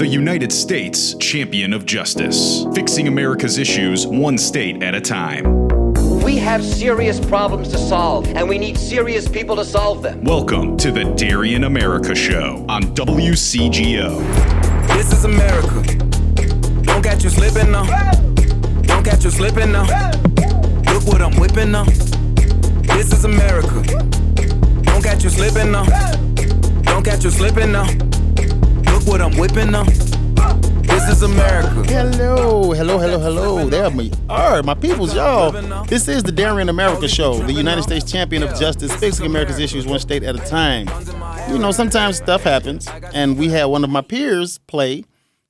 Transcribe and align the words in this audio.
the 0.00 0.06
United 0.06 0.50
States 0.50 1.12
champion 1.16 1.74
of 1.74 1.84
justice, 1.84 2.64
fixing 2.74 3.06
America's 3.06 3.58
issues 3.58 4.06
one 4.06 4.38
state 4.38 4.82
at 4.82 4.94
a 4.94 5.00
time. 5.00 5.68
We 6.22 6.38
have 6.38 6.64
serious 6.64 7.20
problems 7.20 7.68
to 7.68 7.76
solve, 7.76 8.26
and 8.28 8.48
we 8.48 8.56
need 8.56 8.78
serious 8.78 9.28
people 9.28 9.56
to 9.56 9.64
solve 9.66 10.00
them. 10.00 10.24
Welcome 10.24 10.78
to 10.78 10.90
the 10.90 11.04
Darian 11.16 11.64
America 11.64 12.14
Show 12.14 12.64
on 12.66 12.84
WCGO. 12.94 14.20
This 14.94 15.12
is 15.12 15.26
America. 15.26 15.82
Don't 16.80 17.02
catch 17.02 17.22
you 17.22 17.28
slipping 17.28 17.70
now. 17.70 17.84
Don't 18.84 19.04
catch 19.04 19.24
you 19.24 19.30
slipping 19.30 19.70
now. 19.70 19.84
Look 20.94 21.04
what 21.08 21.20
I'm 21.20 21.38
whipping 21.38 21.72
now. 21.72 21.84
This 21.84 23.12
is 23.12 23.26
America. 23.26 23.82
Don't 24.80 25.02
catch 25.02 25.24
you 25.24 25.28
slipping 25.28 25.70
now. 25.70 25.84
Don't 26.84 27.04
catch 27.04 27.22
you 27.22 27.30
slipping 27.30 27.72
now. 27.72 28.09
Look 29.00 29.08
what 29.08 29.22
I'm 29.22 29.34
whipping 29.38 29.70
now. 29.70 29.84
This 30.82 31.08
is 31.08 31.22
America. 31.22 31.82
Hello, 31.86 32.72
hello, 32.72 32.98
hello, 32.98 33.18
hello. 33.18 33.66
There 33.66 33.88
we 33.88 34.12
are, 34.28 34.62
my 34.62 34.74
peoples, 34.74 35.14
y'all. 35.14 35.52
This 35.84 36.06
is 36.06 36.22
the 36.22 36.30
Darian 36.30 36.68
America 36.68 37.08
Show, 37.08 37.38
the 37.38 37.52
United 37.54 37.82
States 37.82 38.12
champion 38.12 38.42
of 38.42 38.58
justice, 38.58 38.94
fixing 38.94 39.24
America's 39.24 39.58
issues 39.58 39.86
one 39.86 40.00
state 40.00 40.22
at 40.22 40.34
a 40.34 40.38
time. 40.40 40.86
You 41.50 41.58
know, 41.58 41.72
sometimes 41.72 42.18
stuff 42.18 42.42
happens, 42.42 42.88
and 43.14 43.38
we 43.38 43.48
had 43.48 43.64
one 43.66 43.84
of 43.84 43.90
my 43.90 44.02
peers 44.02 44.58
play. 44.66 45.04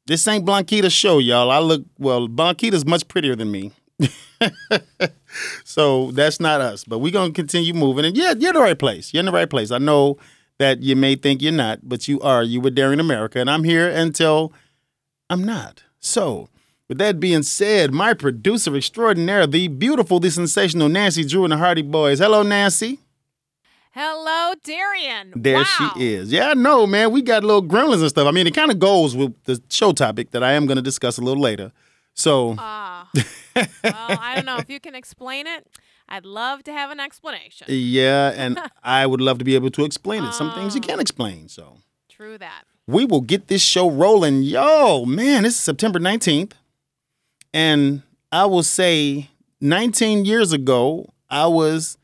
This 0.06 0.28
ain't 0.28 0.44
Blanquita's 0.44 0.92
show, 0.92 1.18
y'all. 1.18 1.50
I 1.50 1.58
look, 1.58 1.82
well, 1.98 2.28
Blanquita's 2.28 2.86
much 2.86 3.08
prettier 3.08 3.34
than 3.34 3.50
me. 3.50 3.72
so 5.64 6.12
that's 6.12 6.38
not 6.38 6.60
us, 6.60 6.84
but 6.84 7.00
we're 7.00 7.10
going 7.10 7.32
to 7.32 7.34
continue 7.34 7.74
moving. 7.74 8.04
And 8.04 8.16
yeah, 8.16 8.32
you're 8.38 8.50
in 8.50 8.54
the 8.54 8.60
right 8.60 8.78
place. 8.78 9.12
You're 9.12 9.20
in 9.20 9.26
the 9.26 9.32
right 9.32 9.50
place. 9.50 9.72
I 9.72 9.78
know 9.78 10.18
that 10.60 10.82
you 10.82 10.94
may 10.94 11.16
think 11.16 11.40
you're 11.40 11.52
not, 11.52 11.78
but 11.82 12.06
you 12.06 12.20
are. 12.20 12.42
You 12.42 12.60
were 12.60 12.68
Darian 12.68 13.00
America, 13.00 13.40
and 13.40 13.48
I'm 13.50 13.64
here 13.64 13.88
until 13.88 14.52
I'm 15.30 15.42
not. 15.42 15.82
So, 16.00 16.50
with 16.86 16.98
that 16.98 17.18
being 17.18 17.42
said, 17.42 17.94
my 17.94 18.12
producer 18.12 18.76
extraordinaire, 18.76 19.46
the 19.46 19.68
beautiful, 19.68 20.20
the 20.20 20.30
sensational 20.30 20.90
Nancy 20.90 21.24
Drew 21.24 21.44
and 21.44 21.52
the 21.52 21.56
Hardy 21.56 21.80
Boys. 21.80 22.18
Hello, 22.18 22.42
Nancy. 22.42 22.98
Hello, 23.92 24.52
Darian. 24.62 25.32
There 25.34 25.56
wow. 25.56 25.92
she 25.96 26.12
is. 26.12 26.30
Yeah, 26.30 26.50
I 26.50 26.54
know, 26.54 26.86
man. 26.86 27.10
We 27.10 27.22
got 27.22 27.42
little 27.42 27.62
gremlins 27.62 28.00
and 28.02 28.10
stuff. 28.10 28.28
I 28.28 28.30
mean, 28.30 28.46
it 28.46 28.54
kind 28.54 28.70
of 28.70 28.78
goes 28.78 29.16
with 29.16 29.32
the 29.44 29.62
show 29.70 29.92
topic 29.92 30.32
that 30.32 30.44
I 30.44 30.52
am 30.52 30.66
going 30.66 30.76
to 30.76 30.82
discuss 30.82 31.16
a 31.16 31.22
little 31.22 31.42
later. 31.42 31.72
So, 32.12 32.54
Ah. 32.58 33.08
well, 33.56 33.64
I 33.82 34.34
don't 34.36 34.44
know 34.44 34.58
if 34.58 34.68
you 34.68 34.78
can 34.78 34.94
explain 34.94 35.46
it. 35.46 35.66
I'd 36.10 36.26
love 36.26 36.64
to 36.64 36.72
have 36.72 36.90
an 36.90 36.98
explanation. 37.00 37.66
yeah, 37.70 38.32
and 38.34 38.60
I 38.82 39.06
would 39.06 39.20
love 39.20 39.38
to 39.38 39.44
be 39.44 39.54
able 39.54 39.70
to 39.70 39.84
explain 39.84 40.24
it. 40.24 40.32
Some 40.34 40.52
things 40.52 40.74
you 40.74 40.80
can't 40.80 40.98
oh. 40.98 41.02
explain. 41.02 41.48
So, 41.48 41.78
True 42.08 42.36
that. 42.38 42.64
we 42.86 43.04
will 43.04 43.20
get 43.20 43.46
this 43.46 43.62
show 43.62 43.88
rolling. 43.88 44.42
Yo, 44.42 45.04
man, 45.04 45.44
this 45.44 45.54
is 45.54 45.60
September 45.60 46.00
19th. 46.00 46.52
And 47.52 48.02
I 48.32 48.46
will 48.46 48.62
say 48.62 49.30
19 49.60 50.24
years 50.24 50.52
ago, 50.52 51.12
I 51.28 51.46
was 51.46 51.96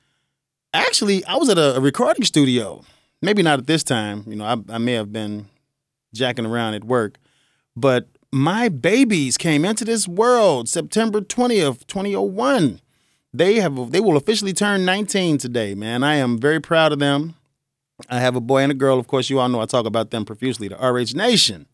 actually 0.72 1.24
I 1.24 1.36
was 1.36 1.48
at 1.48 1.58
a, 1.58 1.76
a 1.76 1.80
recording 1.80 2.24
studio. 2.24 2.84
Maybe 3.22 3.42
not 3.42 3.58
at 3.58 3.66
this 3.66 3.82
time. 3.82 4.24
You 4.26 4.36
know, 4.36 4.44
I, 4.44 4.74
I 4.74 4.78
may 4.78 4.92
have 4.92 5.12
been 5.12 5.46
jacking 6.14 6.46
around 6.46 6.74
at 6.74 6.84
work, 6.84 7.16
but 7.74 8.08
my 8.32 8.68
babies 8.68 9.38
came 9.38 9.64
into 9.64 9.84
this 9.84 10.06
world 10.06 10.68
September 10.68 11.20
20th, 11.20 11.86
2001. 11.86 12.80
They 13.36 13.56
have 13.56 13.90
they 13.90 14.00
will 14.00 14.16
officially 14.16 14.54
turn 14.54 14.86
19 14.86 15.36
today, 15.38 15.74
man. 15.74 16.02
I 16.02 16.14
am 16.14 16.38
very 16.38 16.58
proud 16.58 16.92
of 16.92 16.98
them. 16.98 17.34
I 18.08 18.18
have 18.18 18.34
a 18.34 18.40
boy 18.40 18.62
and 18.62 18.72
a 18.72 18.74
girl. 18.74 18.98
Of 18.98 19.08
course, 19.08 19.28
you 19.28 19.38
all 19.40 19.48
know 19.48 19.60
I 19.60 19.66
talk 19.66 19.84
about 19.84 20.10
them 20.10 20.24
profusely. 20.24 20.68
The 20.68 20.76
RH 20.76 21.14
Nation, 21.14 21.66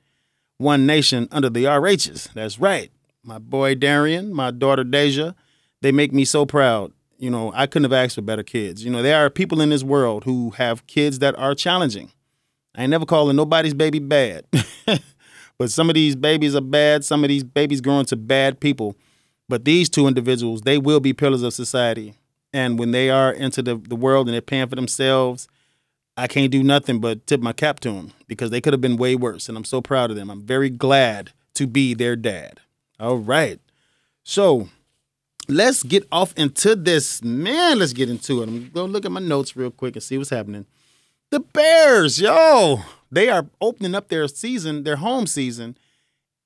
one 0.59 0.87
nation 0.87 1.29
under 1.31 1.49
the 1.49 1.65
RHs. 1.65 2.33
That's 2.33 2.59
right. 2.59 2.91
My 3.23 3.39
boy 3.39 3.77
Darian, 3.77 4.35
my 4.35 4.51
daughter 4.51 4.83
Deja, 4.83 5.35
they 5.83 5.93
make 5.93 6.13
me 6.13 6.25
so 6.25 6.45
proud. 6.47 6.93
You 7.19 7.31
know, 7.31 7.53
I 7.55 7.69
couldn't 7.69 7.85
have 7.85 7.93
asked 7.93 8.17
for 8.17 8.23
better 8.23 8.43
kids. 8.43 8.85
You 8.85 8.91
know, 8.91 9.01
there 9.01 9.25
are 9.25 9.31
people 9.31 9.61
in 9.61 9.69
this 9.69 9.85
world 9.85 10.25
who 10.25 10.51
have 10.51 10.85
kids 10.89 11.21
that 11.21 11.39
are 11.39 11.55
challenging. 11.55 12.11
I 12.75 12.83
ain't 12.83 12.91
never 12.91 13.07
calling 13.07 13.37
nobody's 13.37 13.75
baby 13.75 14.01
bad. 14.01 14.47
but 15.59 15.71
some 15.71 15.89
of 15.89 15.95
these 15.95 16.17
babies 16.17 16.57
are 16.57 16.61
bad. 16.61 17.05
Some 17.05 17.23
of 17.23 17.29
these 17.29 17.45
babies 17.45 17.81
grow 17.81 18.01
into 18.01 18.17
bad 18.17 18.59
people. 18.59 18.97
But 19.53 19.67
these 19.67 19.91
two 19.91 20.07
individuals, 20.07 20.63
they 20.63 20.79
will 20.79 20.99
be 20.99 21.13
pillars 21.13 21.43
of 21.43 21.53
society. 21.53 22.15
And 22.55 22.79
when 22.79 22.93
they 22.93 23.11
are 23.11 23.31
into 23.31 23.61
the, 23.61 23.77
the 23.77 23.95
world 23.95 24.27
and 24.27 24.33
they're 24.33 24.41
paying 24.41 24.67
for 24.67 24.77
themselves, 24.77 25.47
I 26.17 26.27
can't 26.27 26.51
do 26.51 26.63
nothing 26.63 27.01
but 27.01 27.27
tip 27.27 27.43
my 27.43 27.53
cap 27.53 27.79
to 27.81 27.93
them 27.93 28.15
because 28.29 28.49
they 28.49 28.63
could 28.63 28.73
have 28.73 28.81
been 28.81 28.97
way 28.97 29.15
worse. 29.15 29.51
And 29.51 29.59
I'm 29.59 29.67
so 29.67 29.83
proud 29.83 30.11
of 30.11 30.17
them. 30.17 30.31
I'm 30.31 30.41
very 30.41 30.71
glad 30.71 31.33
to 31.53 31.67
be 31.67 31.93
their 31.93 32.17
dad. 32.17 32.61
All 32.99 33.19
right. 33.19 33.61
So 34.23 34.71
let's 35.49 35.83
get 35.83 36.09
off 36.11 36.33
into 36.35 36.75
this. 36.75 37.23
Man, 37.23 37.79
let's 37.79 37.93
get 37.93 38.09
into 38.09 38.41
it. 38.41 38.49
I'm 38.49 38.71
going 38.71 38.87
to 38.87 38.93
look 38.93 39.05
at 39.05 39.13
my 39.13 39.21
notes 39.21 39.55
real 39.55 39.71
quick 39.71 39.97
and 39.97 40.03
see 40.03 40.17
what's 40.17 40.31
happening. 40.31 40.65
The 41.29 41.41
Bears, 41.41 42.19
yo, 42.19 42.81
they 43.11 43.29
are 43.29 43.49
opening 43.61 43.95
up 43.95 44.09
their 44.09 44.27
season, 44.29 44.85
their 44.85 44.97
home 44.97 45.27
season 45.27 45.77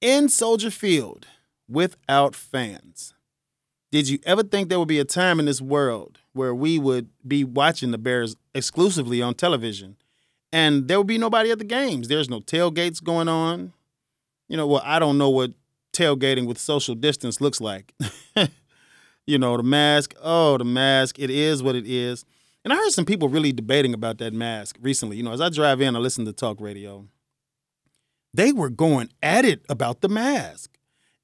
in 0.00 0.28
Soldier 0.28 0.72
Field 0.72 1.28
without 1.68 2.34
fans. 2.34 3.14
Did 3.92 4.08
you 4.08 4.18
ever 4.24 4.42
think 4.42 4.68
there 4.68 4.78
would 4.78 4.88
be 4.88 4.98
a 4.98 5.04
time 5.04 5.38
in 5.38 5.46
this 5.46 5.60
world 5.60 6.18
where 6.32 6.54
we 6.54 6.78
would 6.78 7.08
be 7.26 7.44
watching 7.44 7.92
the 7.92 7.98
Bears 7.98 8.36
exclusively 8.54 9.22
on 9.22 9.34
television 9.34 9.96
and 10.52 10.88
there 10.88 10.98
would 10.98 11.06
be 11.06 11.18
nobody 11.18 11.50
at 11.50 11.58
the 11.58 11.64
games? 11.64 12.08
There's 12.08 12.28
no 12.28 12.40
tailgates 12.40 13.02
going 13.02 13.28
on. 13.28 13.72
You 14.48 14.56
know, 14.56 14.66
well, 14.66 14.82
I 14.84 14.98
don't 14.98 15.18
know 15.18 15.30
what 15.30 15.52
tailgating 15.92 16.46
with 16.46 16.58
social 16.58 16.94
distance 16.94 17.40
looks 17.40 17.60
like. 17.60 17.94
you 19.26 19.38
know, 19.38 19.56
the 19.56 19.62
mask, 19.62 20.14
oh, 20.20 20.58
the 20.58 20.64
mask, 20.64 21.18
it 21.18 21.30
is 21.30 21.62
what 21.62 21.74
it 21.74 21.86
is. 21.86 22.24
And 22.64 22.72
I 22.72 22.76
heard 22.76 22.90
some 22.90 23.04
people 23.04 23.28
really 23.28 23.52
debating 23.52 23.94
about 23.94 24.18
that 24.18 24.32
mask 24.32 24.76
recently. 24.80 25.16
You 25.16 25.22
know, 25.22 25.32
as 25.32 25.40
I 25.40 25.48
drive 25.48 25.80
in, 25.80 25.94
I 25.94 26.00
listen 26.00 26.24
to 26.24 26.32
talk 26.32 26.60
radio. 26.60 27.06
They 28.34 28.52
were 28.52 28.70
going 28.70 29.10
at 29.22 29.44
it 29.44 29.64
about 29.68 30.00
the 30.00 30.08
mask. 30.08 30.75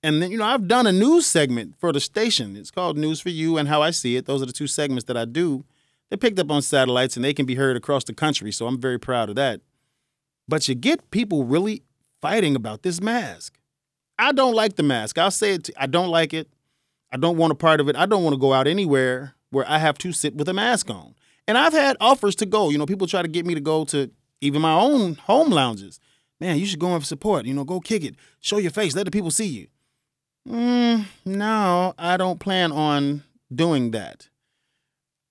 And 0.03 0.21
then, 0.21 0.33
you 0.33 0.39
know, 0.39 0.45
I've 0.45 0.67
done 0.67 0.87
a 0.87 0.93
news 0.93 1.27
segment 1.27 1.75
for 1.79 1.93
the 1.93 2.01
station. 2.01 2.57
It's 2.57 2.73
called 2.73 2.99
News 2.99 3.21
for 3.21 3.29
You 3.29 3.57
and 3.57 3.69
How 3.69 3.83
I 3.83 3.91
See 3.91 4.17
It. 4.17 4.27
Those 4.27 4.43
are 4.43 4.47
the 4.47 4.53
two 4.53 4.67
segments 4.67 5.05
that 5.05 5.17
I 5.17 5.25
do. 5.25 5.65
They're 6.09 6.19
picked 6.19 6.39
up 6.39 6.51
on 6.51 6.61
satellites 6.61 7.17
and 7.17 7.25
they 7.25 7.33
can 7.33 7.47
be 7.47 7.55
heard 7.55 7.77
across 7.77 8.05
the 8.05 8.13
country. 8.13 8.51
So 8.53 8.67
I'm 8.67 8.81
very 8.81 8.99
proud 8.99 9.29
of 9.29 9.37
that. 9.37 9.61
But 10.49 10.67
you 10.69 10.75
get 10.75 11.11
people 11.11 11.45
really 11.45 11.83
fighting 12.21 12.57
about 12.57 12.83
this 12.83 13.01
mask. 13.01 13.59
I 14.19 14.33
don't 14.33 14.55
like 14.55 14.77
the 14.77 14.83
mask. 14.83 15.19
I'll 15.19 15.31
say 15.31 15.55
it. 15.55 15.71
I 15.77 15.87
don't 15.87 16.09
like 16.09 16.35
it. 16.35 16.49
I 17.13 17.17
don't 17.17 17.37
want 17.37 17.53
a 17.53 17.57
part 17.57 17.81
of 17.81 17.89
it. 17.89 17.97
I 17.97 18.07
don't 18.07 18.25
want 18.25 18.35
to 18.35 18.39
go 18.41 18.53
out 18.53 18.67
anywhere 18.67 19.35
where 19.51 19.69
I 19.69 19.79
have 19.79 19.99
to 19.99 20.13
sit 20.13 20.35
with 20.35 20.49
a 20.49 20.55
mask 20.55 20.91
on. 20.91 21.15
And 21.47 21.57
I've 21.57 21.73
had 21.73 21.97
offers 22.01 22.35
to 22.37 22.47
go. 22.47 22.71
You 22.71 22.79
know, 22.79 22.87
people 22.87 23.07
try 23.07 23.23
to 23.23 23.29
get 23.29 23.47
me 23.47 23.55
to 23.55 23.61
go 23.61 23.85
to 23.87 24.11
even 24.41 24.63
my 24.63 24.75
own 24.75 25.15
home 25.15 25.51
lounges. 25.51 26.01
Man, 26.41 26.59
you 26.59 26.67
should 26.67 26.79
go 26.79 26.95
and 26.95 27.05
support. 27.05 27.47
You 27.47 27.55
know, 27.55 27.65
go 27.65 27.81
kick 27.81 28.05
it. 28.05 28.17
Show 28.41 28.59
your 28.59 28.71
face. 28.71 28.97
Let 28.97 29.05
the 29.05 29.11
people 29.11 29.31
see 29.31 29.47
you. 29.47 29.69
Mm, 30.49 31.07
no, 31.25 31.95
I 31.99 32.17
don't 32.17 32.41
plan 32.41 32.73
on 32.73 33.23
doing 33.55 33.93
that. 33.93 34.29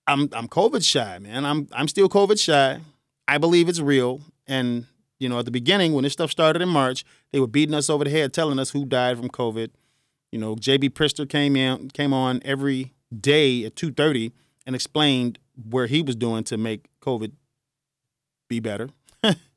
I'm 0.06 0.28
I'm 0.32 0.48
COVID 0.48 0.84
shy, 0.84 1.18
man. 1.18 1.44
I'm 1.44 1.68
I'm 1.72 1.88
still 1.88 2.08
COVID 2.08 2.40
shy. 2.40 2.80
I 3.28 3.38
believe 3.38 3.68
it's 3.68 3.80
real. 3.80 4.20
And 4.46 4.86
you 5.18 5.28
know, 5.28 5.38
at 5.38 5.44
the 5.44 5.50
beginning 5.50 5.92
when 5.92 6.02
this 6.02 6.12
stuff 6.12 6.30
started 6.30 6.62
in 6.62 6.68
March, 6.68 7.04
they 7.32 7.40
were 7.40 7.46
beating 7.46 7.74
us 7.74 7.88
over 7.88 8.04
the 8.04 8.10
head, 8.10 8.32
telling 8.32 8.58
us 8.58 8.70
who 8.70 8.84
died 8.84 9.16
from 9.18 9.28
COVID. 9.28 9.70
You 10.32 10.38
know, 10.38 10.56
JB 10.56 10.90
Pritzker 10.90 11.28
came 11.28 11.56
in 11.56 11.90
came 11.90 12.12
on 12.12 12.40
every 12.44 12.92
day 13.14 13.64
at 13.64 13.76
two 13.76 13.92
thirty 13.92 14.32
and 14.66 14.74
explained 14.74 15.38
where 15.68 15.86
he 15.86 16.02
was 16.02 16.16
doing 16.16 16.44
to 16.44 16.56
make 16.56 16.86
COVID 17.00 17.32
be 18.48 18.60
better. 18.60 18.88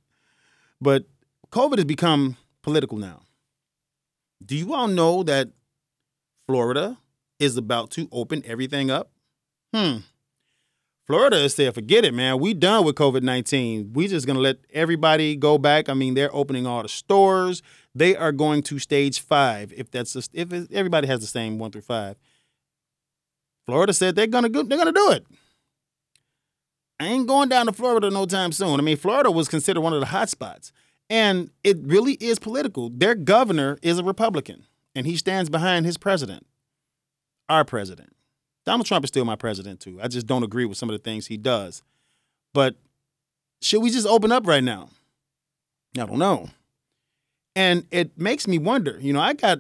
but 0.82 1.06
COVID 1.52 1.78
has 1.78 1.86
become 1.86 2.38
political 2.62 2.98
now. 2.98 3.22
Do 4.44 4.56
you 4.56 4.74
all 4.74 4.88
know 4.88 5.24
that 5.24 5.50
Florida 6.48 6.98
is 7.40 7.58
about 7.58 7.92
to 7.92 8.08
open 8.12 8.44
everything 8.46 8.90
up? 8.92 9.12
Hmm. 9.74 9.98
Florida 11.08 11.38
is 11.38 11.54
saying, 11.54 11.74
forget 11.74 12.04
it, 12.04 12.16
man. 12.16 12.40
We 12.40 12.56
done 12.56 12.84
with 12.84 12.96
COVID 12.96 13.22
19. 13.22 13.94
We 13.94 14.08
just 14.08 14.26
gonna 14.26 14.40
let 14.40 14.58
everybody 14.74 15.36
go 15.36 15.58
back. 15.58 15.88
I 15.88 15.94
mean, 15.94 16.16
they're 16.16 16.34
opening 16.36 16.66
all 16.66 16.82
the 16.82 16.90
stores. 16.90 17.62
They 17.94 18.16
are 18.16 18.32
going 18.32 18.64
to 18.64 18.80
stage 18.80 19.20
five. 19.20 19.72
If 19.76 19.92
that's 19.92 20.16
a, 20.16 20.24
if 20.34 20.52
everybody 20.72 21.08
has 21.08 21.22
the 21.22 21.28
same 21.28 21.60
one 21.60 21.72
through 21.72 21.82
five. 21.82 22.16
Florida 23.68 23.94
said 23.94 24.16
they're 24.16 24.28
gonna 24.28 24.50
go, 24.50 24.64
they're 24.64 24.78
gonna 24.78 24.92
do 24.92 25.12
it. 25.12 25.26
I 27.00 27.08
ain't 27.08 27.28
going 27.28 27.50
down 27.50 27.66
to 27.68 27.74
Florida 27.74 28.10
no 28.10 28.26
time 28.26 28.52
soon. 28.52 28.80
I 28.80 28.84
mean, 28.84 28.98
Florida 28.98 29.30
was 29.30 29.48
considered 29.48 29.82
one 29.82 29.94
of 29.94 30.00
the 30.00 30.06
hot 30.08 30.30
spots. 30.30 30.72
And 31.10 31.52
it 31.64 31.78
really 31.82 32.14
is 32.14 32.40
political. 32.40 32.90
Their 32.90 33.16
governor 33.16 33.78
is 33.82 34.00
a 34.00 34.04
Republican, 34.04 34.66
and 34.96 35.06
he 35.06 35.18
stands 35.18 35.50
behind 35.50 35.86
his 35.86 35.98
president, 35.98 36.46
our 37.48 37.64
president. 37.64 38.16
Donald 38.66 38.88
Trump 38.88 39.06
is 39.06 39.10
still 39.10 39.26
my 39.26 39.36
president, 39.36 39.80
too. 39.80 40.00
I 40.02 40.08
just 40.08 40.26
don't 40.26 40.44
agree 40.44 40.66
with 40.66 40.78
some 40.78 40.90
of 40.90 40.94
the 40.94 41.04
things 41.04 41.28
he 41.28 41.38
does. 41.38 41.84
But 42.54 42.76
should 43.62 43.82
we 43.84 43.92
just 43.92 44.08
open 44.08 44.32
up 44.32 44.48
right 44.48 44.64
now? 44.64 44.90
I 45.98 46.06
don't 46.06 46.18
know. 46.18 46.50
And 47.56 47.86
it 47.92 48.18
makes 48.18 48.48
me 48.48 48.58
wonder, 48.58 48.98
you 49.00 49.14
know, 49.14 49.22
I 49.22 49.34
got 49.34 49.60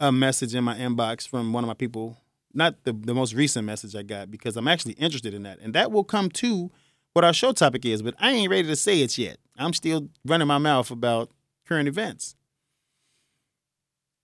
a 0.00 0.10
message 0.10 0.54
in 0.54 0.64
my 0.64 0.76
inbox 0.76 1.28
from 1.28 1.52
one 1.52 1.64
of 1.64 1.68
my 1.68 1.74
people, 1.74 2.16
not 2.54 2.82
the, 2.84 2.92
the 2.92 3.14
most 3.14 3.34
recent 3.34 3.66
message 3.66 3.94
I 3.94 4.02
got, 4.02 4.30
because 4.30 4.56
I'm 4.56 4.66
actually 4.68 4.94
interested 4.94 5.34
in 5.34 5.42
that. 5.42 5.58
And 5.60 5.74
that 5.74 5.92
will 5.92 6.04
come 6.04 6.30
to 6.30 6.70
what 7.18 7.24
our 7.24 7.32
show 7.32 7.50
topic 7.50 7.84
is, 7.84 8.00
but 8.00 8.14
I 8.20 8.30
ain't 8.30 8.48
ready 8.48 8.68
to 8.68 8.76
say 8.76 9.02
it 9.02 9.18
yet. 9.18 9.38
I'm 9.56 9.72
still 9.72 10.08
running 10.24 10.46
my 10.46 10.58
mouth 10.58 10.88
about 10.92 11.32
current 11.66 11.88
events. 11.88 12.36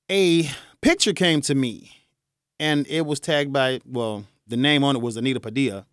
A 0.08 0.48
picture 0.80 1.12
came 1.12 1.40
to 1.40 1.56
me 1.56 1.90
and 2.60 2.86
it 2.86 3.04
was 3.04 3.18
tagged 3.18 3.52
by, 3.52 3.80
well, 3.84 4.26
the 4.46 4.56
name 4.56 4.84
on 4.84 4.94
it 4.94 5.02
was 5.02 5.16
Anita 5.16 5.40
Padilla. 5.40 5.86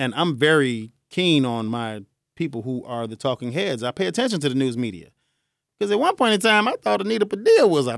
And 0.00 0.12
I'm 0.16 0.36
very 0.36 0.90
keen 1.10 1.44
on 1.44 1.66
my 1.66 2.02
people 2.34 2.62
who 2.62 2.84
are 2.86 3.06
the 3.06 3.14
talking 3.14 3.52
heads. 3.52 3.84
I 3.84 3.92
pay 3.92 4.06
attention 4.06 4.40
to 4.40 4.48
the 4.48 4.56
news 4.56 4.76
media. 4.76 5.10
Because 5.78 5.92
at 5.92 6.00
one 6.00 6.16
point 6.16 6.34
in 6.34 6.40
time, 6.40 6.66
I 6.66 6.74
thought 6.82 7.02
Anita 7.02 7.24
Padilla 7.24 7.68
was 7.68 7.86
a, 7.86 7.94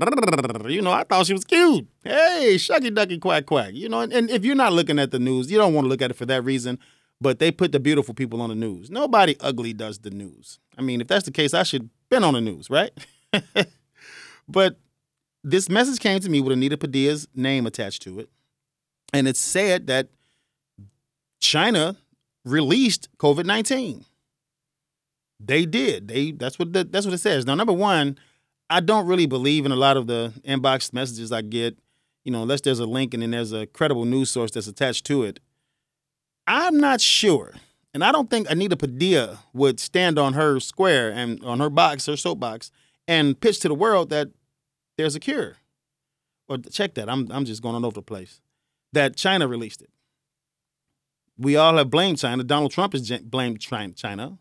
you 0.69 0.83
know, 0.83 0.91
I 0.91 1.03
thought 1.03 1.25
she 1.25 1.33
was 1.33 1.45
cute. 1.45 1.87
Hey, 2.03 2.57
shucky 2.57 2.93
ducky 2.93 3.17
quack 3.17 3.47
quack. 3.47 3.73
You 3.73 3.89
know, 3.89 4.01
and, 4.01 4.13
and 4.13 4.29
if 4.29 4.45
you're 4.45 4.53
not 4.53 4.73
looking 4.73 4.99
at 4.99 5.09
the 5.09 5.17
news, 5.17 5.49
you 5.49 5.57
don't 5.57 5.73
want 5.73 5.85
to 5.85 5.89
look 5.89 6.03
at 6.03 6.11
it 6.11 6.15
for 6.15 6.27
that 6.27 6.43
reason. 6.43 6.77
But 7.21 7.39
they 7.39 7.51
put 7.51 7.71
the 7.71 7.79
beautiful 7.79 8.13
people 8.13 8.41
on 8.41 8.49
the 8.49 8.55
news. 8.55 8.89
Nobody 8.89 9.37
ugly 9.39 9.73
does 9.73 9.99
the 9.99 10.09
news. 10.09 10.59
I 10.77 10.81
mean, 10.81 10.99
if 11.01 11.07
that's 11.07 11.25
the 11.25 11.31
case, 11.31 11.53
I 11.53 11.63
should 11.63 11.89
been 12.09 12.23
on 12.23 12.33
the 12.33 12.41
news, 12.41 12.69
right? 12.69 12.91
but 14.47 14.77
this 15.43 15.69
message 15.69 15.99
came 15.99 16.19
to 16.19 16.29
me 16.29 16.41
with 16.41 16.53
Anita 16.53 16.77
Padilla's 16.77 17.27
name 17.35 17.65
attached 17.65 18.01
to 18.03 18.19
it. 18.19 18.29
And 19.13 19.27
it 19.27 19.37
said 19.37 19.87
that 19.87 20.09
China 21.39 21.95
released 22.43 23.09
COVID 23.17 23.45
19. 23.45 24.05
They 25.39 25.65
did. 25.65 26.07
They 26.07 26.31
that's 26.31 26.57
what 26.57 26.73
the, 26.73 26.83
that's 26.83 27.05
what 27.05 27.13
it 27.13 27.19
says. 27.19 27.45
Now, 27.45 27.55
number 27.55 27.73
one, 27.73 28.17
I 28.69 28.79
don't 28.79 29.05
really 29.05 29.25
believe 29.25 29.65
in 29.65 29.71
a 29.71 29.75
lot 29.75 29.97
of 29.97 30.07
the 30.07 30.33
inbox 30.45 30.93
messages 30.93 31.31
I 31.31 31.41
get. 31.41 31.77
You 32.23 32.31
know, 32.31 32.41
unless 32.41 32.61
there's 32.61 32.79
a 32.79 32.87
link 32.87 33.13
and 33.13 33.21
then 33.21 33.31
there's 33.31 33.51
a 33.51 33.67
credible 33.67 34.05
news 34.05 34.31
source 34.31 34.51
that's 34.51 34.67
attached 34.67 35.05
to 35.05 35.23
it. 35.23 35.39
I'm 36.47 36.77
not 36.77 37.01
sure, 37.01 37.53
and 37.93 38.03
I 38.03 38.11
don't 38.11 38.29
think 38.29 38.49
Anita 38.49 38.77
Padilla 38.77 39.39
would 39.53 39.79
stand 39.79 40.19
on 40.19 40.33
her 40.33 40.59
square 40.59 41.11
and 41.11 41.43
on 41.43 41.59
her 41.59 41.69
box, 41.69 42.05
her 42.05 42.17
soapbox, 42.17 42.71
and 43.07 43.39
pitch 43.39 43.59
to 43.61 43.67
the 43.67 43.75
world 43.75 44.09
that 44.09 44.29
there's 44.97 45.15
a 45.15 45.19
cure. 45.19 45.57
Or 46.47 46.57
check 46.57 46.93
that. 46.95 47.09
I'm 47.09 47.31
I'm 47.31 47.45
just 47.45 47.61
going 47.61 47.75
all 47.75 47.85
over 47.85 47.95
the 47.95 48.01
place. 48.01 48.41
That 48.93 49.15
China 49.15 49.47
released 49.47 49.81
it. 49.81 49.89
We 51.37 51.55
all 51.55 51.77
have 51.77 51.89
blamed 51.89 52.19
China. 52.19 52.43
Donald 52.43 52.71
Trump 52.71 52.93
has 52.93 53.11
blamed 53.19 53.59
China. 53.59 54.37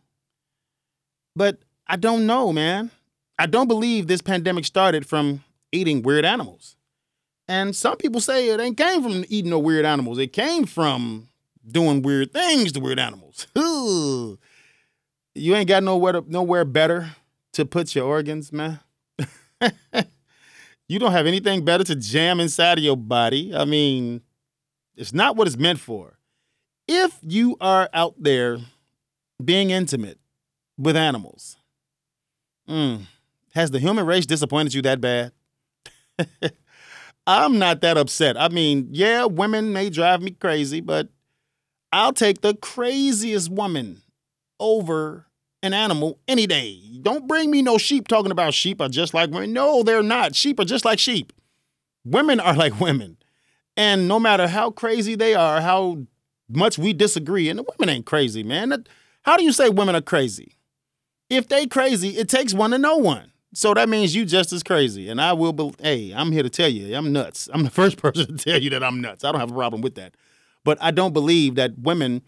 But 1.35 1.59
I 1.87 1.97
don't 1.97 2.27
know, 2.27 2.53
man. 2.53 2.91
I 3.39 3.47
don't 3.47 3.67
believe 3.67 4.07
this 4.07 4.23
pandemic 4.23 4.65
started 4.65 5.07
from 5.07 5.43
eating 5.73 6.03
weird 6.03 6.25
animals. 6.25 6.77
And 7.49 7.75
some 7.75 7.97
people 7.97 8.21
say 8.21 8.49
it 8.49 8.61
ain't 8.61 8.77
came 8.77 9.03
from 9.03 9.25
eating 9.29 9.51
no 9.51 9.59
weird 9.59 9.85
animals. 9.85 10.19
It 10.19 10.33
came 10.33 10.65
from 10.65 11.29
doing 11.71 12.03
weird 12.03 12.33
things 12.33 12.73
to 12.73 12.81
weird 12.81 12.99
animals. 12.99 13.47
you 15.35 15.55
ain't 15.55 15.69
got 15.69 15.83
nowhere 15.83 16.13
to, 16.13 16.25
nowhere 16.27 16.65
better 16.65 17.11
to 17.53 17.65
put 17.65 17.95
your 17.95 18.07
organs, 18.07 18.53
man. 18.53 18.81
you 20.89 20.99
don't 20.99 21.13
have 21.13 21.27
anything 21.27 21.65
better 21.65 21.85
to 21.85 21.95
jam 21.95 22.41
inside 22.41 22.79
of 22.79 22.85
your 22.85 22.97
body. 22.97 23.55
I 23.55 23.65
mean, 23.65 24.23
it's 24.97 25.13
not 25.13 25.37
what 25.37 25.47
it's 25.47 25.57
meant 25.57 25.81
for. 25.81 26.19
If 26.87 27.19
you 27.23 27.57
are 27.61 27.89
out 27.95 28.15
there 28.19 28.59
being 29.43 29.71
intimate 29.71 30.19
with 30.77 30.97
animals, 30.97 31.57
mm, 32.69 33.03
has 33.55 33.71
the 33.71 33.79
human 33.79 34.05
race 34.07 34.27
disappointed 34.27 34.75
you 34.75 34.83
that 34.83 35.01
bad? 35.01 35.33
I'm 37.27 37.59
not 37.59 37.81
that 37.81 37.97
upset. 37.97 38.37
I 38.39 38.49
mean, 38.49 38.89
yeah, 38.91 39.25
women 39.25 39.73
may 39.73 39.89
drive 39.89 40.21
me 40.21 40.33
crazy, 40.33 40.81
but 40.81 41.09
I'll 41.95 42.13
take 42.13 42.41
the 42.41 42.55
craziest 42.57 43.49
woman 43.49 44.03
over 44.59 45.29
an 45.63 45.73
animal 45.73 46.19
any 46.27 46.45
day. 46.45 46.81
Don't 47.01 47.29
bring 47.29 47.53
me 47.53 47.63
no 47.63 47.79
sheep 47.79 48.09
talking 48.09 48.33
about 48.33 48.53
sheep 48.53 48.81
are 48.81 48.89
just 48.89 49.15
like 49.15 49.31
women. 49.31 49.53
No, 49.53 49.85
they're 49.85 50.03
not. 50.03 50.35
Sheep 50.35 50.59
are 50.59 50.65
just 50.65 50.85
like 50.85 50.99
sheep. 50.99 51.33
Women 52.05 52.41
are 52.41 52.55
like 52.57 52.81
women. 52.81 53.17
And 53.77 54.09
no 54.09 54.19
matter 54.19 54.49
how 54.49 54.73
crazy 54.73 55.15
they 55.15 55.37
are, 55.37 55.61
how 55.61 55.99
much 56.49 56.79
we 56.79 56.93
disagree, 56.93 57.49
and 57.49 57.61
the 57.61 57.65
women 57.79 57.95
ain't 57.95 58.07
crazy, 58.07 58.43
man. 58.43 58.85
How 59.23 59.37
do 59.37 59.45
you 59.45 59.53
say 59.53 59.69
women 59.69 59.95
are 59.95 60.03
crazy? 60.03 60.57
If 61.31 61.47
they 61.47 61.65
crazy, 61.65 62.19
it 62.19 62.29
takes 62.29 62.53
one 62.53 62.73
to 62.73 62.79
know 62.79 62.97
one. 62.97 63.31
So 63.55 63.73
that 63.73 63.89
means 63.89 64.17
you 64.17 64.25
just 64.25 64.53
as 64.53 64.65
crazy. 64.65 65.09
And 65.09 65.21
I 65.21 65.33
will 65.33 65.53
be 65.53 65.73
hey, 65.81 66.13
I'm 66.13 66.33
here 66.33 66.43
to 66.43 66.51
tell 66.51 66.69
you, 66.69 66.93
I'm 66.97 67.13
nuts. 67.13 67.49
I'm 67.53 67.63
the 67.63 67.71
first 67.81 67.99
person 67.99 68.37
to 68.37 68.45
tell 68.45 68.61
you 68.61 68.71
that 68.71 68.83
I'm 68.83 69.01
nuts. 69.01 69.23
I 69.23 69.31
don't 69.31 69.41
have 69.41 69.53
a 69.53 69.55
problem 69.55 69.81
with 69.81 69.95
that. 69.95 70.17
But 70.65 70.79
I 70.81 70.91
don't 70.91 71.13
believe 71.13 71.57
that 71.57 71.79
women 71.79 72.23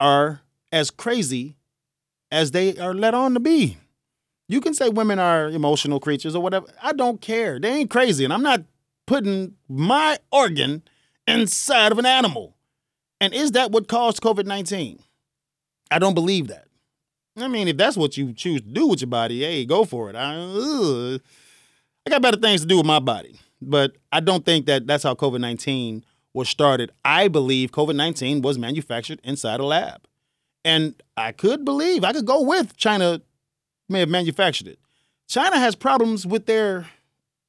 are 0.00 0.42
as 0.72 0.90
crazy 0.90 1.56
as 2.30 2.50
they 2.50 2.76
are 2.78 2.94
let 2.94 3.14
on 3.14 3.34
to 3.34 3.40
be. 3.40 3.78
You 4.48 4.60
can 4.60 4.74
say 4.74 4.88
women 4.88 5.18
are 5.18 5.48
emotional 5.48 6.00
creatures 6.00 6.34
or 6.34 6.42
whatever. 6.42 6.66
I 6.82 6.92
don't 6.92 7.20
care. 7.20 7.58
They 7.58 7.68
ain't 7.70 7.90
crazy. 7.90 8.24
And 8.24 8.32
I'm 8.32 8.42
not 8.42 8.62
putting 9.06 9.54
my 9.68 10.18
organ 10.32 10.82
inside 11.26 11.92
of 11.92 11.98
an 11.98 12.06
animal. 12.06 12.56
And 13.20 13.34
is 13.34 13.52
that 13.52 13.70
what 13.70 13.88
caused 13.88 14.22
COVID 14.22 14.46
19? 14.46 15.00
I 15.90 15.98
don't 15.98 16.14
believe 16.14 16.48
that. 16.48 16.66
I 17.36 17.48
mean, 17.48 17.68
if 17.68 17.76
that's 17.76 17.96
what 17.96 18.16
you 18.16 18.32
choose 18.32 18.60
to 18.62 18.66
do 18.66 18.86
with 18.86 19.00
your 19.00 19.08
body, 19.08 19.40
hey, 19.40 19.64
go 19.64 19.84
for 19.84 20.10
it. 20.10 20.16
I, 20.16 20.34
uh, 20.36 21.18
I 22.06 22.10
got 22.10 22.22
better 22.22 22.38
things 22.38 22.62
to 22.62 22.66
do 22.66 22.78
with 22.78 22.86
my 22.86 22.98
body. 22.98 23.38
But 23.60 23.96
I 24.12 24.20
don't 24.20 24.44
think 24.44 24.66
that 24.66 24.86
that's 24.86 25.02
how 25.02 25.14
COVID 25.14 25.40
19 25.40 26.04
was 26.38 26.48
started. 26.48 26.90
I 27.04 27.28
believe 27.28 27.72
COVID 27.72 27.96
19 27.96 28.40
was 28.40 28.58
manufactured 28.58 29.20
inside 29.22 29.60
a 29.60 29.64
lab. 29.64 30.06
And 30.64 31.00
I 31.16 31.32
could 31.32 31.64
believe, 31.64 32.04
I 32.04 32.12
could 32.12 32.26
go 32.26 32.40
with 32.42 32.76
China 32.76 33.20
may 33.88 34.00
have 34.00 34.08
manufactured 34.08 34.68
it. 34.68 34.78
China 35.28 35.58
has 35.58 35.74
problems 35.74 36.26
with 36.26 36.46
their 36.46 36.88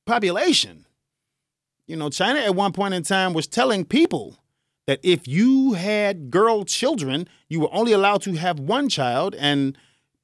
population. 0.05 0.85
You 1.85 1.95
know, 1.95 2.09
China 2.09 2.39
at 2.39 2.55
one 2.55 2.71
point 2.71 2.93
in 2.93 3.03
time 3.03 3.33
was 3.33 3.47
telling 3.47 3.85
people 3.85 4.37
that 4.87 4.99
if 5.03 5.27
you 5.27 5.73
had 5.73 6.29
girl 6.31 6.63
children, 6.65 7.27
you 7.47 7.59
were 7.59 7.73
only 7.73 7.91
allowed 7.91 8.21
to 8.23 8.33
have 8.33 8.59
one 8.59 8.89
child, 8.89 9.35
and 9.35 9.77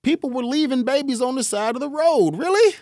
people 0.04 0.30
were 0.30 0.44
leaving 0.44 0.84
babies 0.84 1.22
on 1.22 1.36
the 1.36 1.44
side 1.44 1.76
of 1.76 1.82
the 1.82 1.90
road. 1.90 2.36
Really? 2.36 2.76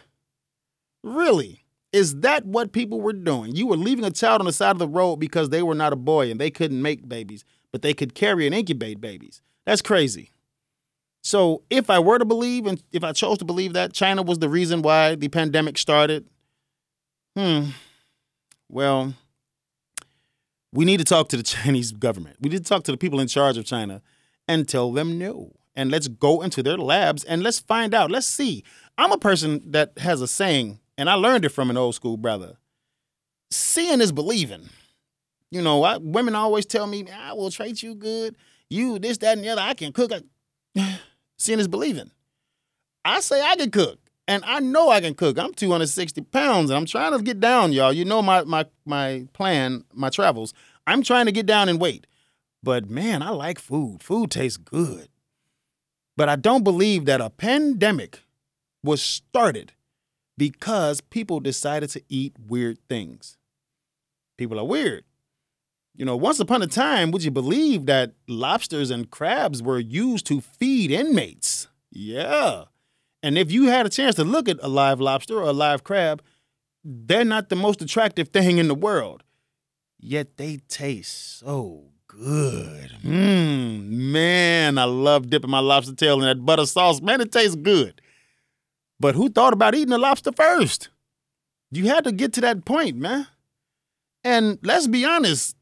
Really? 1.04 1.63
Is 1.94 2.22
that 2.22 2.46
what 2.46 2.72
people 2.72 3.00
were 3.00 3.14
doing? 3.14 3.56
You 3.56 3.68
were 3.68 3.78
leaving 3.78 4.04
a 4.04 4.12
child 4.12 4.42
on 4.42 4.48
the 4.48 4.52
side 4.52 4.72
of 4.72 4.80
the 4.80 4.88
road 4.88 5.18
because 5.18 5.50
they 5.50 5.62
were 5.62 5.76
not 5.76 5.94
a 5.94 5.96
boy 5.96 6.32
and 6.32 6.42
they 6.42 6.50
couldn't 6.50 6.82
make 6.82 7.08
babies, 7.08 7.46
but 7.72 7.84
they 7.84 7.94
could 7.94 8.16
carry 8.16 8.48
and 8.48 8.56
incubate 8.56 9.00
babies. 9.00 9.42
That's 9.66 9.84
crazy. 9.84 10.32
So, 11.22 11.62
if 11.70 11.90
I 11.90 12.00
were 12.00 12.18
to 12.18 12.26
believe, 12.26 12.66
and 12.66 12.84
if 12.92 13.04
I 13.04 13.14
chose 13.14 13.38
to 13.38 13.46
believe 13.46 13.74
that 13.74 13.94
China 13.94 14.24
was 14.24 14.40
the 14.40 14.50
reason 14.50 14.82
why 14.82 15.16
the 15.16 15.30
pandemic 15.30 15.78
started, 15.78 16.28
hmm, 17.38 17.68
well, 18.68 19.14
we 20.74 20.84
need 20.84 20.98
to 20.98 21.06
talk 21.06 21.30
to 21.30 21.38
the 21.38 21.44
Chinese 21.44 21.92
government. 21.92 22.38
We 22.42 22.50
need 22.50 22.58
to 22.58 22.70
talk 22.70 22.84
to 22.86 22.92
the 22.92 22.98
people 22.98 23.20
in 23.20 23.28
charge 23.28 23.58
of 23.58 23.66
China 23.66 24.02
and 24.48 24.68
tell 24.68 24.92
them 24.92 25.18
no. 25.18 25.54
And 25.76 25.92
let's 25.92 26.08
go 26.08 26.42
into 26.42 26.62
their 26.62 26.78
labs 26.78 27.24
and 27.24 27.42
let's 27.42 27.60
find 27.60 27.94
out. 27.94 28.12
Let's 28.12 28.28
see. 28.28 28.64
I'm 28.98 29.12
a 29.12 29.18
person 29.18 29.62
that 29.72 29.98
has 30.00 30.22
a 30.22 30.28
saying 30.28 30.80
and 30.98 31.10
I 31.10 31.14
learned 31.16 31.46
it 31.46 31.50
from 31.50 31.70
an 31.70 31.78
old 31.78 31.96
school 31.96 32.18
brother. 32.18 32.58
Seeing 33.52 34.02
is 34.02 34.12
believing. 34.12 34.70
You 35.52 35.62
know, 35.62 35.84
I, 35.84 35.98
women 35.98 36.36
always 36.36 36.66
tell 36.66 36.88
me, 36.88 37.06
I 37.12 37.34
will 37.34 37.52
treat 37.52 37.84
you 37.84 37.96
good. 37.96 38.36
You, 38.70 38.98
this, 38.98 39.20
that, 39.20 39.38
and 39.38 39.44
the 39.44 39.50
other. 39.50 39.62
I 39.62 39.76
can 39.76 39.92
cook. 39.92 40.12
Seeing 41.38 41.60
is 41.60 41.68
believing. 41.68 42.12
I 43.06 43.20
say 43.20 43.42
I 43.42 43.56
can 43.56 43.70
cook. 43.70 44.00
And 44.28 44.44
I 44.46 44.60
know 44.62 44.90
I 44.90 45.02
can 45.02 45.16
cook. 45.16 45.38
I'm 45.38 45.54
260 45.54 46.22
pounds 46.22 46.70
and 46.70 46.78
I'm 46.78 46.86
trying 46.86 47.12
to 47.12 47.22
get 47.22 47.40
down, 47.40 47.74
y'all. 47.74 47.92
You 47.92 48.06
know 48.06 48.22
my 48.22 48.44
my 48.46 48.66
my 48.86 49.28
plan, 49.34 49.84
my 49.94 50.10
travels. 50.10 50.54
I'm 50.88 51.04
trying 51.04 51.26
to 51.26 51.32
get 51.34 51.46
down 51.46 51.68
in 51.68 51.78
weight. 51.78 52.08
But 52.64 52.90
man, 52.90 53.22
I 53.22 53.32
like 53.32 53.60
food. 53.60 54.02
Food 54.02 54.32
tastes 54.32 54.58
good. 54.58 55.10
But 56.16 56.30
I 56.30 56.38
don't 56.38 56.64
believe 56.64 57.04
that 57.06 57.20
a 57.20 57.30
pandemic 57.30 58.22
was 58.82 59.02
started 59.02 59.74
because 60.38 61.02
people 61.02 61.40
decided 61.40 61.90
to 61.92 62.02
eat 62.10 62.36
weird 62.48 62.80
things. 62.88 63.38
People 64.38 64.60
are 64.60 64.66
weird. 64.66 65.04
You 65.96 66.06
know, 66.06 66.16
once 66.16 66.40
upon 66.40 66.64
a 66.64 66.68
time, 66.68 67.12
would 67.12 67.24
you 67.24 67.30
believe 67.30 67.86
that 67.86 68.14
lobsters 68.28 68.90
and 68.90 69.12
crabs 69.12 69.62
were 69.62 69.78
used 69.80 70.26
to 70.28 70.42
feed 70.42 70.90
inmates? 70.90 71.68
Yeah. 71.92 72.64
And 73.22 73.38
if 73.38 73.52
you 73.52 73.68
had 73.68 73.86
a 73.86 73.90
chance 73.90 74.16
to 74.16 74.24
look 74.24 74.50
at 74.50 74.58
a 74.64 74.68
live 74.68 75.00
lobster 75.00 75.38
or 75.38 75.44
a 75.44 75.54
live 75.54 75.84
crab, 75.84 76.24
they're 76.84 77.24
not 77.24 77.50
the 77.50 77.56
most 77.56 77.82
attractive 77.82 78.30
thing 78.30 78.58
in 78.58 78.68
the 78.68 78.76
world. 78.76 79.24
Yet 80.00 80.38
they 80.38 80.58
taste 80.68 81.40
so 81.40 81.92
good. 82.08 82.92
Mmm, 83.04 83.88
man, 83.88 84.78
I 84.78 84.84
love 84.84 85.30
dipping 85.30 85.50
my 85.52 85.60
lobster 85.60 85.96
tail 85.96 86.16
in 86.16 86.26
that 86.26 86.44
butter 86.44 86.66
sauce. 86.66 87.02
Man, 87.02 87.22
it 87.22 87.32
tastes 87.32 87.56
good. 87.56 88.02
But 89.00 89.16
who 89.16 89.30
thought 89.30 89.54
about 89.54 89.76
eating 89.76 89.94
a 89.94 89.98
lobster 89.98 90.32
first? 90.32 90.90
You 91.72 91.88
had 91.88 92.04
to 92.04 92.12
get 92.12 92.34
to 92.34 92.42
that 92.42 92.66
point, 92.66 92.98
man. 92.98 93.28
And 94.24 94.60
let's 94.64 94.88
be 94.88 95.06
honest, 95.06 95.56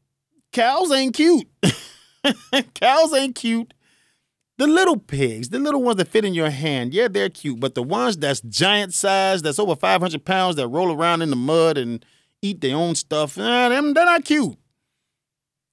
cows 0.52 0.92
ain't 0.92 1.14
cute. 1.14 1.46
cows 2.74 3.12
ain't 3.14 3.34
cute. 3.34 3.74
The 4.58 4.66
little 4.66 4.98
pigs, 4.98 5.48
the 5.48 5.58
little 5.58 5.82
ones 5.82 5.96
that 5.96 6.08
fit 6.08 6.24
in 6.24 6.34
your 6.34 6.50
hand, 6.50 6.94
yeah, 6.94 7.08
they're 7.08 7.30
cute. 7.30 7.58
But 7.58 7.74
the 7.74 7.82
ones 7.82 8.16
that's 8.16 8.40
giant 8.42 8.94
size, 8.94 9.42
that's 9.42 9.58
over 9.58 9.74
500 9.74 10.24
pounds, 10.24 10.56
that 10.56 10.68
roll 10.68 10.92
around 10.92 11.22
in 11.22 11.30
the 11.30 11.36
mud 11.36 11.78
and 11.78 12.04
eat 12.42 12.60
their 12.60 12.76
own 12.76 12.94
stuff, 12.94 13.38
eh, 13.38 13.68
them, 13.68 13.94
they're 13.94 14.04
not 14.04 14.24
cute. 14.24 14.56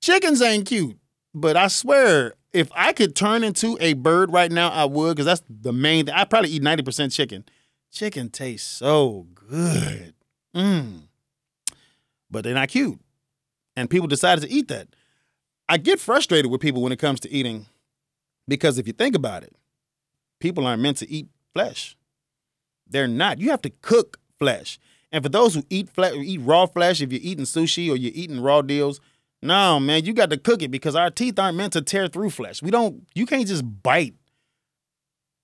Chickens 0.02 0.42
ain't 0.42 0.68
cute. 0.68 0.99
But 1.34 1.56
I 1.58 1.68
swear, 1.68 2.34
if 2.54 2.70
I 2.74 2.94
could 2.94 3.16
turn 3.16 3.44
into 3.44 3.78
a 3.80 3.94
bird 3.94 4.32
right 4.32 4.52
now, 4.52 4.70
I 4.70 4.86
would, 4.86 5.16
because 5.16 5.26
that's 5.26 5.44
the 5.50 5.74
main 5.74 6.06
thing. 6.06 6.16
I 6.16 6.26
probably 6.26 6.50
eat 6.50 6.64
90% 6.64 7.14
chicken. 7.14 7.46
Chicken 7.92 8.30
tastes 8.30 8.68
so 8.68 9.28
good. 9.34 10.14
Mmm. 10.56 11.02
But 12.32 12.44
they're 12.44 12.54
not 12.54 12.70
cute. 12.70 13.00
And 13.76 13.90
people 13.90 14.08
decided 14.08 14.42
to 14.42 14.52
eat 14.52 14.68
that. 14.68 14.88
I 15.68 15.78
get 15.78 16.00
frustrated 16.00 16.52
with 16.52 16.62
people 16.62 16.82
when 16.82 16.92
it 16.92 17.00
comes 17.00 17.20
to 17.22 17.32
eating 17.32 17.68
because 18.48 18.80
if 18.80 18.88
you 18.88 18.94
think 18.94 19.16
about 19.16 19.44
it, 19.44 19.56
people 20.40 20.66
aren't 20.66 20.82
meant 20.82 20.98
to 20.98 21.10
eat 21.10 21.28
flesh. 21.54 21.96
They're 22.88 23.08
not. 23.08 23.40
You 23.40 23.52
have 23.52 23.62
to 23.62 23.70
cook 23.70 24.20
flesh. 24.40 24.80
And 25.12 25.24
for 25.24 25.30
those 25.30 25.54
who 25.54 25.64
eat 25.70 25.90
flesh, 25.90 26.14
eat 26.16 26.42
raw 26.42 26.66
flesh, 26.66 27.02
if 27.02 27.12
you're 27.12 27.22
eating 27.24 27.46
sushi 27.46 27.92
or 27.92 27.96
you're 27.96 28.12
eating 28.14 28.42
raw 28.42 28.62
deals, 28.62 29.00
no, 29.42 29.80
man, 29.80 30.06
you 30.06 30.14
got 30.14 30.30
to 30.32 30.38
cook 30.38 30.62
it 30.62 30.70
because 30.70 30.96
our 30.96 31.10
teeth 31.10 31.40
aren't 31.40 31.58
meant 31.58 31.74
to 31.74 31.82
tear 31.82 32.08
through 32.08 32.32
flesh. 32.32 32.62
We 32.62 32.72
don't. 32.72 33.06
You 33.16 33.26
can't 33.26 33.48
just 33.48 33.64
bite 33.84 34.16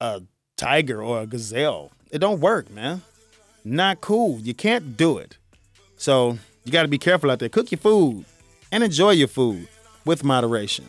a 0.02 0.22
tiger 0.58 1.02
or 1.02 1.22
a 1.22 1.26
gazelle. 1.28 1.92
It 2.12 2.20
don't 2.20 2.40
work, 2.40 2.70
man. 2.70 3.02
Not 3.64 4.02
cool. 4.02 4.40
You 4.40 4.54
can't 4.54 4.98
do 4.98 5.18
it. 5.18 5.38
So 5.98 6.38
you 6.66 6.72
got 6.72 6.84
to 6.84 6.88
be 6.88 6.98
careful 6.98 7.32
out 7.32 7.40
there. 7.40 7.50
Cook 7.50 7.72
your 7.72 7.80
food 7.80 8.26
and 8.72 8.84
enjoy 8.84 9.12
your 9.12 9.28
food 9.28 9.68
with 10.04 10.24
moderation. 10.24 10.86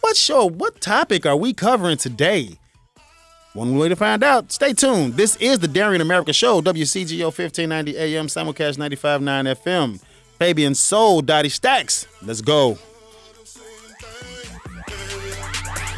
What 0.00 0.16
show, 0.16 0.48
what 0.48 0.80
topic 0.80 1.24
are 1.26 1.36
we 1.36 1.52
covering 1.52 1.96
today? 1.96 2.58
One 3.54 3.76
way 3.76 3.88
to 3.88 3.96
find 3.96 4.22
out. 4.24 4.50
Stay 4.50 4.72
tuned. 4.72 5.14
This 5.14 5.36
is 5.36 5.58
the 5.58 5.68
Darian 5.68 6.00
America 6.00 6.32
Show, 6.32 6.60
WCGO 6.62 7.26
1590 7.26 7.96
AM, 7.98 8.26
simulcast 8.26 8.78
95.9 8.78 9.54
FM. 9.56 10.00
Fabian 10.42 10.74
Soul, 10.74 11.22
Dottie 11.22 11.48
Stacks. 11.48 12.04
Let's 12.20 12.40
go. 12.40 12.76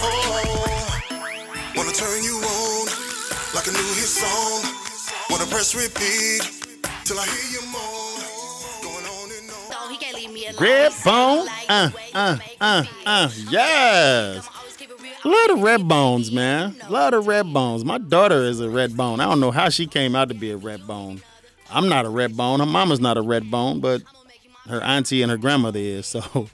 Oh, 0.03 1.03
wanna 1.75 1.93
turn 1.93 2.23
you 2.23 2.37
on 2.37 2.87
like 3.55 3.67
a 3.67 3.71
new 3.71 3.79
hit 3.79 4.05
song. 4.05 4.61
Wanna 5.31 5.47
press 5.47 5.75
repeat 5.75 6.43
till 7.07 7.19
I 7.19 7.25
hear 7.25 7.53
you 7.53 7.63
moan. 7.73 8.21
Going 8.83 9.07
on 9.07 9.31
and 9.33 9.49
on. 9.49 9.73
So 9.73 9.89
he 9.89 9.97
can't 9.97 10.15
leave 10.15 10.31
me 10.31 10.45
alone. 10.49 10.61
Red 10.61 10.93
bone. 11.03 11.49
Uh, 11.67 11.89
the 11.89 11.97
way 11.97 12.03
you 12.13 12.19
uh, 12.19 12.39
uh, 12.61 12.85
uh. 13.07 13.31
Yes. 13.49 14.47
I'ma 14.47 14.59
always 14.59 14.77
keep 14.77 14.91
it 14.91 15.01
real. 15.01 15.13
Love 15.25 15.57
the 15.57 15.65
red 15.65 15.89
bones, 15.89 16.31
man. 16.31 16.77
No. 16.83 16.91
Love 16.91 17.13
the 17.13 17.21
red 17.21 17.51
bones. 17.51 17.83
My 17.83 17.97
daughter 17.97 18.43
is 18.43 18.61
a 18.61 18.69
red 18.69 18.95
bone. 18.95 19.21
I 19.21 19.25
don't 19.25 19.41
know 19.41 19.53
how 19.53 19.71
she 19.71 19.87
came 19.87 20.15
out 20.15 20.29
to 20.29 20.35
be 20.35 20.51
a 20.51 20.59
red 20.59 20.87
bone. 20.87 21.23
I'm 21.71 21.89
not 21.89 22.05
a 22.05 22.11
red 22.11 22.37
bone. 22.37 22.61
Her 22.61 22.67
mama's 22.67 23.01
not 23.01 23.17
a 23.17 23.23
red 23.23 23.51
bone, 23.51 23.81
but 23.81 24.03
her 24.69 24.83
auntie 24.83 25.23
and 25.23 25.31
her 25.31 25.37
grandmother 25.37 25.79
is. 25.79 26.07
So 26.07 26.49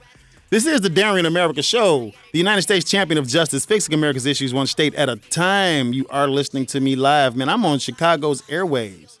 this 0.49 0.65
is 0.65 0.81
the 0.81 0.89
Darian 0.89 1.25
America 1.25 1.61
Show, 1.61 2.11
the 2.33 2.37
United 2.39 2.61
States 2.61 2.89
champion 2.89 3.17
of 3.17 3.27
justice, 3.27 3.65
fixing 3.65 3.93
America's 3.93 4.25
issues 4.25 4.53
one 4.53 4.67
state 4.67 4.93
at 4.95 5.07
a 5.07 5.15
time. 5.15 5.93
You 5.93 6.05
are 6.09 6.27
listening 6.27 6.65
to 6.67 6.81
me 6.81 6.95
live, 6.95 7.35
man. 7.35 7.47
I'm 7.47 7.65
on 7.65 7.79
Chicago's 7.79 8.41
airwaves. 8.43 9.17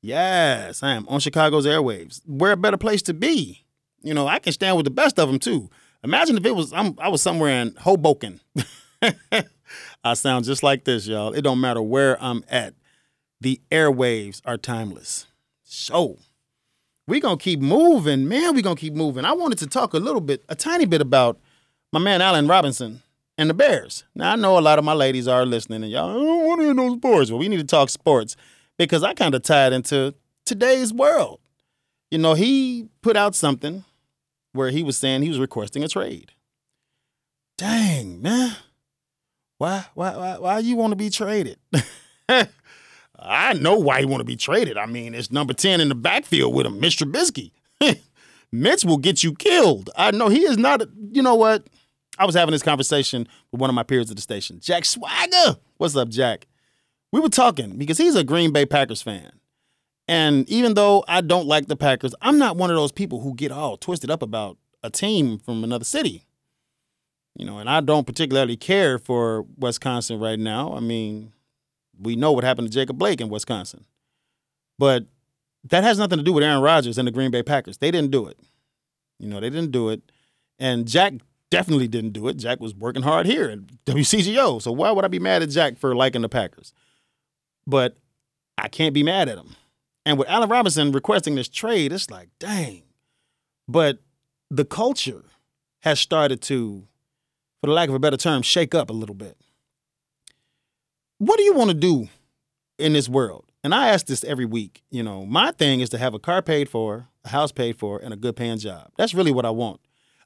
Yes, 0.00 0.82
I 0.82 0.94
am 0.94 1.06
on 1.08 1.20
Chicago's 1.20 1.66
airwaves. 1.66 2.20
Where 2.26 2.52
a 2.52 2.56
better 2.56 2.78
place 2.78 3.02
to 3.02 3.14
be? 3.14 3.64
You 4.02 4.14
know, 4.14 4.26
I 4.26 4.38
can 4.38 4.52
stand 4.52 4.76
with 4.76 4.84
the 4.84 4.90
best 4.90 5.18
of 5.18 5.28
them 5.28 5.38
too. 5.38 5.70
Imagine 6.02 6.36
if 6.36 6.44
it 6.44 6.56
was 6.56 6.72
I'm, 6.72 6.96
I 6.98 7.08
was 7.08 7.22
somewhere 7.22 7.60
in 7.60 7.74
Hoboken. 7.76 8.40
I 10.04 10.14
sound 10.14 10.44
just 10.44 10.62
like 10.62 10.84
this, 10.84 11.06
y'all. 11.06 11.32
It 11.32 11.42
don't 11.42 11.60
matter 11.60 11.82
where 11.82 12.22
I'm 12.22 12.44
at. 12.48 12.74
The 13.40 13.60
airwaves 13.70 14.40
are 14.44 14.56
timeless. 14.56 15.26
So, 15.62 16.18
we 17.06 17.20
gonna 17.20 17.36
keep 17.36 17.60
moving, 17.60 18.28
man. 18.28 18.54
We 18.54 18.62
gonna 18.62 18.76
keep 18.76 18.94
moving. 18.94 19.24
I 19.24 19.32
wanted 19.32 19.58
to 19.58 19.66
talk 19.66 19.94
a 19.94 19.98
little 19.98 20.20
bit, 20.20 20.44
a 20.48 20.54
tiny 20.54 20.84
bit 20.84 21.00
about 21.00 21.38
my 21.92 21.98
man 21.98 22.22
Allen 22.22 22.46
Robinson 22.46 23.02
and 23.36 23.50
the 23.50 23.54
Bears. 23.54 24.04
Now 24.14 24.32
I 24.32 24.36
know 24.36 24.58
a 24.58 24.60
lot 24.60 24.78
of 24.78 24.84
my 24.84 24.92
ladies 24.92 25.28
are 25.28 25.44
listening, 25.44 25.82
and 25.82 25.92
y'all 25.92 26.10
I 26.10 26.14
don't 26.14 26.46
want 26.46 26.60
to 26.60 26.64
hear 26.66 26.74
no 26.74 26.96
sports. 26.96 27.30
but 27.30 27.36
we 27.38 27.48
need 27.48 27.58
to 27.58 27.64
talk 27.64 27.90
sports 27.90 28.36
because 28.78 29.02
I 29.02 29.14
kind 29.14 29.34
of 29.34 29.42
tied 29.42 29.72
into 29.72 30.14
today's 30.44 30.92
world. 30.92 31.40
You 32.10 32.18
know, 32.18 32.34
he 32.34 32.88
put 33.00 33.16
out 33.16 33.34
something 33.34 33.84
where 34.52 34.70
he 34.70 34.82
was 34.82 34.98
saying 34.98 35.22
he 35.22 35.28
was 35.28 35.38
requesting 35.38 35.82
a 35.82 35.88
trade. 35.88 36.32
Dang, 37.56 38.20
man. 38.20 38.56
Why, 39.58 39.86
why, 39.94 40.16
why, 40.16 40.38
why 40.38 40.58
you 40.58 40.76
want 40.76 40.92
to 40.92 40.96
be 40.96 41.08
traded? 41.10 41.58
I 43.24 43.52
know 43.54 43.76
why 43.76 44.00
he 44.00 44.06
want 44.06 44.20
to 44.20 44.24
be 44.24 44.36
traded. 44.36 44.76
I 44.76 44.86
mean, 44.86 45.14
it's 45.14 45.30
number 45.30 45.54
10 45.54 45.80
in 45.80 45.88
the 45.88 45.94
backfield 45.94 46.54
with 46.54 46.66
him, 46.66 46.80
Mr. 46.80 47.10
Trubisky. 47.10 47.52
Mitch 48.52 48.84
will 48.84 48.98
get 48.98 49.22
you 49.22 49.34
killed. 49.34 49.90
I 49.96 50.10
know 50.10 50.28
he 50.28 50.40
is 50.40 50.58
not, 50.58 50.82
you 51.10 51.22
know 51.22 51.34
what? 51.34 51.68
I 52.18 52.26
was 52.26 52.34
having 52.34 52.52
this 52.52 52.62
conversation 52.62 53.26
with 53.50 53.60
one 53.60 53.70
of 53.70 53.74
my 53.74 53.82
peers 53.82 54.10
at 54.10 54.16
the 54.16 54.22
station, 54.22 54.60
Jack 54.60 54.84
Swagger. 54.84 55.56
What's 55.78 55.96
up, 55.96 56.08
Jack? 56.08 56.46
We 57.10 57.20
were 57.20 57.28
talking 57.28 57.78
because 57.78 57.98
he's 57.98 58.16
a 58.16 58.24
Green 58.24 58.52
Bay 58.52 58.66
Packers 58.66 59.02
fan. 59.02 59.32
And 60.08 60.48
even 60.50 60.74
though 60.74 61.04
I 61.08 61.20
don't 61.20 61.46
like 61.46 61.66
the 61.66 61.76
Packers, 61.76 62.14
I'm 62.20 62.38
not 62.38 62.56
one 62.56 62.70
of 62.70 62.76
those 62.76 62.92
people 62.92 63.20
who 63.20 63.34
get 63.34 63.52
all 63.52 63.76
twisted 63.76 64.10
up 64.10 64.20
about 64.22 64.58
a 64.82 64.90
team 64.90 65.38
from 65.38 65.64
another 65.64 65.84
city. 65.84 66.26
You 67.36 67.46
know, 67.46 67.58
and 67.58 67.70
I 67.70 67.80
don't 67.80 68.06
particularly 68.06 68.56
care 68.56 68.98
for 68.98 69.46
Wisconsin 69.56 70.18
right 70.18 70.38
now. 70.38 70.74
I 70.74 70.80
mean, 70.80 71.32
we 72.00 72.16
know 72.16 72.32
what 72.32 72.44
happened 72.44 72.68
to 72.68 72.72
Jacob 72.72 72.98
Blake 72.98 73.20
in 73.20 73.28
Wisconsin. 73.28 73.84
But 74.78 75.06
that 75.64 75.84
has 75.84 75.98
nothing 75.98 76.18
to 76.18 76.24
do 76.24 76.32
with 76.32 76.44
Aaron 76.44 76.62
Rodgers 76.62 76.98
and 76.98 77.06
the 77.06 77.12
Green 77.12 77.30
Bay 77.30 77.42
Packers. 77.42 77.78
They 77.78 77.90
didn't 77.90 78.10
do 78.10 78.26
it. 78.26 78.38
You 79.18 79.28
know, 79.28 79.40
they 79.40 79.50
didn't 79.50 79.70
do 79.70 79.90
it. 79.90 80.02
And 80.58 80.88
Jack 80.88 81.14
definitely 81.50 81.88
didn't 81.88 82.12
do 82.12 82.28
it. 82.28 82.36
Jack 82.36 82.60
was 82.60 82.74
working 82.74 83.02
hard 83.02 83.26
here 83.26 83.48
at 83.48 83.84
WCGO. 83.84 84.60
So 84.60 84.72
why 84.72 84.90
would 84.90 85.04
I 85.04 85.08
be 85.08 85.18
mad 85.18 85.42
at 85.42 85.50
Jack 85.50 85.78
for 85.78 85.94
liking 85.94 86.22
the 86.22 86.28
Packers? 86.28 86.72
But 87.66 87.96
I 88.58 88.68
can't 88.68 88.94
be 88.94 89.02
mad 89.02 89.28
at 89.28 89.38
him. 89.38 89.54
And 90.04 90.18
with 90.18 90.28
Allen 90.28 90.48
Robinson 90.48 90.90
requesting 90.92 91.36
this 91.36 91.48
trade, 91.48 91.92
it's 91.92 92.10
like, 92.10 92.30
dang. 92.38 92.82
But 93.68 93.98
the 94.50 94.64
culture 94.64 95.24
has 95.80 96.00
started 96.00 96.40
to, 96.42 96.86
for 97.60 97.66
the 97.68 97.72
lack 97.72 97.88
of 97.88 97.94
a 97.94 98.00
better 98.00 98.16
term, 98.16 98.42
shake 98.42 98.74
up 98.74 98.90
a 98.90 98.92
little 98.92 99.14
bit. 99.14 99.36
What 101.22 101.36
do 101.36 101.44
you 101.44 101.54
want 101.54 101.70
to 101.70 101.74
do 101.74 102.08
in 102.80 102.94
this 102.94 103.08
world? 103.08 103.44
And 103.62 103.72
I 103.72 103.90
ask 103.90 104.06
this 104.06 104.24
every 104.24 104.44
week. 104.44 104.82
You 104.90 105.04
know, 105.04 105.24
my 105.24 105.52
thing 105.52 105.78
is 105.78 105.88
to 105.90 105.98
have 105.98 106.14
a 106.14 106.18
car 106.18 106.42
paid 106.42 106.68
for, 106.68 107.06
a 107.24 107.28
house 107.28 107.52
paid 107.52 107.78
for, 107.78 108.00
and 108.00 108.12
a 108.12 108.16
good 108.16 108.34
paying 108.34 108.58
job. 108.58 108.90
That's 108.98 109.14
really 109.14 109.30
what 109.30 109.46
I 109.46 109.50
want. 109.50 109.80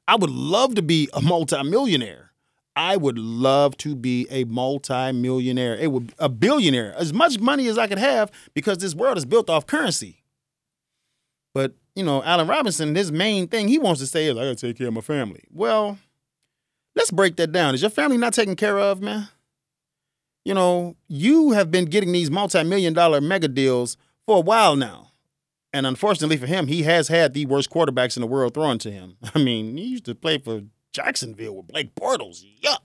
I 0.07 0.15
would 0.15 0.31
love 0.31 0.73
to 0.73 0.81
be 0.81 1.07
a 1.13 1.21
multimillionaire. 1.21 2.31
I 2.75 2.97
would 2.97 3.19
love 3.19 3.77
to 3.77 3.95
be 3.95 4.25
a 4.31 4.45
multimillionaire. 4.45 5.75
It 5.75 5.91
would 5.91 6.15
a 6.17 6.29
billionaire. 6.29 6.95
As 6.97 7.13
much 7.13 7.39
money 7.39 7.67
as 7.67 7.77
I 7.77 7.85
could 7.85 7.99
have 7.99 8.31
because 8.55 8.79
this 8.79 8.95
world 8.95 9.19
is 9.19 9.25
built 9.25 9.51
off 9.51 9.67
currency. 9.67 10.23
But, 11.53 11.75
you 11.95 12.03
know, 12.03 12.23
Allen 12.23 12.47
Robinson, 12.47 12.95
his 12.95 13.11
main 13.11 13.47
thing 13.47 13.67
he 13.67 13.77
wants 13.77 14.01
to 14.01 14.07
say 14.07 14.25
is 14.25 14.35
I 14.35 14.45
gotta 14.45 14.55
take 14.55 14.79
care 14.79 14.87
of 14.87 14.95
my 14.95 15.01
family. 15.01 15.43
Well, 15.51 15.99
let's 16.95 17.11
break 17.11 17.35
that 17.35 17.51
down. 17.51 17.75
Is 17.75 17.83
your 17.83 17.91
family 17.91 18.17
not 18.17 18.33
taken 18.33 18.55
care 18.55 18.79
of, 18.79 18.99
man? 18.99 19.29
You 20.47 20.53
know, 20.53 20.95
you 21.09 21.51
have 21.51 21.71
been 21.71 21.83
getting 21.83 22.13
these 22.13 22.31
multi-million 22.31 22.93
dollar 22.93 23.19
mega 23.19 23.49
deals 23.49 23.97
for 24.25 24.37
a 24.37 24.39
while 24.39 24.77
now. 24.77 25.11
And 25.73 25.85
unfortunately 25.85 26.37
for 26.37 26.45
him, 26.45 26.67
he 26.67 26.83
has 26.83 27.09
had 27.09 27.33
the 27.33 27.45
worst 27.45 27.69
quarterbacks 27.69 28.15
in 28.15 28.21
the 28.21 28.27
world 28.27 28.53
thrown 28.53 28.77
to 28.79 28.89
him. 28.89 29.17
I 29.35 29.39
mean, 29.39 29.75
he 29.75 29.83
used 29.83 30.05
to 30.05 30.15
play 30.15 30.37
for 30.37 30.61
Jacksonville 30.93 31.57
with 31.57 31.67
Blake 31.67 31.93
Bortles. 31.95 32.45
Yuck. 32.61 32.79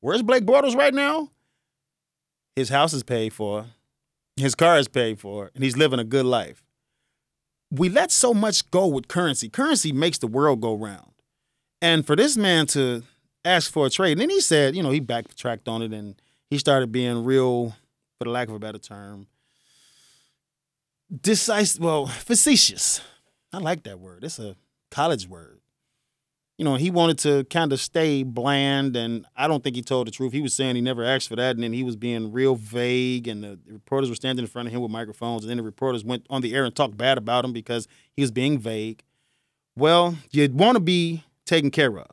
Where's 0.00 0.22
Blake 0.22 0.46
Bortles 0.46 0.74
right 0.74 0.94
now? 0.94 1.28
His 2.56 2.70
house 2.70 2.94
is 2.94 3.02
paid 3.02 3.34
for, 3.34 3.66
his 4.38 4.54
car 4.54 4.78
is 4.78 4.88
paid 4.88 5.20
for, 5.20 5.50
and 5.54 5.62
he's 5.62 5.76
living 5.76 5.98
a 5.98 6.04
good 6.04 6.24
life. 6.24 6.64
We 7.70 7.90
let 7.90 8.12
so 8.12 8.32
much 8.32 8.70
go 8.70 8.86
with 8.86 9.08
currency. 9.08 9.50
Currency 9.50 9.92
makes 9.92 10.16
the 10.16 10.26
world 10.26 10.62
go 10.62 10.74
round. 10.74 11.12
And 11.82 12.06
for 12.06 12.16
this 12.16 12.38
man 12.38 12.66
to 12.68 13.02
ask 13.44 13.70
for 13.70 13.84
a 13.84 13.90
trade, 13.90 14.12
and 14.12 14.22
then 14.22 14.30
he 14.30 14.40
said, 14.40 14.74
you 14.74 14.82
know, 14.82 14.90
he 14.90 15.00
backtracked 15.00 15.68
on 15.68 15.82
it 15.82 15.92
and 15.92 16.14
he 16.54 16.58
started 16.58 16.90
being 16.92 17.24
real, 17.24 17.70
for 18.18 18.24
the 18.24 18.30
lack 18.30 18.48
of 18.48 18.54
a 18.54 18.58
better 18.58 18.78
term, 18.78 19.26
decisive, 21.20 21.82
well, 21.82 22.06
facetious. 22.06 23.00
I 23.52 23.58
like 23.58 23.82
that 23.84 24.00
word. 24.00 24.24
It's 24.24 24.38
a 24.38 24.56
college 24.90 25.28
word. 25.28 25.60
you 26.58 26.64
know, 26.64 26.76
he 26.76 26.88
wanted 26.90 27.18
to 27.18 27.44
kind 27.44 27.72
of 27.72 27.80
stay 27.80 28.22
bland, 28.22 28.94
and 28.94 29.26
I 29.36 29.48
don't 29.48 29.64
think 29.64 29.74
he 29.74 29.82
told 29.82 30.06
the 30.06 30.12
truth. 30.12 30.32
He 30.32 30.40
was 30.40 30.54
saying 30.54 30.76
he 30.76 30.80
never 30.80 31.02
asked 31.04 31.28
for 31.28 31.34
that, 31.36 31.56
and 31.56 31.64
then 31.64 31.72
he 31.72 31.82
was 31.82 31.96
being 31.96 32.30
real 32.30 32.54
vague, 32.54 33.26
and 33.26 33.42
the 33.42 33.58
reporters 33.68 34.08
were 34.08 34.14
standing 34.14 34.44
in 34.44 34.48
front 34.48 34.68
of 34.68 34.74
him 34.74 34.80
with 34.80 34.90
microphones, 34.90 35.42
and 35.42 35.50
then 35.50 35.56
the 35.56 35.64
reporters 35.64 36.04
went 36.04 36.24
on 36.30 36.42
the 36.42 36.54
air 36.54 36.64
and 36.64 36.74
talked 36.74 36.96
bad 36.96 37.18
about 37.18 37.44
him 37.44 37.52
because 37.52 37.88
he 38.12 38.22
was 38.22 38.30
being 38.30 38.58
vague. 38.58 39.02
Well, 39.76 40.16
you'd 40.30 40.56
want 40.56 40.76
to 40.76 40.80
be 40.80 41.24
taken 41.44 41.72
care 41.72 41.98
of. 41.98 42.06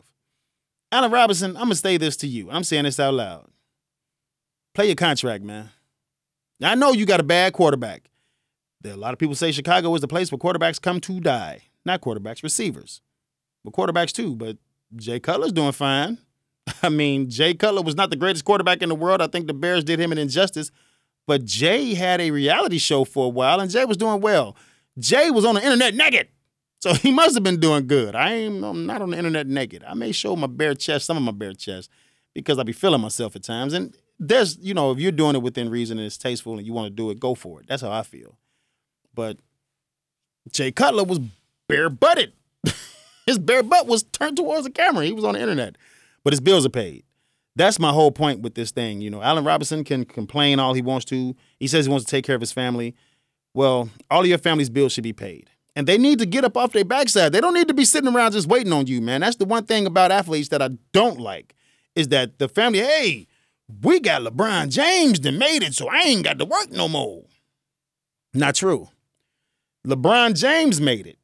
Allen 0.91 1.11
Robinson, 1.11 1.51
I'm 1.51 1.63
gonna 1.63 1.75
say 1.75 1.97
this 1.97 2.17
to 2.17 2.27
you. 2.27 2.49
I'm 2.49 2.63
saying 2.63 2.85
this 2.85 2.99
out 2.99 3.13
loud. 3.13 3.50
Play 4.73 4.87
your 4.87 4.95
contract, 4.95 5.43
man. 5.43 5.69
I 6.63 6.75
know 6.75 6.91
you 6.93 7.05
got 7.05 7.19
a 7.19 7.23
bad 7.23 7.53
quarterback. 7.53 8.09
There, 8.81 8.93
a 8.93 8.97
lot 8.97 9.13
of 9.13 9.19
people 9.19 9.35
say 9.35 9.51
Chicago 9.51 9.93
is 9.95 10.01
the 10.01 10.07
place 10.07 10.31
where 10.31 10.39
quarterbacks 10.39 10.81
come 10.81 10.99
to 11.01 11.19
die. 11.19 11.63
Not 11.85 12.01
quarterbacks, 12.01 12.43
receivers. 12.43 13.01
But 13.63 13.73
quarterbacks 13.73 14.11
too. 14.11 14.35
But 14.35 14.57
Jay 14.95 15.19
Cutler's 15.19 15.51
doing 15.51 15.71
fine. 15.71 16.17
I 16.83 16.89
mean, 16.89 17.29
Jay 17.29 17.53
Cutler 17.53 17.81
was 17.81 17.95
not 17.95 18.09
the 18.09 18.15
greatest 18.15 18.45
quarterback 18.45 18.81
in 18.81 18.89
the 18.89 18.95
world. 18.95 19.21
I 19.21 19.27
think 19.27 19.47
the 19.47 19.53
Bears 19.53 19.83
did 19.83 19.99
him 19.99 20.11
an 20.11 20.17
injustice. 20.17 20.71
But 21.27 21.45
Jay 21.45 21.93
had 21.93 22.19
a 22.19 22.31
reality 22.31 22.77
show 22.77 23.03
for 23.03 23.25
a 23.25 23.29
while, 23.29 23.59
and 23.59 23.69
Jay 23.69 23.85
was 23.85 23.97
doing 23.97 24.21
well. 24.21 24.55
Jay 24.97 25.31
was 25.31 25.45
on 25.45 25.55
the 25.55 25.63
internet 25.63 25.95
naked. 25.95 26.27
So 26.79 26.93
he 26.95 27.11
must 27.11 27.35
have 27.35 27.43
been 27.43 27.59
doing 27.59 27.87
good. 27.87 28.15
I 28.15 28.33
ain't 28.33 28.63
I'm 28.63 28.85
not 28.85 29.01
on 29.01 29.11
the 29.11 29.17
internet 29.17 29.47
naked. 29.47 29.83
I 29.87 29.93
may 29.93 30.11
show 30.11 30.35
my 30.35 30.47
bare 30.47 30.73
chest, 30.73 31.05
some 31.05 31.17
of 31.17 31.23
my 31.23 31.31
bare 31.31 31.53
chest, 31.53 31.89
because 32.33 32.57
I 32.57 32.63
be 32.63 32.73
feeling 32.73 33.01
myself 33.01 33.35
at 33.35 33.43
times. 33.43 33.73
And 33.73 33.95
there's, 34.21 34.57
you 34.59 34.75
know, 34.75 34.91
if 34.91 34.99
you're 34.99 35.11
doing 35.11 35.35
it 35.35 35.41
within 35.41 35.69
reason 35.69 35.97
and 35.97 36.05
it's 36.05 36.17
tasteful 36.17 36.57
and 36.57 36.65
you 36.65 36.73
want 36.73 36.85
to 36.85 36.95
do 36.95 37.09
it, 37.09 37.19
go 37.19 37.33
for 37.33 37.59
it. 37.59 37.65
That's 37.67 37.81
how 37.81 37.91
I 37.91 38.03
feel. 38.03 38.37
But 39.15 39.37
Jay 40.51 40.71
Cutler 40.71 41.03
was 41.03 41.19
bare 41.67 41.89
butted. 41.89 42.33
his 43.25 43.39
bare 43.39 43.63
butt 43.63 43.87
was 43.87 44.03
turned 44.03 44.37
towards 44.37 44.63
the 44.63 44.69
camera. 44.69 45.03
He 45.05 45.11
was 45.11 45.25
on 45.25 45.33
the 45.33 45.41
internet. 45.41 45.75
But 46.23 46.33
his 46.33 46.39
bills 46.39 46.67
are 46.67 46.69
paid. 46.69 47.03
That's 47.55 47.79
my 47.79 47.91
whole 47.91 48.11
point 48.11 48.41
with 48.41 48.53
this 48.53 48.69
thing. 48.69 49.01
You 49.01 49.09
know, 49.09 49.23
Allen 49.23 49.43
Robinson 49.43 49.83
can 49.83 50.05
complain 50.05 50.59
all 50.59 50.75
he 50.75 50.83
wants 50.83 51.05
to. 51.05 51.35
He 51.59 51.67
says 51.67 51.85
he 51.85 51.91
wants 51.91 52.05
to 52.05 52.11
take 52.11 52.23
care 52.23 52.35
of 52.35 52.41
his 52.41 52.51
family. 52.51 52.95
Well, 53.55 53.89
all 54.11 54.21
of 54.21 54.27
your 54.27 54.37
family's 54.37 54.69
bills 54.69 54.93
should 54.93 55.03
be 55.03 55.13
paid. 55.13 55.49
And 55.75 55.87
they 55.87 55.97
need 55.97 56.19
to 56.19 56.27
get 56.27 56.45
up 56.45 56.55
off 56.55 56.73
their 56.73 56.85
backside. 56.85 57.31
They 57.31 57.41
don't 57.41 57.55
need 57.55 57.67
to 57.69 57.73
be 57.73 57.85
sitting 57.85 58.13
around 58.13 58.33
just 58.33 58.47
waiting 58.47 58.71
on 58.71 58.85
you, 58.85 59.01
man. 59.01 59.21
That's 59.21 59.37
the 59.37 59.45
one 59.45 59.65
thing 59.65 59.87
about 59.87 60.11
athletes 60.11 60.49
that 60.49 60.61
I 60.61 60.69
don't 60.91 61.19
like 61.19 61.55
is 61.95 62.09
that 62.09 62.37
the 62.39 62.47
family, 62.47 62.79
hey, 62.79 63.27
we 63.81 63.99
got 63.99 64.21
LeBron 64.21 64.69
James 64.69 65.19
that 65.21 65.31
made 65.31 65.63
it, 65.63 65.73
so 65.73 65.89
I 65.89 65.99
ain't 66.01 66.23
got 66.23 66.39
to 66.39 66.45
work 66.45 66.71
no 66.71 66.87
more. 66.87 67.23
Not 68.33 68.55
true. 68.55 68.89
LeBron 69.85 70.35
James 70.35 70.79
made 70.79 71.07
it. 71.07 71.17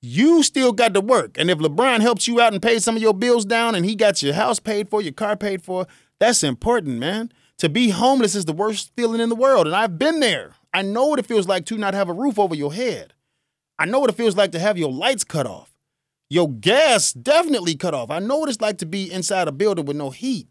You 0.00 0.42
still 0.42 0.72
got 0.72 0.94
to 0.94 1.00
work. 1.00 1.36
And 1.38 1.50
if 1.50 1.58
LeBron 1.58 2.00
helps 2.00 2.28
you 2.28 2.40
out 2.40 2.52
and 2.52 2.62
pays 2.62 2.84
some 2.84 2.96
of 2.96 3.02
your 3.02 3.14
bills 3.14 3.44
down 3.44 3.74
and 3.74 3.84
he 3.84 3.96
got 3.96 4.22
your 4.22 4.34
house 4.34 4.60
paid 4.60 4.88
for, 4.88 5.02
your 5.02 5.12
car 5.12 5.36
paid 5.36 5.62
for, 5.62 5.86
that's 6.20 6.44
important, 6.44 6.98
man. 6.98 7.32
To 7.58 7.68
be 7.68 7.90
homeless 7.90 8.36
is 8.36 8.44
the 8.44 8.52
worst 8.52 8.92
feeling 8.96 9.20
in 9.20 9.28
the 9.28 9.34
world. 9.34 9.66
And 9.66 9.74
I've 9.74 9.98
been 9.98 10.20
there. 10.20 10.52
I 10.72 10.82
know 10.82 11.06
what 11.06 11.18
it 11.18 11.26
feels 11.26 11.48
like 11.48 11.64
to 11.66 11.76
not 11.76 11.94
have 11.94 12.08
a 12.08 12.12
roof 12.12 12.38
over 12.38 12.54
your 12.54 12.72
head. 12.72 13.14
I 13.78 13.86
know 13.86 13.98
what 13.98 14.10
it 14.10 14.16
feels 14.16 14.36
like 14.36 14.52
to 14.52 14.58
have 14.60 14.78
your 14.78 14.92
lights 14.92 15.24
cut 15.24 15.46
off. 15.46 15.74
Your 16.30 16.48
gas 16.48 17.12
definitely 17.12 17.74
cut 17.74 17.94
off. 17.94 18.10
I 18.10 18.20
know 18.20 18.38
what 18.38 18.48
it's 18.48 18.60
like 18.60 18.78
to 18.78 18.86
be 18.86 19.10
inside 19.10 19.48
a 19.48 19.52
building 19.52 19.86
with 19.86 19.96
no 19.96 20.10
heat. 20.10 20.46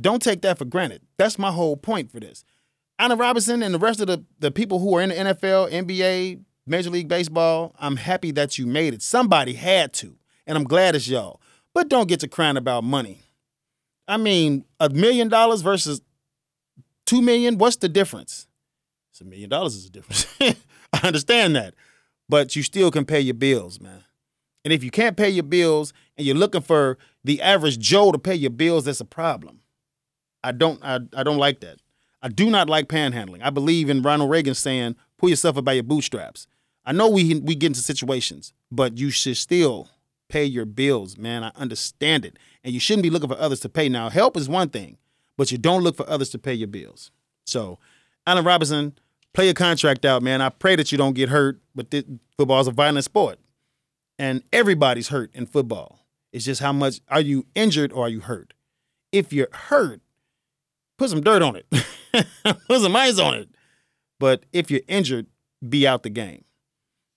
Don't 0.00 0.22
take 0.22 0.42
that 0.42 0.58
for 0.58 0.64
granted. 0.64 1.02
That's 1.18 1.38
my 1.38 1.50
whole 1.50 1.76
point 1.76 2.10
for 2.10 2.20
this. 2.20 2.44
Allen 2.98 3.18
Robinson 3.18 3.62
and 3.62 3.74
the 3.74 3.78
rest 3.78 4.00
of 4.00 4.06
the, 4.06 4.24
the 4.38 4.50
people 4.50 4.78
who 4.78 4.94
are 4.96 5.02
in 5.02 5.08
the 5.10 5.14
NFL, 5.14 5.70
NBA, 5.70 6.42
Major 6.66 6.90
League 6.90 7.08
Baseball, 7.08 7.74
I'm 7.78 7.96
happy 7.96 8.30
that 8.32 8.58
you 8.58 8.66
made 8.66 8.94
it. 8.94 9.02
Somebody 9.02 9.54
had 9.54 9.92
to, 9.94 10.16
and 10.46 10.56
I'm 10.56 10.64
glad 10.64 10.94
it's 10.94 11.08
y'all. 11.08 11.40
But 11.72 11.88
don't 11.88 12.08
get 12.08 12.20
to 12.20 12.28
crying 12.28 12.56
about 12.56 12.84
money. 12.84 13.22
I 14.06 14.16
mean, 14.16 14.64
a 14.78 14.88
million 14.88 15.28
dollars 15.28 15.62
versus 15.62 16.00
two 17.06 17.22
million, 17.22 17.58
what's 17.58 17.76
the 17.76 17.88
difference? 17.88 18.48
It's 19.12 19.20
a 19.20 19.24
million 19.24 19.48
dollars 19.48 19.76
is 19.76 19.86
a 19.86 19.90
difference. 19.90 20.26
I 20.92 21.06
understand 21.06 21.56
that. 21.56 21.74
But 22.28 22.54
you 22.54 22.62
still 22.62 22.90
can 22.90 23.04
pay 23.04 23.20
your 23.20 23.34
bills, 23.34 23.80
man. 23.80 24.04
And 24.64 24.72
if 24.72 24.84
you 24.84 24.90
can't 24.90 25.16
pay 25.16 25.30
your 25.30 25.44
bills 25.44 25.92
and 26.16 26.26
you're 26.26 26.36
looking 26.36 26.60
for 26.60 26.98
the 27.24 27.40
average 27.40 27.78
Joe 27.78 28.12
to 28.12 28.18
pay 28.18 28.34
your 28.34 28.50
bills, 28.50 28.84
that's 28.84 29.00
a 29.00 29.04
problem. 29.04 29.59
I 30.42 30.52
don't 30.52 30.82
I, 30.82 31.00
I 31.14 31.22
don't 31.22 31.38
like 31.38 31.60
that. 31.60 31.78
I 32.22 32.28
do 32.28 32.50
not 32.50 32.68
like 32.68 32.88
panhandling. 32.88 33.42
I 33.42 33.50
believe 33.50 33.88
in 33.88 34.02
Ronald 34.02 34.30
Reagan 34.30 34.54
saying, 34.54 34.96
pull 35.16 35.30
yourself 35.30 35.56
up 35.56 35.64
by 35.64 35.72
your 35.74 35.82
bootstraps. 35.82 36.46
I 36.84 36.92
know 36.92 37.08
we 37.08 37.40
we 37.40 37.54
get 37.54 37.68
into 37.68 37.80
situations, 37.80 38.52
but 38.70 38.98
you 38.98 39.10
should 39.10 39.36
still 39.36 39.88
pay 40.28 40.44
your 40.44 40.64
bills, 40.64 41.18
man. 41.18 41.44
I 41.44 41.50
understand 41.56 42.24
it. 42.24 42.38
And 42.64 42.72
you 42.72 42.80
shouldn't 42.80 43.02
be 43.02 43.10
looking 43.10 43.28
for 43.28 43.38
others 43.38 43.60
to 43.60 43.68
pay. 43.68 43.88
Now, 43.88 44.08
help 44.08 44.36
is 44.36 44.48
one 44.48 44.68
thing, 44.70 44.96
but 45.36 45.50
you 45.50 45.58
don't 45.58 45.82
look 45.82 45.96
for 45.96 46.08
others 46.08 46.30
to 46.30 46.38
pay 46.38 46.54
your 46.54 46.68
bills. 46.68 47.10
So, 47.44 47.78
Allen 48.26 48.44
Robinson, 48.44 48.94
play 49.32 49.46
your 49.46 49.54
contract 49.54 50.04
out, 50.04 50.22
man. 50.22 50.40
I 50.40 50.48
pray 50.50 50.76
that 50.76 50.92
you 50.92 50.98
don't 50.98 51.14
get 51.14 51.28
hurt, 51.28 51.60
but 51.74 51.90
this, 51.90 52.04
football 52.36 52.60
is 52.60 52.68
a 52.68 52.72
violent 52.72 53.04
sport. 53.04 53.38
And 54.18 54.42
everybody's 54.52 55.08
hurt 55.08 55.30
in 55.34 55.46
football. 55.46 56.00
It's 56.32 56.44
just 56.44 56.60
how 56.60 56.72
much 56.72 57.00
are 57.08 57.20
you 57.20 57.46
injured 57.54 57.92
or 57.92 58.06
are 58.06 58.08
you 58.08 58.20
hurt? 58.20 58.54
If 59.12 59.32
you're 59.32 59.48
hurt, 59.52 60.00
put 61.00 61.08
some 61.08 61.22
dirt 61.22 61.40
on 61.40 61.56
it. 61.56 61.66
put 62.68 62.80
some 62.82 62.94
ice 62.94 63.18
on 63.18 63.34
it. 63.34 63.48
But 64.18 64.44
if 64.52 64.70
you're 64.70 64.82
injured, 64.86 65.26
be 65.66 65.86
out 65.86 66.02
the 66.02 66.10
game. 66.10 66.44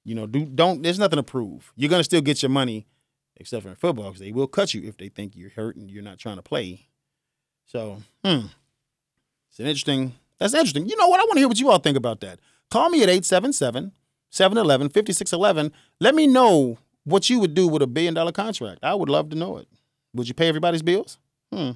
You 0.05 0.15
know, 0.15 0.25
do 0.25 0.45
don't. 0.45 0.81
There's 0.81 0.97
nothing 0.99 1.17
to 1.17 1.23
prove. 1.23 1.73
You're 1.75 1.89
gonna 1.89 2.03
still 2.03 2.21
get 2.21 2.41
your 2.41 2.49
money, 2.49 2.87
except 3.35 3.63
for 3.63 3.69
in 3.69 3.75
football, 3.75 4.05
because 4.05 4.21
they 4.21 4.31
will 4.31 4.47
cut 4.47 4.73
you 4.73 4.87
if 4.87 4.97
they 4.97 5.09
think 5.09 5.35
you're 5.35 5.49
hurt 5.49 5.75
and 5.75 5.91
you're 5.91 6.01
not 6.01 6.17
trying 6.17 6.37
to 6.37 6.41
play. 6.41 6.87
So, 7.65 7.97
hmm, 8.23 8.47
it's 9.49 9.59
an 9.59 9.67
interesting. 9.67 10.13
That's 10.39 10.53
interesting. 10.53 10.87
You 10.87 10.95
know 10.95 11.07
what? 11.07 11.19
I 11.19 11.23
want 11.23 11.33
to 11.33 11.39
hear 11.39 11.47
what 11.49 11.59
you 11.59 11.69
all 11.69 11.79
think 11.79 11.97
about 11.97 12.21
that. 12.21 12.39
Call 12.71 12.89
me 12.89 13.03
at 13.03 13.09
877 13.09 13.91
711 14.29 14.89
5611. 14.89 15.73
Let 15.99 16.15
me 16.15 16.27
know 16.27 16.77
what 17.03 17.29
you 17.29 17.39
would 17.39 17.53
do 17.53 17.67
with 17.67 17.81
a 17.81 17.87
billion 17.87 18.13
dollar 18.13 18.31
contract. 18.31 18.79
I 18.81 18.95
would 18.95 19.09
love 19.09 19.29
to 19.31 19.35
know 19.35 19.57
it. 19.57 19.67
Would 20.13 20.29
you 20.29 20.33
pay 20.33 20.47
everybody's 20.47 20.81
bills? 20.81 21.17
Hmm. 21.51 21.71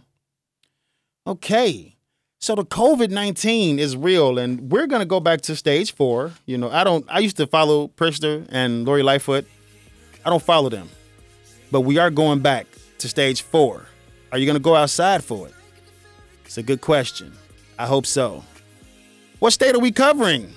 Okay. 1.26 1.97
So 2.40 2.54
the 2.56 2.64
COVID 2.64 3.10
nineteen 3.10 3.80
is 3.80 3.98
real, 3.98 4.38
and 4.38 4.72
we're 4.72 4.86
gonna 4.88 5.06
go 5.06 5.20
back 5.20 5.42
to 5.42 5.56
stage 5.56 5.94
four. 5.94 6.34
You 6.46 6.58
know, 6.58 6.70
I 6.70 6.84
don't. 6.84 7.06
I 7.10 7.20
used 7.20 7.38
to 7.38 7.48
follow 7.48 7.88
Pritzker 7.88 8.46
and 8.50 8.86
Lori 8.86 9.02
Lightfoot. 9.02 9.48
I 10.24 10.30
don't 10.30 10.44
follow 10.44 10.70
them, 10.70 10.90
but 11.72 11.82
we 11.82 11.98
are 11.98 12.12
going 12.12 12.40
back 12.40 12.68
to 13.00 13.10
stage 13.10 13.42
four. 13.42 13.86
Are 14.32 14.38
you 14.38 14.46
gonna 14.46 14.60
go 14.60 14.76
outside 14.76 15.24
for 15.24 15.48
it? 15.48 15.54
It's 16.46 16.58
a 16.58 16.64
good 16.64 16.82
question. 16.82 17.34
I 17.80 17.88
hope 17.88 18.06
so. 18.06 18.44
What 19.40 19.52
state 19.52 19.76
are 19.76 19.80
we 19.80 19.92
covering? 19.92 20.54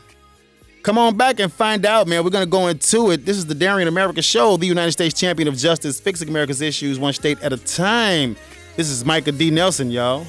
Come 0.83 0.97
on 0.99 1.17
back 1.17 1.41
and 1.41 1.53
find 1.53 1.85
out, 1.87 2.07
man. 2.09 2.25
We're 2.25 2.31
gonna 2.31 2.47
go 2.47 2.69
into 2.69 3.11
it. 3.11 3.25
This 3.25 3.39
is 3.39 3.47
the 3.47 3.55
Darian 3.55 3.89
America 3.89 4.21
Show, 4.21 4.59
the 4.59 4.67
United 4.67 4.93
States 4.93 5.19
champion 5.19 5.49
of 5.49 5.57
justice, 5.57 5.99
fixing 5.99 6.29
America's 6.29 6.61
issues 6.61 6.99
one 6.99 7.15
state 7.15 7.41
at 7.43 7.55
a 7.55 7.57
time. 7.57 8.37
This 8.77 8.91
is 8.91 9.05
Micah 9.05 9.33
D. 9.33 9.51
Nelson, 9.51 9.91
y'all. 9.91 10.27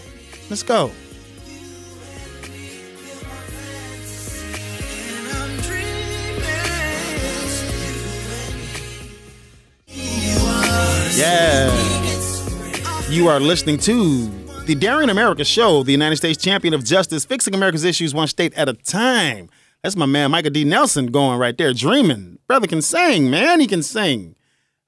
Let's 0.50 0.64
go. 0.64 0.92
Yeah. 11.22 11.70
You 13.08 13.28
are 13.28 13.40
listening 13.40 13.78
to 13.82 14.26
the 14.66 14.74
Darian 14.74 15.12
America 15.12 15.46
Show, 15.46 15.84
the 15.84 15.92
United 15.92 16.16
States 16.16 16.44
champion 16.44 16.74
of 16.74 16.84
justice, 16.84 17.26
fixing 17.26 17.54
America's 17.54 17.84
issues 17.84 18.12
one 18.16 18.28
state 18.28 18.56
at 18.56 18.68
a 18.68 18.74
time. 18.74 19.48
That's 19.84 19.96
my 19.96 20.08
man, 20.08 20.32
Micah 20.32 20.50
D. 20.50 20.64
Nelson, 20.64 21.12
going 21.12 21.38
right 21.38 21.56
there, 21.56 21.74
dreaming. 21.74 22.40
Brother 22.48 22.66
can 22.66 22.82
sing, 22.82 23.30
man. 23.30 23.60
He 23.60 23.68
can 23.68 23.84
sing. 23.84 24.36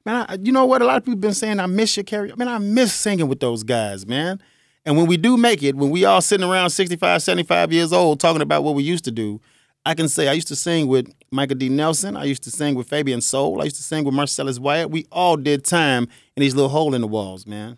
Man, 0.08 0.26
I, 0.28 0.38
you 0.42 0.52
know 0.52 0.66
what? 0.66 0.82
A 0.82 0.86
lot 0.86 0.98
of 0.98 1.06
people 1.06 1.20
been 1.20 1.36
saying, 1.36 1.60
I 1.60 1.68
miss 1.68 1.96
your 1.96 2.04
carry. 2.04 2.34
Man, 2.36 2.48
I 2.48 2.58
miss 2.58 2.96
singing 2.96 3.28
with 3.28 3.40
those 3.40 3.62
guys, 3.62 4.08
man. 4.08 4.42
And 4.88 4.98
when 4.98 5.06
we 5.06 5.18
do 5.18 5.38
make 5.38 5.62
it, 5.62 5.76
when 5.76 5.92
we 5.92 6.04
all 6.04 6.20
sitting 6.20 6.50
around 6.50 6.72
65, 6.72 7.22
75 7.22 7.72
years 7.72 7.94
old 7.94 8.20
talking 8.20 8.42
about 8.42 8.64
what 8.64 8.74
we 8.74 8.82
used 8.82 9.06
to 9.06 9.12
do, 9.12 9.40
I 9.86 9.96
can 9.96 10.08
say 10.08 10.28
I 10.28 10.34
used 10.34 10.48
to 10.48 10.56
sing 10.56 10.88
with 10.88 11.14
Michael 11.32 11.58
D. 11.58 11.68
Nelson. 11.68 12.16
I 12.16 12.24
used 12.24 12.44
to 12.44 12.52
sing 12.52 12.76
with 12.76 12.88
Fabian 12.88 13.20
Soul. 13.20 13.62
I 13.62 13.66
used 13.66 13.76
to 13.76 13.84
sing 13.84 14.06
with 14.06 14.14
Marcellus 14.14 14.60
Wyatt. 14.60 14.92
We 14.92 15.06
all 15.12 15.36
did 15.36 15.66
time 15.66 16.08
in 16.36 16.42
these 16.42 16.56
little 16.56 16.70
hole 16.70 16.94
in 16.94 17.02
the 17.02 17.08
walls, 17.08 17.46
man. 17.46 17.78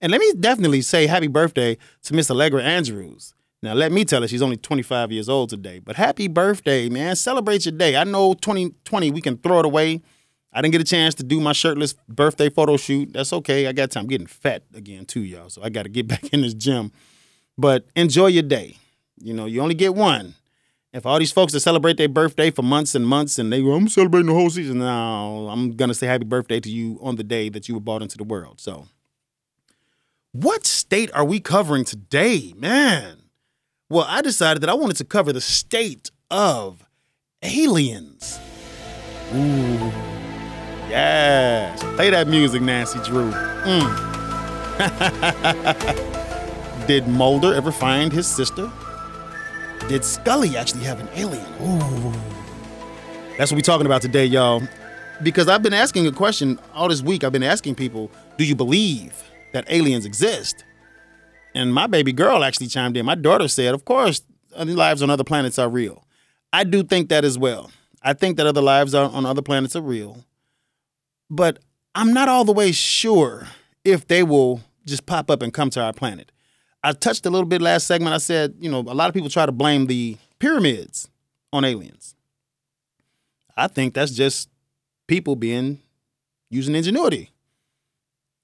And 0.00 0.12
let 0.12 0.20
me 0.20 0.32
definitely 0.38 0.82
say 0.82 1.06
happy 1.06 1.28
birthday 1.28 1.78
to 2.02 2.14
Miss 2.14 2.30
Allegra 2.30 2.62
Andrews. 2.62 3.32
Now, 3.62 3.72
let 3.72 3.90
me 3.90 4.04
tell 4.04 4.20
her 4.20 4.28
she's 4.28 4.42
only 4.42 4.58
25 4.58 5.10
years 5.10 5.30
old 5.30 5.48
today, 5.48 5.78
but 5.78 5.96
happy 5.96 6.28
birthday, 6.28 6.90
man. 6.90 7.16
Celebrate 7.16 7.64
your 7.64 7.72
day. 7.72 7.96
I 7.96 8.04
know 8.04 8.34
2020, 8.34 9.10
we 9.10 9.22
can 9.22 9.38
throw 9.38 9.60
it 9.60 9.64
away. 9.64 10.02
I 10.52 10.60
didn't 10.60 10.72
get 10.72 10.82
a 10.82 10.84
chance 10.84 11.14
to 11.16 11.22
do 11.22 11.40
my 11.40 11.52
shirtless 11.52 11.94
birthday 12.08 12.50
photo 12.50 12.76
shoot. 12.76 13.14
That's 13.14 13.32
okay. 13.32 13.66
I 13.66 13.72
got 13.72 13.90
time. 13.90 14.02
I'm 14.02 14.08
getting 14.08 14.26
fat 14.26 14.62
again, 14.74 15.06
too, 15.06 15.20
y'all. 15.20 15.48
So 15.48 15.62
I 15.62 15.70
got 15.70 15.84
to 15.84 15.88
get 15.88 16.06
back 16.08 16.32
in 16.34 16.42
this 16.42 16.54
gym. 16.54 16.92
But 17.56 17.86
enjoy 17.96 18.26
your 18.26 18.42
day. 18.42 18.76
You 19.18 19.32
know, 19.32 19.46
you 19.46 19.62
only 19.62 19.74
get 19.74 19.94
one. 19.94 20.34
If 20.96 21.04
all 21.04 21.18
these 21.18 21.30
folks 21.30 21.52
that 21.52 21.60
celebrate 21.60 21.98
their 21.98 22.08
birthday 22.08 22.50
for 22.50 22.62
months 22.62 22.94
and 22.94 23.06
months 23.06 23.38
and 23.38 23.52
they 23.52 23.60
go, 23.60 23.74
I'm 23.74 23.86
celebrating 23.86 24.28
the 24.28 24.32
whole 24.32 24.48
season. 24.48 24.78
No, 24.78 25.46
I'm 25.50 25.76
gonna 25.76 25.92
say 25.92 26.06
happy 26.06 26.24
birthday 26.24 26.58
to 26.58 26.70
you 26.70 26.98
on 27.02 27.16
the 27.16 27.22
day 27.22 27.50
that 27.50 27.68
you 27.68 27.74
were 27.74 27.82
brought 27.82 28.00
into 28.00 28.16
the 28.16 28.24
world. 28.24 28.62
So 28.62 28.88
what 30.32 30.64
state 30.64 31.10
are 31.12 31.26
we 31.26 31.38
covering 31.38 31.84
today, 31.84 32.54
man? 32.56 33.24
Well, 33.90 34.06
I 34.08 34.22
decided 34.22 34.62
that 34.62 34.70
I 34.70 34.74
wanted 34.74 34.96
to 34.96 35.04
cover 35.04 35.34
the 35.34 35.40
state 35.42 36.10
of 36.30 36.82
aliens. 37.42 38.40
Ooh. 39.34 39.92
Yes. 40.88 41.82
Play 41.96 42.08
that 42.08 42.26
music, 42.26 42.62
Nancy 42.62 43.00
Drew. 43.04 43.32
Mm. 43.32 44.76
Did 46.86 47.06
Mulder 47.06 47.52
ever 47.52 47.70
find 47.70 48.14
his 48.14 48.26
sister? 48.26 48.72
Did 49.88 50.04
Scully 50.04 50.56
actually 50.56 50.82
have 50.82 50.98
an 50.98 51.08
alien? 51.14 51.46
Ooh. 51.62 52.12
That's 53.38 53.52
what 53.52 53.56
we're 53.56 53.60
talking 53.60 53.86
about 53.86 54.02
today, 54.02 54.26
y'all. 54.26 54.62
Because 55.22 55.46
I've 55.48 55.62
been 55.62 55.72
asking 55.72 56.08
a 56.08 56.12
question 56.12 56.58
all 56.74 56.88
this 56.88 57.02
week. 57.02 57.22
I've 57.22 57.30
been 57.30 57.44
asking 57.44 57.76
people, 57.76 58.10
do 58.36 58.44
you 58.44 58.56
believe 58.56 59.14
that 59.52 59.64
aliens 59.68 60.04
exist? 60.04 60.64
And 61.54 61.72
my 61.72 61.86
baby 61.86 62.12
girl 62.12 62.42
actually 62.42 62.66
chimed 62.66 62.96
in. 62.96 63.06
My 63.06 63.14
daughter 63.14 63.46
said, 63.46 63.74
of 63.74 63.84
course, 63.84 64.22
lives 64.56 65.02
on 65.02 65.10
other 65.10 65.22
planets 65.22 65.56
are 65.56 65.68
real. 65.68 66.04
I 66.52 66.64
do 66.64 66.82
think 66.82 67.08
that 67.10 67.24
as 67.24 67.38
well. 67.38 67.70
I 68.02 68.12
think 68.12 68.38
that 68.38 68.46
other 68.46 68.60
lives 68.60 68.92
on 68.92 69.24
other 69.24 69.42
planets 69.42 69.76
are 69.76 69.82
real. 69.82 70.24
But 71.30 71.60
I'm 71.94 72.12
not 72.12 72.28
all 72.28 72.44
the 72.44 72.52
way 72.52 72.72
sure 72.72 73.46
if 73.84 74.08
they 74.08 74.24
will 74.24 74.62
just 74.84 75.06
pop 75.06 75.30
up 75.30 75.42
and 75.42 75.54
come 75.54 75.70
to 75.70 75.80
our 75.80 75.92
planet. 75.92 76.32
I 76.86 76.92
touched 76.92 77.26
a 77.26 77.30
little 77.30 77.48
bit 77.48 77.60
last 77.60 77.88
segment. 77.88 78.14
I 78.14 78.18
said, 78.18 78.54
you 78.60 78.70
know, 78.70 78.78
a 78.78 78.94
lot 78.94 79.08
of 79.08 79.14
people 79.14 79.28
try 79.28 79.44
to 79.44 79.50
blame 79.50 79.86
the 79.86 80.16
pyramids 80.38 81.08
on 81.52 81.64
aliens. 81.64 82.14
I 83.56 83.66
think 83.66 83.94
that's 83.94 84.12
just 84.12 84.48
people 85.08 85.34
being 85.34 85.80
using 86.48 86.76
ingenuity. 86.76 87.32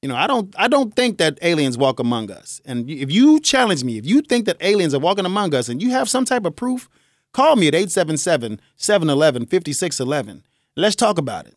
You 0.00 0.09
know, 0.09 0.16
I 0.16 0.26
don't 0.26 0.52
I 0.59 0.66
don't 0.66 0.92
think 0.96 1.18
that 1.18 1.38
aliens 1.42 1.78
walk 1.78 2.00
among 2.00 2.33
us. 2.33 2.61
And 2.64 2.90
if 2.90 3.12
you 3.12 3.38
challenge 3.38 3.85
me, 3.85 3.98
if 3.98 4.07
you 4.07 4.22
think 4.22 4.46
that 4.46 4.57
aliens 4.61 4.92
are 4.92 4.98
walking 4.98 5.24
among 5.24 5.55
us 5.55 5.68
and 5.68 5.81
you 5.81 5.90
have 5.90 6.11
some 6.11 6.24
type 6.24 6.44
of 6.44 6.57
proof, 6.57 6.88
call 7.33 7.55
me 7.55 7.68
at 7.68 7.74
877-711-5611. 7.74 10.42
Let's 10.74 10.96
talk 10.96 11.18
about 11.18 11.46
it. 11.46 11.55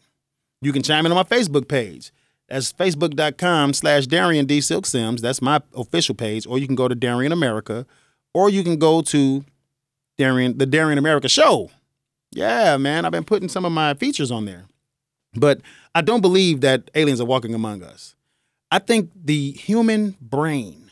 You 0.61 0.71
can 0.71 0.83
chime 0.83 1.07
in 1.07 1.11
on 1.11 1.15
my 1.15 1.23
Facebook 1.23 1.67
page. 1.67 2.11
That's 2.47 2.71
facebook.com 2.71 3.73
slash 3.73 4.05
Darian 4.07 4.45
D. 4.45 4.61
Silk 4.61 4.85
Sims. 4.85 5.21
That's 5.21 5.41
my 5.41 5.61
official 5.75 6.15
page. 6.15 6.45
Or 6.45 6.59
you 6.59 6.67
can 6.67 6.75
go 6.75 6.87
to 6.87 6.95
Darian 6.95 7.31
America. 7.31 7.85
Or 8.33 8.49
you 8.49 8.63
can 8.63 8.77
go 8.77 9.01
to 9.01 9.43
Darian, 10.17 10.57
the 10.57 10.65
Darian 10.65 10.97
America 10.97 11.27
Show. 11.27 11.71
Yeah, 12.31 12.77
man. 12.77 13.05
I've 13.05 13.11
been 13.11 13.23
putting 13.23 13.49
some 13.49 13.65
of 13.65 13.71
my 13.71 13.93
features 13.95 14.31
on 14.31 14.45
there. 14.45 14.65
But 15.33 15.61
I 15.93 16.01
don't 16.01 16.21
believe 16.21 16.61
that 16.61 16.91
aliens 16.95 17.19
are 17.19 17.25
walking 17.25 17.53
among 17.53 17.81
us. 17.83 18.15
I 18.71 18.79
think 18.79 19.11
the 19.15 19.51
human 19.51 20.15
brain, 20.21 20.91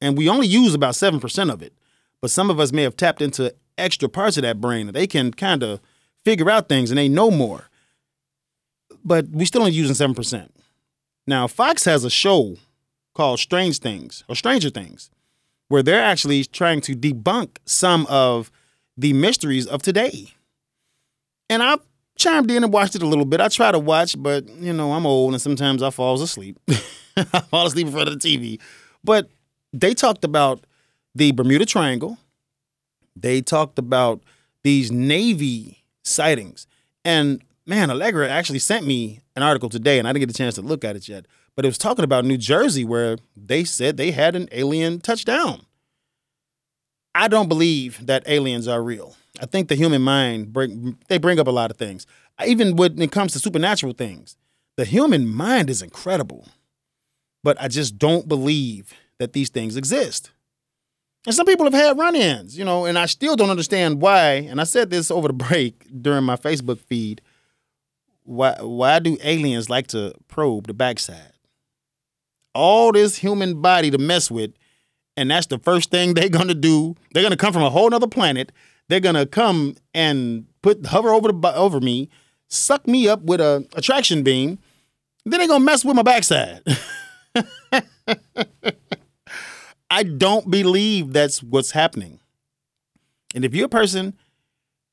and 0.00 0.16
we 0.16 0.28
only 0.28 0.46
use 0.46 0.74
about 0.74 0.94
7% 0.94 1.52
of 1.52 1.62
it, 1.62 1.72
but 2.20 2.30
some 2.30 2.50
of 2.50 2.60
us 2.60 2.72
may 2.72 2.82
have 2.82 2.96
tapped 2.96 3.22
into 3.22 3.54
extra 3.78 4.08
parts 4.08 4.36
of 4.36 4.42
that 4.42 4.60
brain. 4.60 4.86
That 4.86 4.92
they 4.92 5.06
can 5.06 5.32
kind 5.32 5.62
of 5.62 5.80
figure 6.24 6.50
out 6.50 6.68
things 6.68 6.90
and 6.90 6.98
they 6.98 7.08
know 7.08 7.30
more. 7.30 7.68
But 9.04 9.28
we 9.28 9.44
still 9.44 9.62
only 9.62 9.72
using 9.72 9.94
7%. 9.94 10.48
Now, 11.26 11.46
Fox 11.46 11.84
has 11.84 12.04
a 12.04 12.10
show 12.10 12.56
called 13.14 13.38
Strange 13.38 13.78
Things 13.78 14.24
or 14.28 14.34
Stranger 14.34 14.70
Things, 14.70 15.10
where 15.68 15.82
they're 15.82 16.02
actually 16.02 16.44
trying 16.44 16.80
to 16.82 16.94
debunk 16.94 17.56
some 17.64 18.06
of 18.06 18.50
the 18.96 19.12
mysteries 19.12 19.66
of 19.66 19.82
today. 19.82 20.28
And 21.48 21.62
I 21.62 21.76
chimed 22.16 22.50
in 22.50 22.64
and 22.64 22.72
watched 22.72 22.94
it 22.94 23.02
a 23.02 23.06
little 23.06 23.24
bit. 23.24 23.40
I 23.40 23.48
try 23.48 23.72
to 23.72 23.78
watch, 23.78 24.20
but 24.20 24.48
you 24.48 24.72
know, 24.72 24.92
I'm 24.92 25.06
old 25.06 25.32
and 25.32 25.40
sometimes 25.40 25.82
I 25.82 25.90
fall 25.90 26.20
asleep. 26.20 26.58
I 27.16 27.40
fall 27.40 27.66
asleep 27.66 27.86
in 27.86 27.92
front 27.92 28.08
of 28.08 28.20
the 28.20 28.36
TV. 28.36 28.60
But 29.02 29.28
they 29.72 29.94
talked 29.94 30.24
about 30.24 30.64
the 31.14 31.32
Bermuda 31.32 31.66
Triangle. 31.66 32.18
They 33.16 33.40
talked 33.40 33.78
about 33.78 34.22
these 34.62 34.90
Navy 34.90 35.84
sightings. 36.02 36.66
And 37.04 37.42
man, 37.66 37.90
Allegra 37.90 38.28
actually 38.28 38.58
sent 38.58 38.86
me 38.86 39.20
an 39.36 39.42
article 39.42 39.68
today, 39.68 39.98
and 39.98 40.06
I 40.06 40.12
didn't 40.12 40.28
get 40.28 40.30
a 40.30 40.38
chance 40.38 40.54
to 40.56 40.62
look 40.62 40.84
at 40.84 40.96
it 40.96 41.08
yet. 41.08 41.26
But 41.56 41.64
it 41.64 41.68
was 41.68 41.78
talking 41.78 42.04
about 42.04 42.24
New 42.24 42.36
Jersey, 42.36 42.84
where 42.84 43.16
they 43.36 43.64
said 43.64 43.96
they 43.96 44.10
had 44.10 44.34
an 44.34 44.48
alien 44.52 45.00
touchdown. 45.00 45.66
I 47.14 47.28
don't 47.28 47.48
believe 47.48 48.04
that 48.06 48.28
aliens 48.28 48.66
are 48.66 48.82
real. 48.82 49.16
I 49.40 49.46
think 49.46 49.68
the 49.68 49.76
human 49.76 50.02
mind 50.02 50.52
bring 50.52 50.98
they 51.08 51.18
bring 51.18 51.38
up 51.38 51.46
a 51.46 51.52
lot 51.52 51.70
of 51.70 51.76
things. 51.76 52.06
Even 52.44 52.76
when 52.76 53.00
it 53.00 53.12
comes 53.12 53.32
to 53.32 53.38
supernatural 53.38 53.92
things, 53.92 54.36
the 54.76 54.84
human 54.84 55.26
mind 55.26 55.70
is 55.70 55.82
incredible. 55.82 56.48
But 57.44 57.60
I 57.60 57.68
just 57.68 57.98
don't 57.98 58.26
believe 58.26 58.92
that 59.18 59.32
these 59.32 59.50
things 59.50 59.76
exist. 59.76 60.32
And 61.26 61.34
some 61.34 61.46
people 61.46 61.64
have 61.64 61.74
had 61.74 61.98
run-ins, 61.98 62.58
you 62.58 62.64
know, 62.64 62.84
and 62.84 62.98
I 62.98 63.06
still 63.06 63.36
don't 63.36 63.50
understand 63.50 64.00
why. 64.00 64.32
And 64.48 64.60
I 64.60 64.64
said 64.64 64.90
this 64.90 65.10
over 65.10 65.28
the 65.28 65.34
break 65.48 65.86
during 66.02 66.24
my 66.24 66.36
Facebook 66.36 66.80
feed. 66.80 67.20
Why 68.24 68.56
why 68.60 68.98
do 68.98 69.16
aliens 69.22 69.70
like 69.70 69.86
to 69.88 70.14
probe 70.28 70.66
the 70.66 70.74
backside? 70.74 71.32
All 72.54 72.92
this 72.92 73.16
human 73.16 73.60
body 73.60 73.90
to 73.90 73.98
mess 73.98 74.30
with, 74.30 74.52
and 75.16 75.30
that's 75.30 75.46
the 75.46 75.58
first 75.58 75.90
thing 75.90 76.14
they're 76.14 76.28
gonna 76.28 76.54
do. 76.54 76.96
They're 77.12 77.22
gonna 77.22 77.36
come 77.36 77.52
from 77.52 77.62
a 77.62 77.70
whole 77.70 77.94
other 77.94 78.06
planet. 78.06 78.50
They're 78.88 79.00
gonna 79.00 79.26
come 79.26 79.76
and 79.94 80.46
put 80.62 80.86
hover 80.86 81.10
over 81.10 81.30
the 81.30 81.54
over 81.54 81.80
me, 81.80 82.08
suck 82.48 82.86
me 82.86 83.08
up 83.08 83.22
with 83.22 83.40
a 83.40 83.66
attraction 83.74 84.22
beam. 84.22 84.58
Then 85.24 85.40
they're 85.40 85.48
gonna 85.48 85.64
mess 85.64 85.84
with 85.84 85.96
my 85.96 86.02
backside. 86.02 86.62
I 89.90 90.02
don't 90.02 90.50
believe 90.50 91.12
that's 91.12 91.42
what's 91.42 91.70
happening. 91.70 92.18
And 93.34 93.44
if 93.44 93.54
you're 93.54 93.66
a 93.66 93.68
person, 93.68 94.14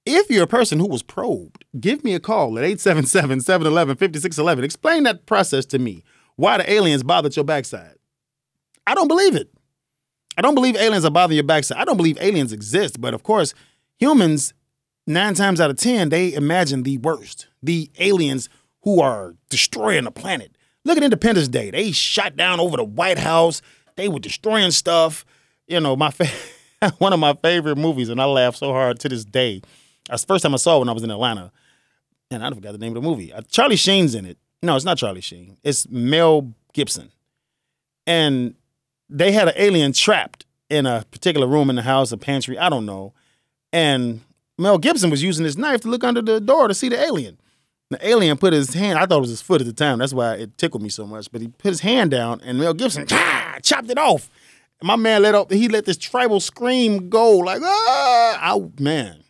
if 0.06 0.30
you're 0.30 0.44
a 0.44 0.48
person 0.48 0.80
who 0.80 0.88
was 0.88 1.04
probed, 1.04 1.64
give 1.80 2.04
me 2.04 2.14
a 2.14 2.20
call 2.20 2.58
at 2.58 2.64
877 2.64 3.42
711 3.42 3.96
5611. 3.98 4.64
Explain 4.64 5.04
that 5.04 5.26
process 5.26 5.66
to 5.68 5.80
me. 5.80 6.04
Why 6.36 6.58
the 6.58 6.72
aliens 6.72 7.04
bothered 7.04 7.36
your 7.36 7.46
backside? 7.46 7.96
I 8.88 8.96
don't 8.96 9.08
believe 9.08 9.36
it. 9.36 9.52
I 10.38 10.42
don't 10.42 10.56
believe 10.56 10.76
aliens 10.76 11.06
are 11.06 11.12
bothering 11.12 11.36
your 11.36 11.44
backside. 11.44 11.78
I 11.78 11.86
don't 11.86 11.98
believe 11.98 12.18
aliens 12.20 12.54
exist. 12.54 13.00
But 13.00 13.14
of 13.14 13.24
course, 13.24 13.54
humans, 13.98 14.54
nine 15.06 15.34
times 15.36 15.62
out 15.62 15.70
of 15.70 15.78
10, 15.78 16.10
they 16.10 16.34
imagine 16.34 16.84
the 16.84 16.98
worst. 16.98 17.48
The 17.62 17.92
aliens 18.00 18.50
who 18.84 19.02
are 19.02 19.36
destroying 19.50 20.06
the 20.06 20.12
planet. 20.12 20.56
Look 20.84 20.98
at 20.98 21.04
Independence 21.04 21.48
Day. 21.48 21.70
They 21.70 21.92
shot 21.92 22.36
down 22.36 22.60
over 22.60 22.78
the 22.78 22.84
White 22.84 23.20
House. 23.20 23.62
They 23.98 24.10
were 24.10 24.20
destroying 24.20 24.72
stuff. 24.72 25.26
You 25.68 25.80
know, 25.80 25.96
my 25.96 26.10
fa- 26.10 26.28
one 26.98 27.14
of 27.14 27.20
my 27.20 27.36
favorite 27.44 27.78
movies, 27.78 28.10
and 28.10 28.20
I 28.20 28.26
laugh 28.26 28.56
so 28.56 28.72
hard 28.72 29.00
to 29.02 29.10
this 29.10 29.24
day. 29.24 29.62
That's 30.12 30.24
the 30.24 30.28
first 30.28 30.44
time 30.44 30.54
I 30.54 30.58
saw 30.58 30.76
it 30.76 30.80
when 30.80 30.90
I 30.90 30.92
was 30.92 31.04
in 31.04 31.10
Atlanta. 31.10 31.52
And 32.30 32.44
I 32.44 32.50
don't 32.50 32.56
forgot 32.56 32.74
the 32.74 32.78
name 32.78 32.96
of 32.96 33.02
the 33.02 33.10
movie. 33.10 33.32
Uh, 33.32 33.42
Charlie 33.50 33.78
Sheen's 33.78 34.14
in 34.14 34.26
it. 34.26 34.38
No, 34.62 34.76
it's 34.76 34.86
not 34.86 34.98
Charlie 34.98 35.22
Sheen. 35.22 35.58
It's 35.64 35.90
Mel 35.90 36.54
Gibson. 36.74 37.12
And 38.06 38.56
they 39.10 39.32
had 39.32 39.48
an 39.48 39.54
alien 39.56 39.94
trapped 39.94 40.46
in 40.70 40.86
a 40.86 41.06
particular 41.12 41.48
room 41.48 41.70
in 41.70 41.78
the 41.78 41.82
house, 41.82 42.12
a 42.12 42.18
pantry, 42.18 42.60
I 42.60 42.70
don't 42.70 42.86
know. 42.86 43.14
And 43.72 44.22
Mel 44.58 44.78
Gibson 44.78 45.10
was 45.10 45.24
using 45.24 45.46
his 45.46 45.58
knife 45.58 45.82
to 45.82 45.88
look 45.88 46.04
under 46.04 46.22
the 46.22 46.42
door 46.42 46.68
to 46.68 46.74
see 46.74 46.90
the 46.90 47.02
alien. 47.02 47.38
The 47.90 48.08
alien 48.08 48.38
put 48.38 48.54
his 48.54 48.74
hand, 48.74 49.00
I 49.00 49.06
thought 49.06 49.18
it 49.18 49.22
was 49.22 49.30
his 49.30 49.42
foot 49.42 49.62
at 49.62 49.68
the 49.68 49.74
time. 49.74 50.00
That's 50.00 50.14
why 50.14 50.36
it 50.36 50.58
tickled 50.58 50.84
me 50.84 50.90
so 50.90 51.06
much. 51.08 51.32
But 51.32 51.42
he 51.42 51.48
put 51.48 51.70
his 51.70 51.82
hand 51.82 52.12
down 52.12 52.42
and 52.44 52.60
Mel 52.60 52.74
Gibson 52.74 53.06
ah, 53.12 53.58
chopped 53.64 53.90
it 53.90 53.98
off. 53.98 54.30
And 54.80 54.88
my 54.88 54.96
man 54.98 55.24
let 55.24 55.36
up, 55.36 55.52
he 55.52 55.70
let 55.70 55.86
this 55.86 55.98
tribal 55.98 56.40
scream 56.42 57.10
go 57.10 57.38
like, 57.38 57.62
ah, 57.64 58.56
I, 58.56 58.70
man, 58.82 59.21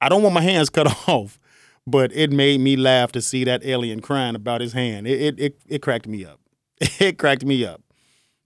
I 0.00 0.08
don't 0.08 0.22
want 0.22 0.34
my 0.34 0.42
hands 0.42 0.70
cut 0.70 0.86
off, 1.08 1.38
but 1.86 2.12
it 2.14 2.30
made 2.30 2.60
me 2.60 2.76
laugh 2.76 3.12
to 3.12 3.22
see 3.22 3.44
that 3.44 3.64
alien 3.64 4.00
crying 4.00 4.34
about 4.34 4.60
his 4.60 4.72
hand. 4.72 5.06
It, 5.06 5.20
it, 5.20 5.40
it, 5.40 5.60
it 5.66 5.82
cracked 5.82 6.06
me 6.06 6.24
up. 6.24 6.40
It 7.00 7.18
cracked 7.18 7.44
me 7.44 7.64
up. 7.64 7.82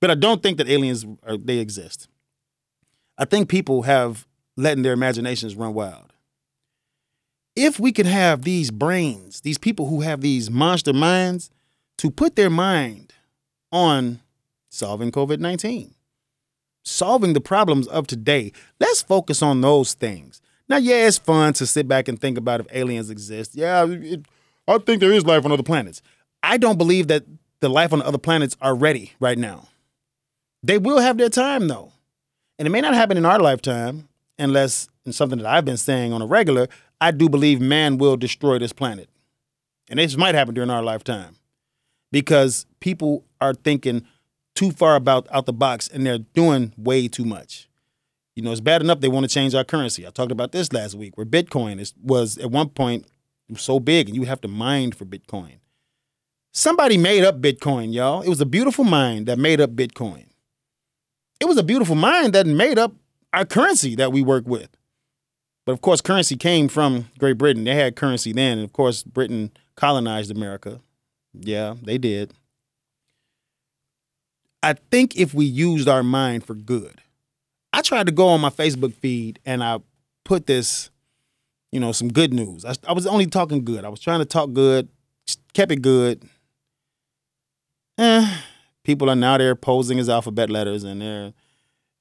But 0.00 0.10
I 0.10 0.14
don't 0.14 0.42
think 0.42 0.58
that 0.58 0.68
aliens, 0.68 1.06
are, 1.26 1.36
they 1.36 1.58
exist. 1.58 2.08
I 3.18 3.24
think 3.24 3.48
people 3.48 3.82
have 3.82 4.26
letting 4.56 4.82
their 4.82 4.92
imaginations 4.94 5.54
run 5.54 5.74
wild 5.74 6.12
if 7.54 7.78
we 7.78 7.92
could 7.92 8.06
have 8.06 8.42
these 8.42 8.70
brains, 8.70 9.40
these 9.42 9.58
people 9.58 9.88
who 9.88 10.00
have 10.00 10.20
these 10.20 10.50
monster 10.50 10.92
minds, 10.92 11.50
to 11.98 12.10
put 12.10 12.36
their 12.36 12.50
mind 12.50 13.12
on 13.70 14.20
solving 14.70 15.12
COVID 15.12 15.38
19, 15.38 15.94
solving 16.82 17.32
the 17.34 17.40
problems 17.40 17.86
of 17.88 18.06
today, 18.06 18.52
let's 18.80 19.02
focus 19.02 19.42
on 19.42 19.60
those 19.60 19.94
things. 19.94 20.40
Now, 20.72 20.78
yeah, 20.78 21.06
it's 21.06 21.18
fun 21.18 21.52
to 21.52 21.66
sit 21.66 21.86
back 21.86 22.08
and 22.08 22.18
think 22.18 22.38
about 22.38 22.60
if 22.60 22.66
aliens 22.72 23.10
exist. 23.10 23.54
Yeah, 23.54 23.84
it, 23.86 24.24
I 24.66 24.78
think 24.78 25.00
there 25.00 25.12
is 25.12 25.26
life 25.26 25.44
on 25.44 25.52
other 25.52 25.62
planets. 25.62 26.00
I 26.42 26.56
don't 26.56 26.78
believe 26.78 27.08
that 27.08 27.24
the 27.60 27.68
life 27.68 27.92
on 27.92 28.00
other 28.00 28.16
planets 28.16 28.56
are 28.62 28.74
ready 28.74 29.12
right 29.20 29.36
now. 29.36 29.68
They 30.62 30.78
will 30.78 30.98
have 30.98 31.18
their 31.18 31.28
time, 31.28 31.68
though. 31.68 31.92
And 32.58 32.66
it 32.66 32.70
may 32.70 32.80
not 32.80 32.94
happen 32.94 33.18
in 33.18 33.26
our 33.26 33.38
lifetime 33.38 34.08
unless 34.38 34.88
something 35.10 35.40
that 35.40 35.46
I've 35.46 35.66
been 35.66 35.76
saying 35.76 36.14
on 36.14 36.22
a 36.22 36.26
regular, 36.26 36.68
I 37.02 37.10
do 37.10 37.28
believe 37.28 37.60
man 37.60 37.98
will 37.98 38.16
destroy 38.16 38.58
this 38.58 38.72
planet. 38.72 39.10
And 39.90 39.98
this 39.98 40.16
might 40.16 40.34
happen 40.34 40.54
during 40.54 40.70
our 40.70 40.82
lifetime 40.82 41.36
because 42.12 42.64
people 42.80 43.26
are 43.42 43.52
thinking 43.52 44.06
too 44.54 44.70
far 44.70 44.96
about 44.96 45.28
out 45.30 45.44
the 45.44 45.52
box 45.52 45.86
and 45.86 46.06
they're 46.06 46.16
doing 46.16 46.72
way 46.78 47.08
too 47.08 47.26
much. 47.26 47.68
You 48.34 48.42
know, 48.42 48.50
it's 48.52 48.60
bad 48.60 48.80
enough 48.80 49.00
they 49.00 49.08
want 49.08 49.24
to 49.24 49.32
change 49.32 49.54
our 49.54 49.64
currency. 49.64 50.06
I 50.06 50.10
talked 50.10 50.32
about 50.32 50.52
this 50.52 50.72
last 50.72 50.94
week 50.94 51.16
where 51.16 51.26
Bitcoin 51.26 51.78
is, 51.78 51.92
was 52.02 52.38
at 52.38 52.50
one 52.50 52.70
point 52.70 53.06
so 53.56 53.78
big 53.78 54.08
and 54.08 54.16
you 54.16 54.24
have 54.24 54.40
to 54.40 54.48
mine 54.48 54.92
for 54.92 55.04
Bitcoin. 55.04 55.56
Somebody 56.52 56.96
made 56.98 57.24
up 57.24 57.40
Bitcoin, 57.40 57.92
y'all. 57.92 58.22
It 58.22 58.28
was 58.28 58.40
a 58.40 58.46
beautiful 58.46 58.84
mind 58.84 59.26
that 59.26 59.38
made 59.38 59.60
up 59.60 59.70
Bitcoin. 59.70 60.26
It 61.40 61.46
was 61.46 61.58
a 61.58 61.62
beautiful 61.62 61.94
mind 61.94 62.34
that 62.34 62.46
made 62.46 62.78
up 62.78 62.92
our 63.32 63.44
currency 63.44 63.94
that 63.96 64.12
we 64.12 64.22
work 64.22 64.46
with. 64.46 64.68
But 65.64 65.72
of 65.72 65.80
course, 65.80 66.00
currency 66.00 66.36
came 66.36 66.68
from 66.68 67.08
Great 67.18 67.38
Britain. 67.38 67.64
They 67.64 67.74
had 67.74 67.96
currency 67.96 68.32
then. 68.32 68.58
And 68.58 68.64
of 68.64 68.72
course, 68.72 69.02
Britain 69.02 69.50
colonized 69.76 70.30
America. 70.30 70.80
Yeah, 71.34 71.74
they 71.82 71.98
did. 71.98 72.34
I 74.62 74.74
think 74.74 75.16
if 75.16 75.34
we 75.34 75.44
used 75.44 75.88
our 75.88 76.02
mind 76.02 76.44
for 76.44 76.54
good, 76.54 77.01
I 77.72 77.82
tried 77.82 78.06
to 78.06 78.12
go 78.12 78.28
on 78.28 78.40
my 78.40 78.50
Facebook 78.50 78.94
feed 78.94 79.38
and 79.44 79.62
I 79.62 79.78
put 80.24 80.46
this, 80.46 80.90
you 81.70 81.80
know, 81.80 81.92
some 81.92 82.12
good 82.12 82.32
news. 82.32 82.64
I, 82.64 82.74
I 82.86 82.92
was 82.92 83.06
only 83.06 83.26
talking 83.26 83.64
good. 83.64 83.84
I 83.84 83.88
was 83.88 84.00
trying 84.00 84.20
to 84.20 84.24
talk 84.24 84.52
good, 84.52 84.88
kept 85.54 85.72
it 85.72 85.82
good. 85.82 86.22
Eh, 87.98 88.36
people 88.84 89.08
are 89.10 89.16
now 89.16 89.38
there 89.38 89.54
posing 89.54 89.98
as 89.98 90.08
alphabet 90.08 90.50
letters 90.50 90.84
and 90.84 91.00
they're, 91.00 91.32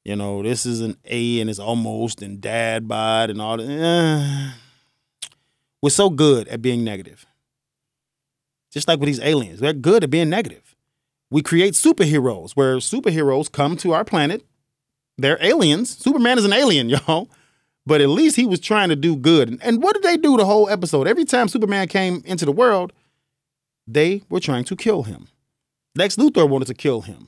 you 0.04 0.16
know, 0.16 0.42
this 0.42 0.66
is 0.66 0.82
an 0.82 0.98
A 1.06 1.40
and 1.40 1.50
it's 1.50 1.60
almost 1.60 2.22
and 2.22 2.42
dad 2.42 2.88
bod 2.88 3.30
and 3.30 3.42
all 3.42 3.58
that. 3.58 3.70
Eh. 3.70 4.52
We're 5.82 5.90
so 5.90 6.10
good 6.10 6.48
at 6.48 6.62
being 6.62 6.84
negative. 6.84 7.26
Just 8.72 8.88
like 8.88 9.00
with 9.00 9.08
these 9.08 9.20
aliens, 9.20 9.60
they're 9.60 9.74
good 9.74 10.04
at 10.04 10.10
being 10.10 10.30
negative. 10.30 10.76
We 11.30 11.42
create 11.42 11.74
superheroes 11.74 12.52
where 12.52 12.78
superheroes 12.78 13.52
come 13.52 13.78
to 13.78 13.94
our 13.94 14.04
planet. 14.04 14.46
They're 15.22 15.44
aliens. 15.44 15.96
Superman 15.98 16.38
is 16.38 16.46
an 16.46 16.54
alien, 16.54 16.90
y'all. 17.08 17.30
But 17.86 18.02
at 18.02 18.10
least 18.10 18.36
he 18.36 18.46
was 18.46 18.60
trying 18.60 18.90
to 18.90 18.96
do 18.96 19.16
good. 19.16 19.60
And 19.64 19.82
what 19.82 19.94
did 19.96 20.04
they 20.04 20.18
do 20.18 20.38
the 20.38 20.46
whole 20.46 20.70
episode? 20.70 21.08
Every 21.08 21.26
time 21.26 21.48
Superman 21.48 21.88
came 21.88 22.22
into 22.26 22.46
the 22.46 22.52
world, 22.52 22.94
they 23.88 24.22
were 24.30 24.40
trying 24.40 24.66
to 24.66 24.76
kill 24.76 25.04
him. 25.04 25.28
Lex 25.96 26.16
Luthor 26.16 26.48
wanted 26.48 26.66
to 26.66 26.74
kill 26.74 27.02
him. 27.02 27.28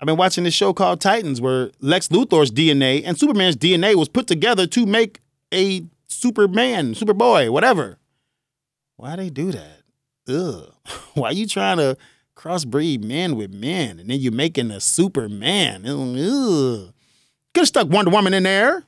I've 0.00 0.06
been 0.06 0.16
watching 0.16 0.44
this 0.44 0.54
show 0.54 0.72
called 0.72 1.00
Titans 1.00 1.40
where 1.40 1.70
Lex 1.80 2.08
Luthor's 2.08 2.50
DNA 2.50 3.02
and 3.04 3.18
Superman's 3.18 3.56
DNA 3.56 3.94
was 3.94 4.08
put 4.08 4.26
together 4.26 4.66
to 4.66 4.86
make 4.86 5.20
a 5.52 5.84
Superman, 6.08 6.94
Superboy, 6.94 7.50
whatever. 7.50 7.98
Why 8.96 9.16
they 9.16 9.30
do 9.30 9.52
that? 9.52 9.82
Ugh. 10.28 10.72
Why 11.14 11.30
you 11.30 11.46
trying 11.46 11.76
to 11.78 11.96
crossbreed 12.34 13.04
men 13.04 13.36
with 13.36 13.52
men 13.52 13.98
and 14.00 14.10
then 14.10 14.18
you're 14.20 14.32
making 14.32 14.70
a 14.70 14.80
Superman? 14.80 15.86
Ugh. 15.86 16.92
Could 17.54 17.62
have 17.62 17.68
stuck 17.68 17.88
Wonder 17.88 18.10
Woman 18.10 18.34
in 18.34 18.44
there. 18.44 18.84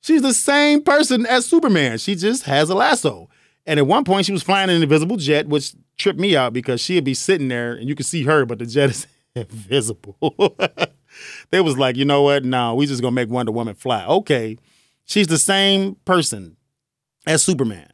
She's 0.00 0.22
the 0.22 0.34
same 0.34 0.82
person 0.82 1.24
as 1.26 1.46
Superman. 1.46 1.98
She 1.98 2.14
just 2.14 2.44
has 2.44 2.68
a 2.70 2.74
lasso. 2.74 3.28
And 3.66 3.78
at 3.78 3.86
one 3.86 4.04
point, 4.04 4.26
she 4.26 4.32
was 4.32 4.42
flying 4.42 4.68
an 4.68 4.82
invisible 4.82 5.16
jet, 5.16 5.48
which 5.48 5.74
tripped 5.96 6.20
me 6.20 6.36
out 6.36 6.52
because 6.52 6.80
she'd 6.80 7.04
be 7.04 7.14
sitting 7.14 7.48
there 7.48 7.72
and 7.72 7.88
you 7.88 7.94
could 7.94 8.06
see 8.06 8.24
her, 8.24 8.44
but 8.44 8.58
the 8.58 8.66
jet 8.66 8.90
is 8.90 9.06
invisible. 9.34 10.16
they 11.50 11.60
was 11.60 11.78
like, 11.78 11.96
you 11.96 12.04
know 12.04 12.22
what? 12.22 12.44
No, 12.44 12.74
we 12.74 12.86
just 12.86 13.02
gonna 13.02 13.12
make 13.12 13.30
Wonder 13.30 13.52
Woman 13.52 13.74
fly. 13.74 14.04
Okay, 14.06 14.58
she's 15.04 15.26
the 15.26 15.38
same 15.38 15.96
person 16.04 16.56
as 17.26 17.42
Superman. 17.42 17.88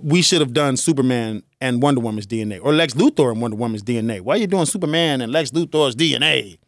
We 0.00 0.22
should 0.22 0.40
have 0.40 0.52
done 0.52 0.76
Superman 0.76 1.42
and 1.60 1.82
Wonder 1.82 2.00
Woman's 2.00 2.26
DNA, 2.26 2.60
or 2.62 2.72
Lex 2.72 2.94
Luthor 2.94 3.32
and 3.32 3.40
Wonder 3.42 3.56
Woman's 3.56 3.82
DNA. 3.82 4.20
Why 4.20 4.34
are 4.34 4.38
you 4.38 4.46
doing 4.46 4.66
Superman 4.66 5.20
and 5.20 5.32
Lex 5.32 5.50
Luthor's 5.50 5.96
DNA? 5.96 6.58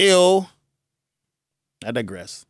Ill. 0.00 0.48
I 1.86 1.92
digress. 1.92 2.46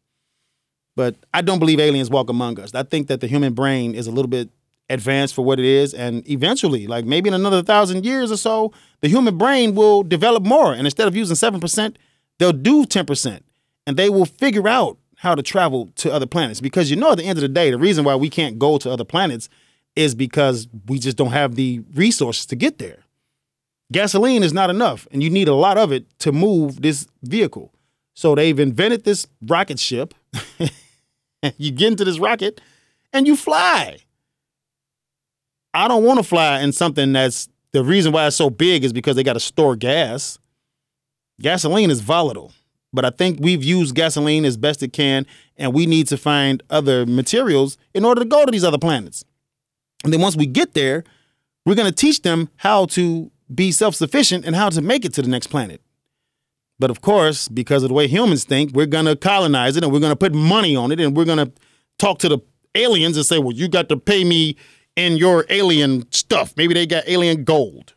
But 0.97 1.15
I 1.35 1.43
don't 1.43 1.59
believe 1.59 1.79
aliens 1.79 2.09
walk 2.11 2.31
among 2.31 2.59
us. 2.59 2.75
I 2.75 2.83
think 2.83 3.09
that 3.09 3.21
the 3.21 3.27
human 3.27 3.53
brain 3.53 3.95
is 3.95 4.07
a 4.07 4.11
little 4.11 4.31
bit 4.31 4.49
advanced 4.89 5.35
for 5.35 5.45
what 5.45 5.59
it 5.59 5.65
is. 5.65 5.93
And 5.93 6.29
eventually, 6.29 6.87
like 6.87 7.05
maybe 7.05 7.29
in 7.29 7.35
another 7.35 7.63
thousand 7.63 8.05
years 8.05 8.33
or 8.33 8.37
so, 8.37 8.73
the 9.01 9.09
human 9.09 9.37
brain 9.37 9.75
will 9.75 10.03
develop 10.03 10.43
more. 10.45 10.73
And 10.73 10.87
instead 10.87 11.07
of 11.07 11.17
using 11.17 11.37
7%, 11.37 11.97
they'll 12.39 12.53
do 12.53 12.87
10%. 12.87 13.41
And 13.87 13.97
they 13.97 14.09
will 14.09 14.27
figure 14.27 14.67
out 14.67 14.97
how 15.17 15.35
to 15.35 15.43
travel 15.43 15.91
to 15.97 16.13
other 16.13 16.27
planets. 16.27 16.61
Because 16.61 16.91
you 16.91 16.97
know, 16.97 17.13
at 17.13 17.19
the 17.19 17.25
end 17.25 17.39
of 17.39 17.43
the 17.43 17.49
day, 17.49 17.71
the 17.71 17.79
reason 17.79 18.05
why 18.05 18.15
we 18.17 18.31
can't 18.31 18.59
go 18.59 18.79
to 18.79 18.91
other 18.91 19.05
planets 19.05 19.49
is 19.95 20.15
because 20.15 20.69
we 20.87 20.99
just 20.99 21.17
don't 21.17 21.33
have 21.33 21.55
the 21.57 21.83
resources 21.95 22.47
to 22.47 22.57
get 22.57 22.79
there. 22.79 23.05
Gasoline 23.93 24.43
is 24.43 24.53
not 24.53 24.69
enough, 24.69 25.07
and 25.13 25.23
you 25.23 25.31
need 25.31 25.49
a 25.49 25.55
lot 25.55 25.79
of 25.79 25.93
it 25.93 26.07
to 26.19 26.33
move 26.33 26.83
this 26.83 27.07
vehicle. 27.23 27.73
So 28.17 28.35
they've 28.35 28.59
invented 28.59 29.05
this 29.05 29.27
rocket 29.43 29.79
ship. 29.79 30.15
you 31.59 31.71
get 31.71 31.89
into 31.89 32.05
this 32.05 32.19
rocket 32.19 32.63
and 33.13 33.27
you 33.27 33.37
fly. 33.37 33.99
I 35.75 35.87
don't 35.87 36.03
want 36.03 36.19
to 36.19 36.23
fly 36.23 36.61
in 36.61 36.73
something 36.73 37.13
that's 37.13 37.47
the 37.73 37.85
reason 37.85 38.13
why 38.13 38.27
it's 38.27 38.37
so 38.37 38.49
big 38.49 38.85
is 38.85 38.93
because 38.95 39.17
they 39.17 39.23
got 39.23 39.35
to 39.35 39.41
store 39.41 39.77
gas. 39.77 40.39
Gasoline 41.43 41.91
is 41.91 42.01
volatile, 42.01 42.53
but 42.91 43.05
I 43.05 43.11
think 43.11 43.39
we've 43.39 43.63
used 43.63 43.95
gasoline 43.95 44.47
as 44.47 44.57
best 44.57 44.83
it 44.83 44.95
can, 44.95 45.27
and 45.59 45.75
we 45.75 45.85
need 45.85 46.09
to 46.09 46.17
find 46.17 46.63
other 46.71 47.05
materials 47.05 47.77
in 47.93 48.07
order 48.07 48.23
to 48.23 48.27
go 48.27 48.47
to 48.47 48.51
these 48.51 48.65
other 48.65 48.79
planets. 48.79 49.27
And 50.05 50.13
then 50.13 50.23
once 50.23 50.37
we 50.37 50.47
get 50.47 50.73
there, 50.73 51.05
we're 51.67 51.75
going 51.75 51.91
to 51.91 51.95
teach 51.95 52.23
them 52.23 52.49
how 52.57 52.87
to 52.87 53.31
be 53.55 53.73
self 53.73 53.95
sufficient 53.95 54.47
and 54.47 54.57
how 54.57 54.71
to 54.71 54.81
make 54.81 55.05
it 55.05 55.13
to 55.15 55.23
the 55.23 55.29
next 55.29 55.49
planet. 55.49 55.83
But 56.79 56.91
of 56.91 57.01
course, 57.01 57.49
because 57.49 57.83
of 57.83 57.89
the 57.89 57.95
way 57.95 58.07
humans 58.07 58.45
think, 58.45 58.73
we're 58.75 58.87
going 58.87 59.07
to 59.07 59.17
colonize 59.17 59.77
it 59.77 59.85
and 59.85 59.93
we're 59.93 60.01
going 60.01 60.13
to 60.13 60.17
put 60.17 60.35
money 60.35 60.77
on 60.77 60.93
it 60.93 61.01
and 61.01 61.17
we're 61.17 61.25
going 61.25 61.45
to 61.45 61.51
talk 61.99 62.19
to 62.21 62.29
the 62.29 62.39
aliens 62.75 63.17
and 63.17 63.25
say, 63.25 63.39
well, 63.39 63.53
you 63.53 63.69
got 63.69 63.89
to 63.89 63.97
pay 63.97 64.25
me 64.25 64.57
in 64.95 65.17
your 65.17 65.47
alien 65.49 66.11
stuff. 66.13 66.55
Maybe 66.57 66.75
they 66.75 66.87
got 66.87 67.05
alien 67.07 67.45
gold. 67.45 67.95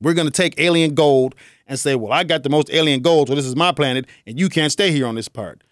We're 0.00 0.14
going 0.14 0.26
to 0.26 0.32
take 0.32 0.58
alien 0.58 0.94
gold 0.94 1.34
and 1.66 1.78
say, 1.78 1.94
well, 1.94 2.12
I 2.12 2.24
got 2.24 2.42
the 2.42 2.48
most 2.48 2.70
alien 2.72 3.00
gold, 3.00 3.28
so 3.28 3.34
this 3.34 3.44
is 3.44 3.54
my 3.54 3.72
planet, 3.72 4.06
and 4.26 4.40
you 4.40 4.48
can't 4.48 4.72
stay 4.72 4.90
here 4.90 5.06
on 5.06 5.14
this 5.14 5.28
part. 5.28 5.62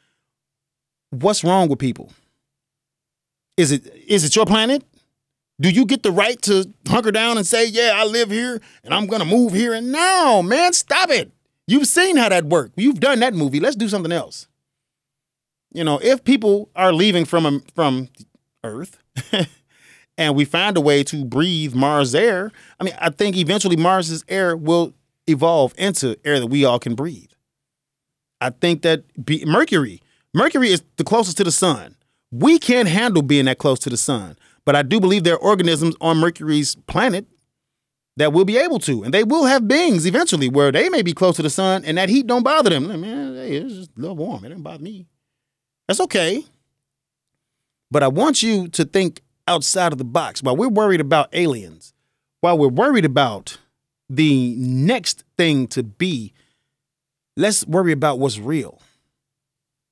What's 1.10 1.42
wrong 1.42 1.68
with 1.68 1.78
people? 1.78 2.12
Is 3.56 3.72
it 3.72 3.92
is 4.06 4.24
it 4.24 4.36
your 4.36 4.46
planet? 4.46 4.84
Do 5.60 5.70
you 5.70 5.84
get 5.86 6.02
the 6.04 6.12
right 6.12 6.40
to 6.42 6.72
hunker 6.86 7.10
down 7.10 7.36
and 7.36 7.46
say, 7.46 7.66
yeah, 7.66 7.92
I 7.96 8.04
live 8.04 8.30
here 8.30 8.60
and 8.84 8.94
I'm 8.94 9.06
going 9.06 9.20
to 9.20 9.26
move 9.26 9.52
here? 9.52 9.74
And 9.74 9.90
no, 9.90 10.40
man, 10.42 10.72
stop 10.72 11.10
it. 11.10 11.32
You've 11.68 11.86
seen 11.86 12.16
how 12.16 12.30
that 12.30 12.46
worked. 12.46 12.78
You've 12.78 12.98
done 12.98 13.20
that 13.20 13.34
movie. 13.34 13.60
Let's 13.60 13.76
do 13.76 13.90
something 13.90 14.10
else. 14.10 14.48
You 15.74 15.84
know, 15.84 16.00
if 16.02 16.24
people 16.24 16.70
are 16.74 16.94
leaving 16.94 17.26
from 17.26 17.62
from 17.74 18.08
Earth 18.64 18.98
and 20.18 20.34
we 20.34 20.46
find 20.46 20.78
a 20.78 20.80
way 20.80 21.04
to 21.04 21.26
breathe 21.26 21.74
Mars 21.74 22.14
air, 22.14 22.50
I 22.80 22.84
mean, 22.84 22.94
I 22.98 23.10
think 23.10 23.36
eventually 23.36 23.76
Mars's 23.76 24.24
air 24.28 24.56
will 24.56 24.94
evolve 25.26 25.74
into 25.76 26.16
air 26.24 26.40
that 26.40 26.46
we 26.46 26.64
all 26.64 26.78
can 26.78 26.94
breathe. 26.94 27.30
I 28.40 28.48
think 28.48 28.80
that 28.82 29.04
be, 29.26 29.44
Mercury, 29.44 30.00
Mercury 30.32 30.72
is 30.72 30.82
the 30.96 31.04
closest 31.04 31.36
to 31.36 31.44
the 31.44 31.52
sun. 31.52 31.96
We 32.30 32.58
can't 32.58 32.88
handle 32.88 33.20
being 33.22 33.44
that 33.44 33.58
close 33.58 33.78
to 33.80 33.90
the 33.90 33.96
sun, 33.98 34.38
but 34.64 34.74
I 34.74 34.82
do 34.82 35.00
believe 35.00 35.24
there 35.24 35.34
are 35.34 35.38
organisms 35.38 35.96
on 36.00 36.16
Mercury's 36.16 36.76
planet 36.86 37.26
that 38.18 38.32
will 38.32 38.44
be 38.44 38.58
able 38.58 38.80
to, 38.80 39.04
and 39.04 39.14
they 39.14 39.22
will 39.22 39.46
have 39.46 39.68
beings 39.68 40.04
eventually 40.04 40.48
where 40.48 40.72
they 40.72 40.88
may 40.88 41.02
be 41.02 41.12
close 41.12 41.36
to 41.36 41.42
the 41.42 41.50
sun 41.50 41.84
and 41.84 41.96
that 41.96 42.08
heat 42.08 42.26
don't 42.26 42.42
bother 42.42 42.70
them. 42.70 42.88
Man, 42.88 43.34
hey, 43.34 43.56
it's 43.56 43.74
just 43.74 43.90
a 43.96 44.00
little 44.00 44.16
warm. 44.16 44.44
It 44.44 44.48
doesn't 44.48 44.64
bother 44.64 44.82
me. 44.82 45.06
That's 45.86 46.00
okay. 46.00 46.44
But 47.90 48.02
I 48.02 48.08
want 48.08 48.42
you 48.42 48.68
to 48.68 48.84
think 48.84 49.22
outside 49.46 49.92
of 49.92 49.98
the 49.98 50.04
box. 50.04 50.42
While 50.42 50.56
we're 50.56 50.68
worried 50.68 51.00
about 51.00 51.28
aliens, 51.32 51.94
while 52.40 52.58
we're 52.58 52.68
worried 52.68 53.04
about 53.04 53.58
the 54.10 54.56
next 54.58 55.22
thing 55.36 55.68
to 55.68 55.84
be, 55.84 56.34
let's 57.36 57.64
worry 57.66 57.92
about 57.92 58.18
what's 58.18 58.38
real. 58.38 58.82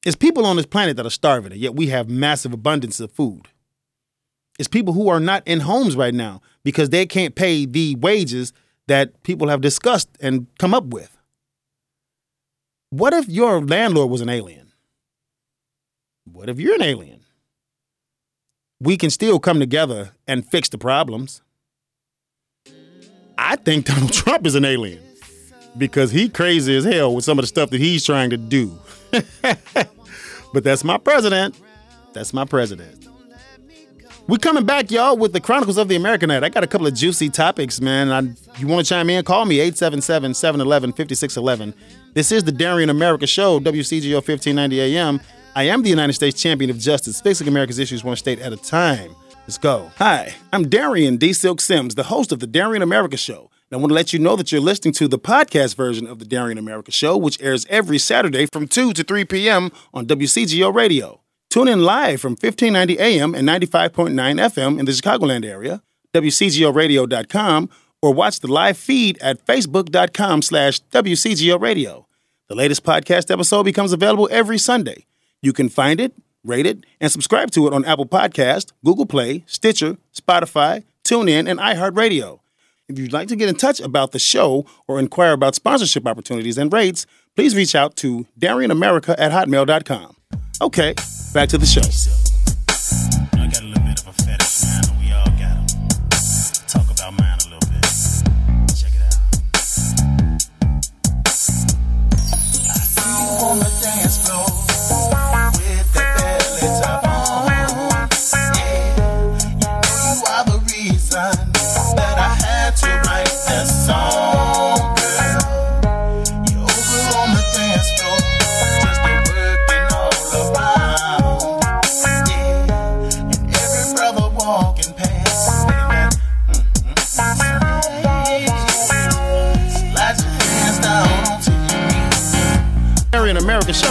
It's 0.05 0.17
people 0.17 0.45
on 0.47 0.57
this 0.57 0.67
planet 0.67 0.97
that 0.97 1.07
are 1.07 1.11
starving, 1.11 1.53
and 1.53 1.61
yet 1.61 1.75
we 1.77 1.87
have 1.89 2.09
massive 2.09 2.53
abundance 2.53 2.99
of 2.99 3.13
food. 3.13 3.49
It's 4.59 4.69
people 4.69 4.95
who 4.95 5.09
are 5.09 5.21
not 5.21 5.43
in 5.47 5.61
homes 5.61 5.97
right 5.97 6.15
now 6.15 6.41
because 6.65 6.91
they 6.91 7.07
can't 7.07 7.35
pay 7.35 7.67
the 7.67 7.97
wages 7.97 8.53
that 8.89 9.23
people 9.23 9.49
have 9.49 9.61
discussed 9.61 10.09
and 10.21 10.47
come 10.59 10.75
up 10.75 10.87
with. 10.87 11.17
What 12.91 13.13
if 13.13 13.29
your 13.29 13.61
landlord 13.61 14.11
was 14.11 14.21
an 14.21 14.29
alien? 14.29 14.73
What 16.25 16.49
if 16.49 16.59
you're 16.59 16.75
an 16.75 16.83
alien? 16.83 17.21
we 18.81 18.97
can 18.97 19.11
still 19.11 19.39
come 19.39 19.59
together 19.59 20.13
and 20.27 20.47
fix 20.47 20.69
the 20.69 20.79
problems. 20.79 21.43
I 23.39 23.57
think 23.57 23.87
Donald 23.87 24.13
Trump 24.13 24.47
is 24.47 24.55
an 24.55 24.65
alien 24.65 25.03
because 25.77 26.11
he 26.11 26.29
crazy 26.29 26.77
as 26.77 26.85
hell 26.85 27.15
with 27.15 27.25
some 27.25 27.39
of 27.39 27.43
the 27.43 27.49
stuff 27.49 27.71
that 27.71 27.81
he's 27.81 28.05
trying 28.05 28.31
to 28.31 28.37
do. 28.37 28.79
but 29.43 30.65
that's 30.65 30.85
my 30.85 30.99
president. 30.99 31.59
That's 32.13 32.33
my 32.33 32.45
president. 32.45 33.07
We 34.29 34.39
coming 34.39 34.65
back, 34.65 34.91
y'all, 34.91 35.17
with 35.17 35.33
the 35.33 35.41
Chronicles 35.41 35.79
of 35.79 35.87
the 35.87 35.95
American 35.95 36.27
Night. 36.27 36.43
I 36.43 36.49
got 36.49 36.65
a 36.65 36.67
couple 36.67 36.89
of 36.89 36.95
juicy 36.95 37.31
topics, 37.31 37.81
man. 37.81 38.11
I, 38.11 38.23
you 38.59 38.67
want 38.67 38.85
to 38.85 38.89
chime 38.93 39.09
in? 39.09 39.25
Call 39.25 39.45
me 39.45 39.59
877-711-5611. 39.71 41.73
This 42.13 42.33
is 42.33 42.43
the 42.43 42.51
Darian 42.51 42.91
America 42.91 43.29
Show, 43.29 43.61
WCGO 43.61 44.15
1590 44.15 44.81
AM. 44.81 45.21
I 45.55 45.69
am 45.69 45.85
the 45.85 45.91
United 45.91 46.15
States 46.15 46.43
Champion 46.43 46.71
of 46.71 46.79
Justice, 46.79 47.21
fixing 47.21 47.47
America's 47.47 47.79
issues 47.79 48.03
one 48.03 48.17
state 48.17 48.41
at 48.41 48.53
a 48.53 48.57
time. 48.57 49.15
Let's 49.43 49.59
go. 49.59 49.93
Hi, 49.99 50.35
I'm 50.53 50.69
Darian 50.69 51.19
D. 51.19 51.33
Silk 51.33 51.61
Sims, 51.61 51.95
the 51.95 52.03
host 52.03 52.33
of 52.33 52.41
the 52.41 52.49
Darian 52.49 52.83
America 52.83 53.17
Show. 53.17 53.49
And 53.71 53.79
I 53.79 53.81
want 53.81 53.91
to 53.91 53.95
let 53.95 54.13
you 54.13 54.19
know 54.19 54.35
that 54.35 54.51
you're 54.51 54.61
listening 54.61 54.93
to 54.95 55.07
the 55.07 55.21
podcast 55.21 55.77
version 55.77 56.05
of 56.05 56.19
the 56.19 56.25
Darian 56.25 56.59
America 56.59 56.91
Show, 56.91 57.17
which 57.17 57.41
airs 57.41 57.65
every 57.71 57.99
Saturday 57.99 58.47
from 58.47 58.67
2 58.67 58.93
to 58.93 59.05
3 59.05 59.25
p.m. 59.25 59.71
on 59.95 60.05
WCGO 60.05 60.75
Radio. 60.75 61.21
Tune 61.51 61.69
in 61.69 61.83
live 61.83 62.21
from 62.21 62.33
1590 62.33 62.99
AM 62.99 63.35
and 63.35 63.49
95.9 63.49 64.11
FM 64.13 64.79
in 64.79 64.85
the 64.85 64.93
Chicagoland 64.93 65.45
area, 65.45 65.83
WCGORadio.com, 66.13 67.71
or 68.03 68.13
watch 68.13 68.41
the 68.41 68.53
live 68.53 68.77
feed 68.77 69.19
at 69.19 69.45
Facebook.com 69.47 70.43
slash 70.43 70.81
WCGO 70.93 71.61
Radio. 71.61 72.07
The 72.49 72.55
latest 72.55 72.85
podcast 72.85 73.31
episode 73.31 73.65
becomes 73.65 73.93
available 73.93 74.29
every 74.31 74.59
Sunday. 74.59 75.07
You 75.43 75.53
can 75.53 75.69
find 75.69 76.01
it, 76.01 76.15
rate 76.45 76.67
it, 76.67 76.85
and 77.01 77.11
subscribe 77.11 77.51
to 77.53 77.67
it 77.67 77.73
on 77.73 77.85
Apple 77.85 78.07
Podcast, 78.07 78.73
Google 78.85 79.07
Play, 79.07 79.45
Stitcher, 79.47 79.97
Spotify, 80.15 80.85
TuneIn, 81.05 81.49
and 81.49 81.59
iHeartRadio. 81.59 82.41
If 82.89 82.99
you'd 82.99 83.13
like 83.13 83.29
to 83.29 83.37
get 83.37 83.49
in 83.49 83.57
touch 83.57 83.81
about 83.81 84.13
the 84.13 84.19
show 84.19 84.65
or 84.87 85.01
inquire 85.01 85.33
about 85.33 85.57
sponsorship 85.57 86.07
opportunities 86.07 86.59
and 86.59 86.73
rates, 86.73 87.07
please 87.35 87.57
reach 87.57 87.75
out 87.75 87.97
to 87.97 88.27
DarianAmerica 88.39 89.17
at 89.19 89.33
hotmail.com. 89.33 90.16
Okay, 90.61 90.95
back 91.35 91.51
to 91.51 91.59
the 91.59 91.67
show. 91.67 92.26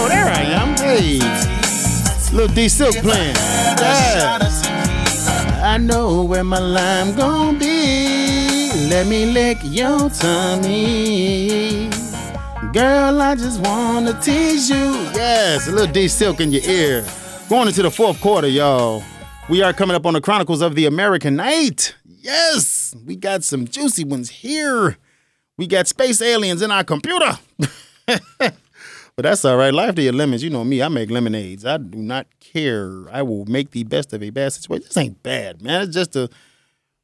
Show, 0.05 0.09
there 0.09 0.27
I 0.27 0.41
am. 0.41 0.77
Hey, 0.77 1.17
little 2.35 2.53
D 2.55 2.69
Silk 2.69 2.95
playing. 2.97 3.35
Yeah. 3.35 4.37
I 5.63 5.77
know 5.79 6.23
where 6.23 6.43
my 6.43 6.59
lime 6.59 7.15
gonna 7.15 7.57
be. 7.57 8.69
Let 8.87 9.07
me 9.07 9.25
lick 9.25 9.57
your 9.63 10.09
tummy. 10.11 11.89
Girl, 12.71 13.19
I 13.19 13.35
just 13.35 13.59
wanna 13.61 14.13
tease 14.21 14.69
you. 14.69 14.93
Yes, 15.15 15.67
a 15.67 15.71
little 15.71 15.91
D 15.91 16.07
Silk 16.07 16.39
in 16.39 16.51
your 16.51 16.63
ear. 16.63 17.03
Going 17.49 17.67
into 17.67 17.81
the 17.81 17.89
fourth 17.89 18.21
quarter, 18.21 18.47
y'all. 18.47 19.03
We 19.49 19.63
are 19.63 19.73
coming 19.73 19.95
up 19.95 20.05
on 20.05 20.13
the 20.13 20.21
Chronicles 20.21 20.61
of 20.61 20.75
the 20.75 20.85
American 20.85 21.35
Night. 21.35 21.95
Yes, 22.05 22.95
we 23.05 23.15
got 23.15 23.43
some 23.43 23.65
juicy 23.65 24.03
ones 24.03 24.29
here. 24.29 24.97
We 25.57 25.65
got 25.65 25.87
space 25.87 26.21
aliens 26.21 26.61
in 26.61 26.69
our 26.69 26.83
computer. 26.83 27.39
But 29.15 29.23
that's 29.23 29.45
all 29.45 29.55
right. 29.55 29.73
Life 29.73 29.95
to 29.95 30.01
your 30.01 30.13
lemons. 30.13 30.43
You 30.43 30.49
know 30.49 30.65
me. 30.65 30.81
I 30.81 30.89
make 30.89 31.09
lemonades. 31.09 31.65
I 31.65 31.77
do 31.77 31.99
not 31.99 32.27
care. 32.41 33.05
I 33.11 33.21
will 33.21 33.45
make 33.45 33.71
the 33.71 33.83
best 33.83 34.11
of 34.11 34.21
a 34.21 34.29
bad 34.29 34.51
situation. 34.51 34.85
This 34.87 34.97
ain't 34.97 35.23
bad, 35.23 35.61
man. 35.61 35.83
It's 35.83 35.93
just 35.93 36.15
a 36.17 36.29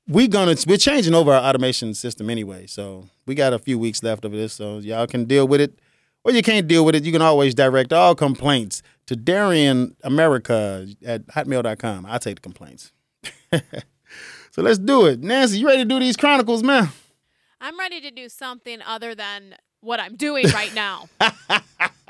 we 0.09 0.27
gonna 0.27 0.55
we're 0.67 0.77
changing 0.77 1.13
over 1.13 1.31
our 1.31 1.41
automation 1.41 1.93
system 1.93 2.29
anyway. 2.29 2.67
So 2.67 3.07
we 3.25 3.33
got 3.33 3.53
a 3.53 3.59
few 3.59 3.79
weeks 3.79 4.03
left 4.03 4.25
of 4.25 4.33
this. 4.33 4.51
So 4.51 4.79
y'all 4.79 5.07
can 5.07 5.23
deal 5.23 5.47
with 5.47 5.61
it. 5.61 5.79
Or 6.23 6.31
you 6.31 6.43
can't 6.43 6.67
deal 6.67 6.85
with 6.85 6.95
it. 6.95 7.03
You 7.03 7.11
can 7.11 7.21
always 7.21 7.55
direct 7.55 7.91
all 7.93 8.13
complaints 8.13 8.83
to 9.07 9.15
Darian 9.15 9.95
America 10.03 10.87
at 11.03 11.25
hotmail.com. 11.27 12.05
I'll 12.05 12.19
take 12.19 12.35
the 12.35 12.41
complaints. 12.41 12.91
so 14.51 14.61
let's 14.61 14.77
do 14.77 15.07
it. 15.07 15.21
Nancy, 15.21 15.59
you 15.59 15.67
ready 15.67 15.79
to 15.81 15.85
do 15.85 15.99
these 15.99 16.17
chronicles, 16.17 16.61
man? 16.61 16.89
I'm 17.59 17.79
ready 17.79 18.01
to 18.01 18.11
do 18.11 18.29
something 18.29 18.81
other 18.85 19.15
than 19.15 19.55
what 19.79 19.99
I'm 19.99 20.15
doing 20.15 20.45
right 20.49 20.73
now. 20.75 21.09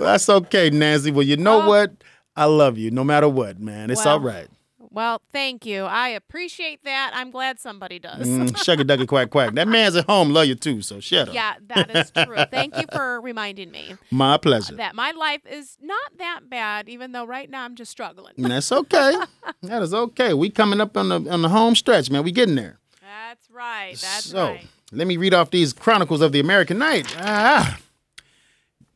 Well, 0.00 0.12
that's 0.12 0.28
okay, 0.28 0.70
Nancy. 0.70 1.10
Well, 1.10 1.22
you 1.26 1.36
know 1.36 1.62
Oh. 1.62 1.68
what? 1.68 1.92
I 2.36 2.46
love 2.46 2.78
you 2.78 2.90
no 2.90 3.04
matter 3.04 3.28
what, 3.28 3.58
man. 3.60 3.90
It's 3.90 4.04
Well, 4.04 4.14
all 4.14 4.20
right. 4.20 4.48
well, 4.78 5.20
thank 5.32 5.66
you. 5.66 5.82
I 5.84 6.08
appreciate 6.08 6.84
that. 6.84 7.10
I'm 7.14 7.30
glad 7.30 7.60
somebody 7.60 7.98
does. 7.98 8.26
Mm, 8.26 8.50
shucky 8.64 8.86
ducky 8.86 9.04
quack 9.06 9.28
quack. 9.30 9.52
That 9.54 9.68
man's 9.68 9.94
at 9.96 10.06
home 10.06 10.30
love 10.30 10.46
you 10.46 10.54
too, 10.54 10.80
so 10.80 11.00
shut 11.00 11.28
up. 11.28 11.34
Yeah, 11.34 11.54
that 11.68 11.94
is 11.94 12.10
true. 12.12 12.36
Thank 12.50 12.76
you 12.78 12.84
for 12.92 13.20
reminding 13.20 13.70
me 13.70 13.94
My 14.10 14.38
pleasure. 14.38 14.74
that 14.76 14.94
my 14.94 15.10
life 15.10 15.42
is 15.50 15.76
not 15.82 16.16
that 16.18 16.48
bad, 16.48 16.88
even 16.88 17.12
though 17.12 17.26
right 17.26 17.50
now 17.50 17.64
I'm 17.64 17.74
just 17.74 17.90
struggling. 17.90 18.32
And 18.38 18.46
that's 18.46 18.72
okay. 18.72 19.16
that 19.62 19.82
is 19.82 19.92
okay. 19.92 20.32
We 20.32 20.48
coming 20.50 20.80
up 20.80 20.96
on 20.96 21.10
the 21.10 21.30
on 21.30 21.42
the 21.42 21.50
home 21.50 21.74
stretch, 21.74 22.10
man. 22.10 22.22
We 22.24 22.32
getting 22.32 22.54
there. 22.54 22.78
That's 23.02 23.50
right. 23.50 23.90
That's 24.00 24.24
so 24.24 24.46
right. 24.52 24.66
let 24.92 25.06
me 25.06 25.16
read 25.18 25.34
off 25.34 25.50
these 25.50 25.72
chronicles 25.74 26.20
of 26.22 26.32
the 26.32 26.40
American 26.40 26.78
Night. 26.78 27.14
Ah. 27.18 27.78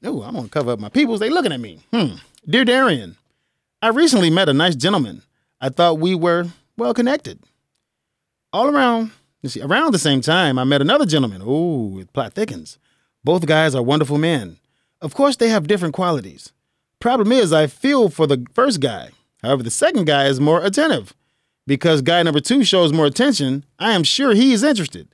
Oh, 0.05 0.23
I'm 0.23 0.35
gonna 0.35 0.49
cover 0.49 0.73
up 0.73 0.79
my 0.79 0.91
peoples. 0.91 1.21
They 1.21 1.31
looking 1.31 1.53
at 1.53 1.61
me. 1.61 1.81
Hmm. 1.93 2.17
Dear 2.47 2.65
Darian, 2.65 3.17
I 3.81 3.89
recently 3.89 4.29
met 4.29 4.51
a 4.51 4.53
nice 4.53 4.77
gentleman. 4.77 5.23
I 5.61 5.71
thought 5.71 5.99
we 5.99 6.15
were 6.15 6.47
well 6.77 6.93
connected. 6.93 7.41
All 8.53 8.69
around, 8.69 9.13
you 9.43 9.49
see, 9.49 9.63
around 9.63 9.93
the 9.93 9.99
same 9.99 10.21
time, 10.21 10.59
I 10.59 10.65
met 10.65 10.83
another 10.83 11.07
gentleman. 11.07 11.43
Ooh, 11.43 12.01
the 12.01 12.07
plot 12.13 12.35
thickens. 12.35 12.79
Both 13.25 13.47
guys 13.47 13.75
are 13.75 13.83
wonderful 13.83 14.19
men. 14.19 14.59
Of 15.01 15.15
course, 15.15 15.37
they 15.37 15.49
have 15.49 15.67
different 15.67 15.95
qualities. 15.95 16.53
Problem 17.01 17.33
is, 17.33 17.53
I 17.53 17.67
feel 17.67 18.11
for 18.11 18.27
the 18.27 18.47
first 18.55 18.81
guy. 18.81 19.11
However, 19.43 19.63
the 19.63 19.71
second 19.71 20.05
guy 20.05 20.27
is 20.27 20.39
more 20.39 20.63
attentive. 20.63 21.15
Because 21.67 22.03
guy 22.03 22.23
number 22.23 22.41
two 22.41 22.63
shows 22.63 22.93
more 22.93 23.07
attention, 23.07 23.65
I 23.79 23.93
am 23.93 24.05
sure 24.05 24.35
he 24.35 24.53
is 24.53 24.63
interested. 24.63 25.09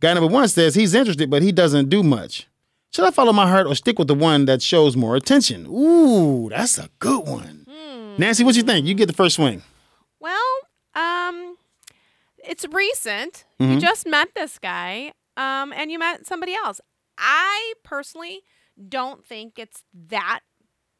Guy 0.00 0.12
number 0.12 0.28
one 0.28 0.48
says 0.48 0.74
he's 0.74 0.94
interested, 0.94 1.30
but 1.30 1.42
he 1.42 1.50
doesn't 1.50 1.88
do 1.88 2.02
much. 2.02 2.46
Should 2.94 3.04
I 3.06 3.10
follow 3.10 3.32
my 3.32 3.48
heart 3.48 3.66
or 3.66 3.74
stick 3.74 3.98
with 3.98 4.06
the 4.06 4.14
one 4.14 4.44
that 4.44 4.62
shows 4.62 4.96
more 4.96 5.16
attention? 5.16 5.66
Ooh, 5.66 6.48
that's 6.48 6.78
a 6.78 6.88
good 7.00 7.26
one. 7.26 7.66
Nancy, 8.18 8.44
what 8.44 8.52
do 8.54 8.60
you 8.60 8.64
think? 8.64 8.86
You 8.86 8.94
get 8.94 9.06
the 9.06 9.12
first 9.12 9.34
swing. 9.34 9.62
Well, 10.20 10.38
um, 10.94 11.56
it's 12.38 12.64
recent. 12.70 13.44
Mm-hmm. 13.60 13.72
You 13.72 13.80
just 13.80 14.06
met 14.06 14.28
this 14.36 14.60
guy, 14.60 15.10
um, 15.36 15.72
and 15.72 15.90
you 15.90 15.98
met 15.98 16.24
somebody 16.24 16.54
else. 16.54 16.80
I 17.18 17.72
personally 17.82 18.42
don't 18.88 19.26
think 19.26 19.58
it's 19.58 19.82
that 20.08 20.40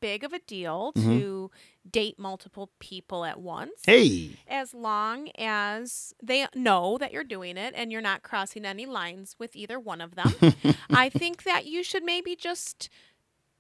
big 0.01 0.25
of 0.25 0.33
a 0.33 0.41
deal 0.41 0.93
Mm-hmm. 0.97 1.19
to 1.21 1.51
date 1.91 2.19
multiple 2.19 2.71
people 2.79 3.25
at 3.25 3.41
once. 3.41 3.73
Hey, 3.87 4.31
As 4.49 4.73
long 4.75 5.29
as 5.39 6.15
they 6.23 6.47
know 6.55 6.97
that 6.99 7.13
you're 7.13 7.25
doing 7.25 7.57
it 7.57 7.75
and 7.77 7.93
you're 7.93 8.01
not 8.01 8.23
crossing 8.23 8.65
any 8.65 8.87
lines 8.87 9.37
with 9.39 9.55
either 9.55 9.79
one 9.79 10.01
of 10.01 10.15
them. 10.15 10.33
I 10.91 11.09
think 11.11 11.43
that 11.45 11.67
you 11.67 11.83
should 11.83 12.03
maybe 12.05 12.35
just 12.37 12.89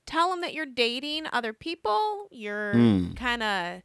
tell 0.07 0.31
them 0.31 0.41
that 0.41 0.55
you're 0.55 0.65
dating 0.67 1.27
other 1.33 1.53
people. 1.53 2.29
You're 2.31 2.73
Hmm. 2.73 3.13
kind 3.13 3.43
of 3.43 3.83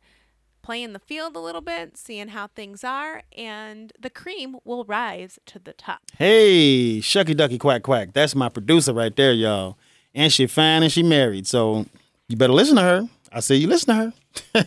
playing 0.61 0.93
the 0.93 0.99
field 0.99 1.35
a 1.35 1.39
little 1.39 1.61
bit, 1.61 1.97
seeing 1.97 2.27
how 2.29 2.47
things 2.47 2.83
are, 2.83 3.23
and 3.35 3.91
the 3.99 4.09
cream 4.09 4.57
will 4.65 4.83
rise 4.85 5.39
to 5.47 5.57
the 5.59 5.73
top. 5.73 5.99
hey, 6.17 6.99
shucky 6.99 7.35
ducky 7.35 7.57
quack 7.57 7.81
quack. 7.83 8.13
That's 8.13 8.35
my 8.35 8.49
producer 8.49 8.93
right 8.93 9.15
there, 9.15 9.31
y'all. 9.33 9.77
And 10.13 10.31
she 10.31 10.47
fine 10.47 10.83
and 10.83 10.91
she 10.91 11.01
married, 11.03 11.47
so 11.47 11.85
you 12.27 12.35
better 12.37 12.53
listen 12.53 12.75
to 12.77 12.81
her. 12.83 13.09
I 13.31 13.39
say 13.41 13.55
you 13.55 13.67
listen 13.67 13.87
to 13.95 13.95
her. 14.05 14.13
Well, 14.53 14.65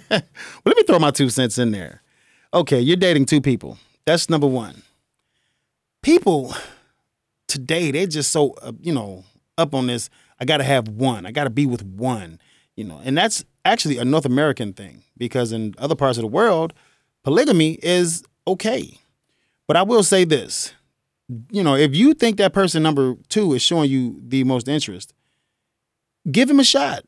let 0.64 0.76
me 0.76 0.82
throw 0.84 0.98
my 0.98 1.10
two 1.10 1.30
cents 1.30 1.58
in 1.58 1.72
there. 1.72 2.02
Okay, 2.54 2.80
you're 2.80 2.96
dating 2.96 3.26
two 3.26 3.40
people. 3.40 3.78
That's 4.04 4.28
number 4.28 4.46
one. 4.46 4.82
People 6.02 6.54
today, 7.48 7.90
they're 7.90 8.06
just 8.06 8.32
so, 8.32 8.54
uh, 8.62 8.72
you 8.80 8.92
know, 8.92 9.24
up 9.56 9.74
on 9.74 9.86
this. 9.86 10.10
I 10.40 10.44
got 10.44 10.58
to 10.58 10.64
have 10.64 10.88
one. 10.88 11.26
I 11.26 11.30
got 11.30 11.44
to 11.44 11.50
be 11.50 11.66
with 11.66 11.82
one, 11.84 12.40
you 12.76 12.84
know. 12.84 13.00
And 13.04 13.16
that's 13.16 13.44
actually 13.64 13.98
a 13.98 14.04
North 14.04 14.24
American 14.26 14.72
thing 14.72 15.04
because 15.16 15.52
in 15.52 15.74
other 15.78 15.94
parts 15.94 16.18
of 16.18 16.22
the 16.22 16.28
world, 16.28 16.72
polygamy 17.22 17.78
is 17.82 18.24
okay. 18.46 18.98
But 19.68 19.76
I 19.76 19.82
will 19.82 20.02
say 20.02 20.24
this 20.24 20.72
you 21.50 21.62
know, 21.62 21.74
if 21.74 21.94
you 21.94 22.14
think 22.14 22.36
that 22.36 22.52
person 22.52 22.82
number 22.82 23.14
two 23.28 23.54
is 23.54 23.62
showing 23.62 23.90
you 23.90 24.20
the 24.22 24.44
most 24.44 24.68
interest, 24.68 25.14
give 26.30 26.50
him 26.50 26.60
a 26.60 26.64
shot. 26.64 27.04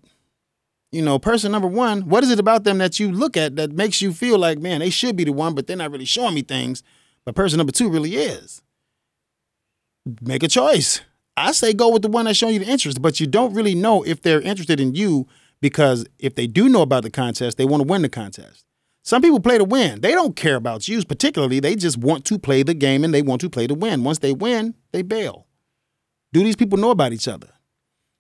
You 0.95 1.03
know, 1.03 1.19
person 1.19 1.51
number 1.53 1.69
one, 1.69 2.03
what 2.03 2.23
is 2.23 2.31
it 2.31 2.39
about 2.39 2.65
them 2.65 2.79
that 2.79 3.01
you 3.01 3.11
look 3.11 3.37
at 3.37 3.57
that 3.57 3.73
makes 3.73 4.01
you 4.01 4.13
feel 4.13 4.39
like, 4.39 4.59
man, 4.59 4.81
they 4.81 4.91
should 4.91 5.17
be 5.17 5.25
the 5.25 5.33
one, 5.33 5.55
but 5.55 5.67
they're 5.67 5.77
not 5.77 5.91
really 5.91 6.05
showing 6.05 6.35
me 6.35 6.43
things, 6.43 6.83
but 7.25 7.35
person 7.35 7.59
number 7.59 7.73
two 7.73 7.91
really 7.91 8.15
is? 8.15 8.63
Make 10.21 10.43
a 10.43 10.49
choice. 10.49 11.01
I 11.37 11.53
say 11.53 11.73
go 11.73 11.91
with 11.91 12.03
the 12.03 12.09
one 12.09 12.27
that's 12.27 12.39
showing 12.39 12.55
you 12.55 12.61
the 12.61 12.71
interest, 12.71 13.03
but 13.03 13.19
you 13.19 13.27
don't 13.27 13.55
really 13.55 13.75
know 13.75 14.05
if 14.05 14.23
they're 14.23 14.41
interested 14.41 14.79
in 14.79 14.95
you 14.95 15.27
because 15.61 16.07
if 16.19 16.37
they 16.37 16.47
do 16.47 16.69
know 16.69 16.83
about 16.83 17.03
the 17.03 17.11
contest, 17.11 17.57
they 17.57 17.65
want 17.65 17.83
to 17.83 17.89
win 17.89 18.03
the 18.03 18.09
contest. 18.09 18.65
Some 19.03 19.21
people 19.21 19.41
play 19.41 19.59
to 19.59 19.65
win. 19.65 20.01
They 20.01 20.13
don't 20.13 20.37
care 20.37 20.57
about 20.57 20.87
you 20.87 21.03
particularly. 21.05 21.59
They 21.59 21.75
just 21.75 21.99
want 21.99 22.25
to 22.27 22.39
play 22.39 22.63
the 22.63 22.75
game 22.75 23.03
and 23.03 23.13
they 23.13 23.23
want 23.23 23.41
to 23.41 23.51
play 23.51 23.67
to 23.67 23.75
win. 23.75 24.05
Once 24.05 24.21
they 24.21 24.33
win, 24.33 24.75
they 24.93 25.03
bail. 25.03 25.47
Do 26.33 26.45
these 26.45 26.57
people 26.57 26.79
know 26.79 26.91
about 26.91 27.13
each 27.13 27.27
other? 27.29 27.49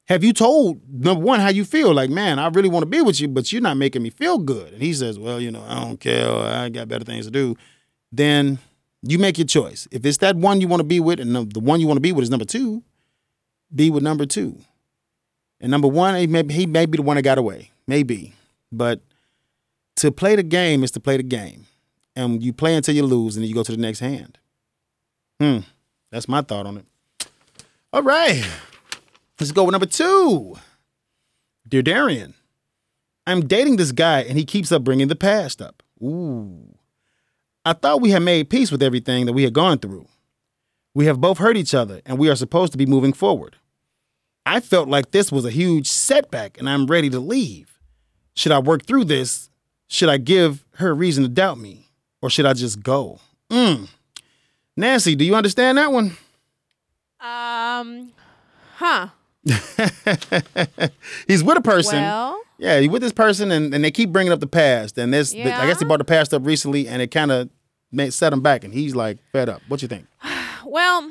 Have 0.07 0.23
you 0.23 0.33
told 0.35 0.83
number 0.93 1.25
one 1.25 1.41
how 1.41 1.49
you 1.49 1.65
feel? 1.65 1.95
Like, 1.95 2.11
man, 2.11 2.39
I 2.39 2.49
really 2.49 2.69
want 2.69 2.83
to 2.83 2.89
be 2.89 3.01
with 3.01 3.21
you, 3.21 3.29
but 3.29 3.51
you're 3.53 3.63
not 3.63 3.79
making 3.79 4.03
me 4.03 4.11
feel 4.11 4.39
good. 4.39 4.75
And 4.75 4.83
he 4.83 4.93
says, 4.93 5.19
well, 5.19 5.41
you 5.41 5.51
know, 5.51 5.65
I 5.67 5.81
don't 5.81 5.99
care. 5.99 6.31
I 6.31 6.69
got 6.69 6.89
better 6.89 7.05
things 7.05 7.25
to 7.25 7.31
do. 7.31 7.57
Then 8.13 8.59
you 9.03 9.19
make 9.19 9.39
your 9.39 9.47
choice. 9.47 9.89
If 9.91 10.05
it's 10.05 10.19
that 10.19 10.37
one 10.37 10.61
you 10.61 10.69
want 10.69 10.81
to 10.81 10.85
be 10.85 11.01
with, 11.01 11.21
and 11.21 11.35
the, 11.35 11.61
one 11.61 11.81
you 11.81 11.87
want 11.87 11.97
to 11.97 12.03
be 12.03 12.13
with 12.13 12.23
is 12.23 12.31
number 12.31 12.45
two, 12.45 12.83
be 13.75 13.91
with 13.91 14.03
number 14.03 14.27
two. 14.27 14.59
And 15.61 15.71
number 15.71 15.89
one, 15.89 16.15
he 16.17 16.27
may, 16.27 16.45
he 16.51 16.67
may 16.67 16.85
be 16.85 16.97
the 16.97 17.03
one 17.03 17.17
that 17.17 17.23
got 17.23 17.39
away, 17.39 17.71
maybe. 17.87 18.35
But 18.71 19.01
to 19.97 20.13
play 20.13 20.37
the 20.37 20.43
game 20.43 20.85
is 20.85 20.91
to 20.93 21.01
play 21.01 21.17
the 21.17 21.23
game, 21.23 21.67
and 22.15 22.43
you 22.43 22.53
play 22.53 22.75
until 22.75 22.95
you 22.95 23.05
lose, 23.05 23.37
and 23.37 23.43
then 23.43 23.49
you 23.49 23.55
go 23.55 23.63
to 23.63 23.73
the 23.73 23.79
next 23.79 24.01
hand. 24.01 24.39
Hmm, 25.41 25.61
that's 26.11 26.29
my 26.29 26.43
thought 26.43 26.67
on 26.67 26.79
it. 26.79 26.87
All 27.93 28.03
right, 28.03 28.45
let's 29.41 29.53
go 29.53 29.65
with 29.65 29.73
number 29.73 29.87
two. 29.87 30.57
Dear 31.69 31.83
Darian, 31.83 32.35
I'm 33.27 33.47
dating 33.47 33.77
this 33.77 33.93
guy, 33.93 34.21
and 34.21 34.37
he 34.37 34.45
keeps 34.45 34.71
up 34.71 34.85
bringing 34.85 35.09
the 35.09 35.17
past 35.17 35.63
up. 35.63 35.83
Ooh, 36.03 36.75
I 37.65 37.73
thought 37.73 38.03
we 38.03 38.11
had 38.11 38.23
made 38.23 38.51
peace 38.51 38.71
with 38.71 38.83
everything 38.83 39.27
that 39.27 39.33
we 39.33 39.45
had 39.45 39.55
gone 39.55 39.79
through. 39.79 40.07
We 40.93 41.07
have 41.07 41.21
both 41.21 41.39
hurt 41.39 41.57
each 41.57 41.75
other, 41.75 42.01
and 42.05 42.19
we 42.19 42.29
are 42.29 42.37
supposed 42.37 42.73
to 42.73 42.79
be 42.79 42.87
moving 42.87 43.13
forward. 43.13 43.57
I 44.47 44.61
felt 44.61 44.89
like 44.89 45.11
this 45.11 45.33
was 45.33 45.45
a 45.45 45.51
huge 45.51 45.89
setback 45.89 46.59
and 46.59 46.69
I'm 46.69 46.87
ready 46.87 47.09
to 47.11 47.19
leave. 47.19 47.79
Should 48.35 48.53
I 48.53 48.59
work 48.59 48.85
through 48.85 49.05
this? 49.05 49.49
Should 49.87 50.09
I 50.09 50.19
give 50.19 50.65
her 50.77 50.95
reason 50.95 51.23
to 51.23 51.29
doubt 51.29 51.59
me? 51.59 51.89
Or 52.21 52.31
should 52.31 52.47
I 52.47 52.53
just 52.53 52.83
go? 52.83 53.21
Mm. 53.51 53.89
Nancy, 54.77 55.15
do 55.15 55.25
you 55.25 55.35
understand 55.35 55.79
that 55.79 55.93
one? 55.93 56.17
Um, 57.21 58.13
huh. 58.77 59.09
He's 61.27 61.43
with 61.45 61.59
a 61.59 61.63
person. 61.63 62.01
Well, 62.03 62.41
yeah, 62.59 62.79
he's 62.81 62.89
with 62.89 63.03
this 63.03 63.13
person 63.13 63.51
and, 63.51 63.75
and 63.75 63.85
they 63.85 63.91
keep 63.91 64.11
bringing 64.11 64.33
up 64.33 64.41
the 64.41 64.47
past. 64.47 64.97
And 64.97 65.13
this, 65.13 65.35
I 65.35 65.67
guess 65.67 65.81
he 65.81 65.85
brought 65.85 65.99
the 65.99 66.05
past 66.05 66.33
up 66.33 66.47
recently 66.47 66.87
and 66.89 67.03
it 67.03 67.09
kind 67.09 67.31
of 67.33 67.51
set 68.11 68.33
him 68.33 68.41
back 68.43 68.65
and 68.65 68.73
he's 68.73 68.95
like 68.95 69.19
fed 69.33 69.49
up. 69.49 69.61
What 69.69 69.83
you 69.83 69.89
think? 69.89 70.07
well, 70.65 71.11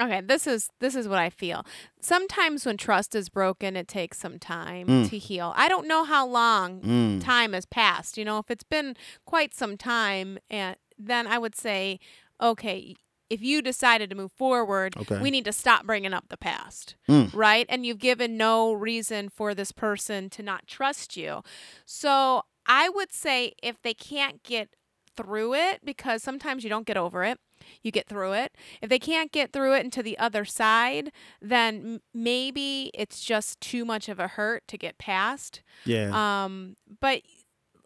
okay. 0.00 0.20
This 0.20 0.46
is 0.46 0.70
this 0.78 0.94
is 0.94 1.08
what 1.08 1.18
I 1.18 1.30
feel. 1.30 1.66
Sometimes 2.00 2.64
when 2.64 2.76
trust 2.76 3.14
is 3.14 3.28
broken, 3.28 3.76
it 3.76 3.88
takes 3.88 4.18
some 4.18 4.38
time 4.38 4.86
Mm. 4.86 5.10
to 5.10 5.18
heal. 5.18 5.52
I 5.56 5.68
don't 5.68 5.86
know 5.88 6.04
how 6.04 6.26
long 6.26 7.20
time 7.20 7.52
has 7.52 7.66
passed. 7.66 8.16
You 8.16 8.24
know, 8.24 8.38
if 8.38 8.50
it's 8.50 8.64
been 8.64 8.96
quite 9.26 9.52
some 9.54 9.76
time, 9.76 10.38
and 10.48 10.76
then 10.98 11.26
I 11.26 11.38
would 11.38 11.54
say, 11.56 11.98
okay. 12.40 12.94
If 13.30 13.40
you 13.42 13.62
decided 13.62 14.10
to 14.10 14.16
move 14.16 14.32
forward, 14.32 14.96
Okay. 14.96 15.18
we 15.20 15.30
need 15.30 15.44
to 15.44 15.52
stop 15.52 15.86
bringing 15.86 16.12
up 16.12 16.28
the 16.28 16.36
past, 16.36 16.96
Mm. 17.08 17.32
right? 17.32 17.64
And 17.68 17.86
you've 17.86 17.98
given 18.00 18.36
no 18.36 18.72
reason 18.72 19.28
for 19.28 19.54
this 19.54 19.70
person 19.72 20.28
to 20.30 20.42
not 20.42 20.66
trust 20.66 21.16
you. 21.16 21.42
So 21.86 22.42
I 22.66 22.88
would 22.88 23.12
say 23.12 23.52
if 23.62 23.80
they 23.82 23.94
can't 23.94 24.42
get 24.42 24.70
through 25.16 25.54
it, 25.54 25.84
because 25.84 26.22
sometimes 26.22 26.64
you 26.64 26.70
don't 26.70 26.86
get 26.86 26.96
over 26.96 27.24
it, 27.24 27.38
you 27.82 27.90
get 27.92 28.08
through 28.08 28.32
it. 28.32 28.54
If 28.80 28.88
they 28.88 28.98
can't 28.98 29.30
get 29.32 29.52
through 29.52 29.74
it 29.74 29.80
and 29.80 29.92
to 29.92 30.02
the 30.02 30.18
other 30.18 30.44
side, 30.44 31.12
then 31.42 31.74
m- 31.76 32.00
maybe 32.14 32.90
it's 32.94 33.22
just 33.22 33.60
too 33.60 33.84
much 33.84 34.08
of 34.08 34.18
a 34.18 34.28
hurt 34.28 34.66
to 34.68 34.78
get 34.78 34.98
past. 34.98 35.62
Yeah. 35.84 36.10
Um, 36.44 36.76
but 37.00 37.22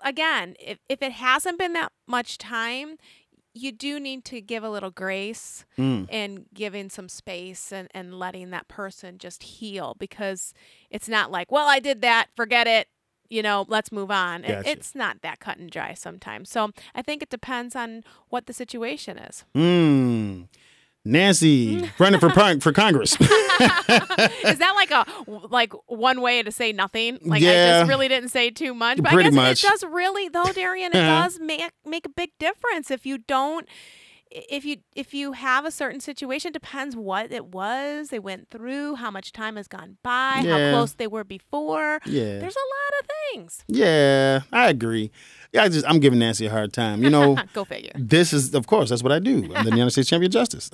again, 0.03 0.55
if, 0.61 0.79
if 0.89 1.03
it 1.03 1.13
hasn't 1.13 1.59
been 1.59 1.73
that 1.73 1.91
much 2.07 2.39
time, 2.39 2.99
you 3.57 3.71
do 3.71 4.01
need 4.01 4.25
to 4.27 4.41
give 4.41 4.65
a 4.65 4.69
little 4.69 4.91
grace 4.91 5.65
Mm. 5.79 6.09
and 6.11 6.47
giving 6.53 6.91
some 6.91 7.09
space 7.09 7.73
and, 7.73 7.89
and 7.95 8.19
letting 8.19 8.51
that 8.51 8.67
person 8.69 9.17
just 9.19 9.43
heal 9.45 9.95
because 9.99 10.53
it's 10.91 11.09
not 11.09 11.31
like, 11.31 11.53
well, 11.53 11.69
I 11.69 11.79
did 11.79 12.03
that, 12.03 12.27
forget 12.37 12.67
it, 12.67 12.89
you 13.31 13.43
know, 13.43 13.65
let's 13.69 13.91
move 13.93 14.11
on. 14.11 14.45
It- 14.45 14.67
it's 14.67 14.95
not 14.95 15.23
that 15.23 15.39
cut 15.41 15.57
and 15.59 15.71
dry 15.71 15.95
sometimes. 15.95 16.51
So 16.51 16.71
I 16.95 17.03
think 17.03 17.23
it 17.23 17.31
depends 17.31 17.75
on 17.77 18.03
what 18.29 18.47
the 18.47 18.53
situation 18.53 19.19
is. 19.19 19.45
Mm. 19.55 20.49
Nancy 21.05 21.91
running 21.99 22.21
for 22.21 22.31
punk 22.31 22.63
for 22.63 22.73
Congress. 22.73 23.13
is 23.21 24.59
that 24.59 24.73
like 24.75 24.91
a 24.91 25.05
like 25.49 25.73
one 25.87 26.21
way 26.21 26.43
to 26.43 26.51
say 26.51 26.73
nothing? 26.73 27.19
Like 27.25 27.43
I 27.43 27.47
just 27.81 27.89
really 27.89 28.09
didn't 28.09 28.31
say 28.31 28.51
too 28.51 28.75
much. 28.75 29.03
But 29.03 29.13
Pretty 29.13 29.29
I 29.29 29.31
guess 29.31 29.35
much. 29.37 29.65
it 29.65 29.69
does 29.69 29.85
really 29.85 30.29
though, 30.29 30.51
Darian, 30.53 30.93
it 30.93 30.99
Uh-huh. 30.99 31.25
does 31.25 31.39
make 31.41 31.63
make 31.85 32.07
a 32.07 32.11
big 32.11 32.31
difference 32.39 32.91
if 32.91 33.05
you 33.07 33.19
don't 33.19 33.69
if 34.31 34.65
you 34.65 34.79
if 34.97 35.15
you 35.15 35.33
have 35.33 35.65
a 35.65 35.71
certain 35.71 36.01
situation 36.01 36.51
depends 36.51 36.97
what 36.97 37.31
it 37.31 37.47
was 37.47 38.09
they 38.09 38.19
went 38.19 38.51
through 38.51 38.97
how 38.97 39.09
much 39.09 39.31
time 39.33 39.55
has 39.55 39.69
gone 39.69 39.97
by 40.03 40.41
Yeah. 40.43 40.71
how 40.73 40.77
close 40.79 40.95
they 40.95 41.07
were 41.07 41.23
before 41.23 42.01
Yeah. 42.05 42.39
there's 42.41 42.57
a 42.57 42.69
lot 42.75 43.01
of 43.01 43.07
things 43.33 43.65
yeah, 43.69 44.41
I 44.53 44.69
agree. 44.71 45.13
Yeah, 45.55 45.63
I 45.63 45.69
just 45.69 45.87
I'm 45.87 46.01
giving 46.01 46.19
Nancy 46.19 46.47
a 46.47 46.51
hard 46.51 46.73
time. 46.73 47.05
You 47.05 47.11
know, 47.11 47.37
go 47.55 47.65
figure 47.65 47.93
this 47.95 48.33
is 48.33 48.55
of 48.55 48.67
course 48.67 48.91
that's 48.91 49.05
what 49.05 49.13
I 49.13 49.21
do. 49.21 49.53
I'm 49.55 49.65
the 49.65 49.71
United 49.71 49.93
States 49.93 50.09
Champion 50.09 50.29
of 50.31 50.33
Justice. 50.33 50.69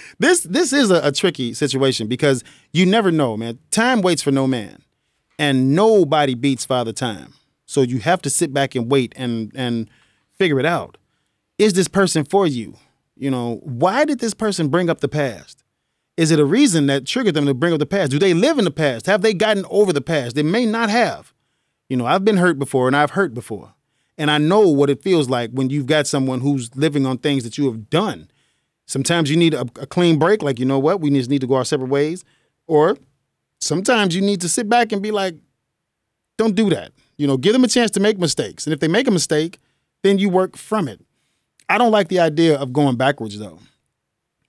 this 0.20 0.42
this 0.42 0.72
is 0.72 0.92
a, 0.92 1.08
a 1.08 1.10
tricky 1.10 1.52
situation 1.54 2.06
because 2.06 2.44
you 2.72 2.86
never 2.86 3.10
know, 3.10 3.36
man. 3.36 3.58
Time 3.72 4.02
waits 4.02 4.22
for 4.22 4.30
no 4.30 4.46
man, 4.46 4.80
and 5.40 5.74
nobody 5.74 6.34
beats 6.34 6.64
Father 6.64 6.92
Time. 6.92 7.34
So 7.66 7.80
you 7.82 7.98
have 7.98 8.22
to 8.22 8.30
sit 8.30 8.54
back 8.54 8.76
and 8.76 8.88
wait 8.88 9.12
and 9.16 9.50
and 9.56 9.90
figure 10.38 10.60
it 10.60 10.66
out. 10.66 10.98
Is 11.58 11.72
this 11.72 11.88
person 11.88 12.24
for 12.24 12.46
you? 12.46 12.76
You 13.16 13.32
know, 13.32 13.56
why 13.64 14.04
did 14.04 14.20
this 14.20 14.34
person 14.34 14.68
bring 14.68 14.88
up 14.88 15.00
the 15.00 15.08
past? 15.08 15.64
Is 16.16 16.30
it 16.30 16.38
a 16.38 16.44
reason 16.44 16.86
that 16.86 17.06
triggered 17.06 17.34
them 17.34 17.46
to 17.46 17.54
bring 17.54 17.72
up 17.72 17.80
the 17.80 17.86
past? 17.86 18.12
Do 18.12 18.20
they 18.20 18.34
live 18.34 18.58
in 18.58 18.64
the 18.64 18.70
past? 18.70 19.06
Have 19.06 19.22
they 19.22 19.34
gotten 19.34 19.64
over 19.68 19.92
the 19.92 20.00
past? 20.00 20.36
They 20.36 20.44
may 20.44 20.64
not 20.64 20.90
have. 20.90 21.32
You 21.88 21.96
know, 21.96 22.06
I've 22.06 22.24
been 22.24 22.36
hurt 22.36 22.58
before 22.58 22.86
and 22.86 22.96
I've 22.96 23.10
hurt 23.10 23.34
before. 23.34 23.74
And 24.18 24.30
I 24.30 24.38
know 24.38 24.68
what 24.68 24.90
it 24.90 25.02
feels 25.02 25.28
like 25.28 25.50
when 25.50 25.70
you've 25.70 25.86
got 25.86 26.06
someone 26.06 26.40
who's 26.40 26.74
living 26.74 27.04
on 27.06 27.18
things 27.18 27.44
that 27.44 27.58
you 27.58 27.66
have 27.66 27.90
done. 27.90 28.30
Sometimes 28.86 29.30
you 29.30 29.36
need 29.36 29.52
a, 29.52 29.62
a 29.80 29.86
clean 29.86 30.18
break, 30.18 30.42
like, 30.42 30.58
you 30.58 30.64
know 30.64 30.78
what, 30.78 31.00
we 31.00 31.10
just 31.10 31.28
need 31.28 31.40
to 31.40 31.46
go 31.46 31.54
our 31.54 31.64
separate 31.64 31.90
ways. 31.90 32.24
Or 32.66 32.96
sometimes 33.60 34.14
you 34.14 34.22
need 34.22 34.40
to 34.40 34.48
sit 34.48 34.68
back 34.68 34.92
and 34.92 35.02
be 35.02 35.10
like, 35.10 35.34
don't 36.38 36.54
do 36.54 36.70
that. 36.70 36.92
You 37.18 37.26
know, 37.26 37.36
give 37.36 37.52
them 37.52 37.64
a 37.64 37.68
chance 37.68 37.90
to 37.92 38.00
make 38.00 38.18
mistakes. 38.18 38.66
And 38.66 38.72
if 38.72 38.80
they 38.80 38.88
make 38.88 39.08
a 39.08 39.10
mistake, 39.10 39.58
then 40.02 40.18
you 40.18 40.28
work 40.28 40.56
from 40.56 40.88
it. 40.88 41.00
I 41.68 41.78
don't 41.78 41.90
like 41.90 42.08
the 42.08 42.20
idea 42.20 42.56
of 42.56 42.72
going 42.72 42.96
backwards, 42.96 43.38
though. 43.38 43.58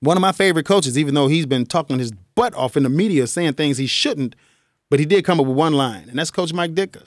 One 0.01 0.15
of 0.15 0.22
my 0.22 0.32
favorite 0.32 0.65
coaches, 0.65 0.97
even 0.97 1.15
though 1.15 1.28
he's 1.28 1.47
been 1.47 1.65
talking 1.65 1.97
his 1.97 2.11
butt 2.36 2.53
off 2.53 2.78
in 2.78 2.84
the 2.84 2.89
media 2.89 3.26
saying 3.26 3.53
things 3.53 3.78
he 3.78 3.88
shouldn't, 3.88 4.36
but 4.89 4.99
he 4.99 5.05
did 5.05 5.26
come 5.26 5.39
up 5.39 5.47
with 5.47 5.57
one 5.57 5.74
line, 5.74 6.07
and 6.09 6.20
that's 6.20 6.32
Coach 6.32 6.53
Mike 6.53 6.74
Ditka. 6.76 7.03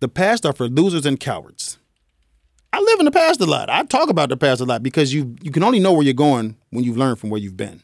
The 0.00 0.08
past 0.08 0.46
are 0.46 0.52
for 0.52 0.68
losers 0.68 1.06
and 1.06 1.20
cowards. 1.20 1.78
I 2.72 2.80
live 2.80 3.00
in 3.00 3.04
the 3.04 3.10
past 3.10 3.40
a 3.40 3.46
lot. 3.46 3.68
I 3.68 3.82
talk 3.84 4.08
about 4.08 4.28
the 4.28 4.36
past 4.36 4.60
a 4.60 4.64
lot 4.64 4.82
because 4.82 5.12
you 5.12 5.36
you 5.42 5.50
can 5.50 5.62
only 5.62 5.80
know 5.80 5.92
where 5.92 6.02
you're 6.02 6.14
going 6.14 6.56
when 6.70 6.84
you've 6.84 6.96
learned 6.96 7.18
from 7.18 7.30
where 7.30 7.40
you've 7.40 7.56
been. 7.56 7.82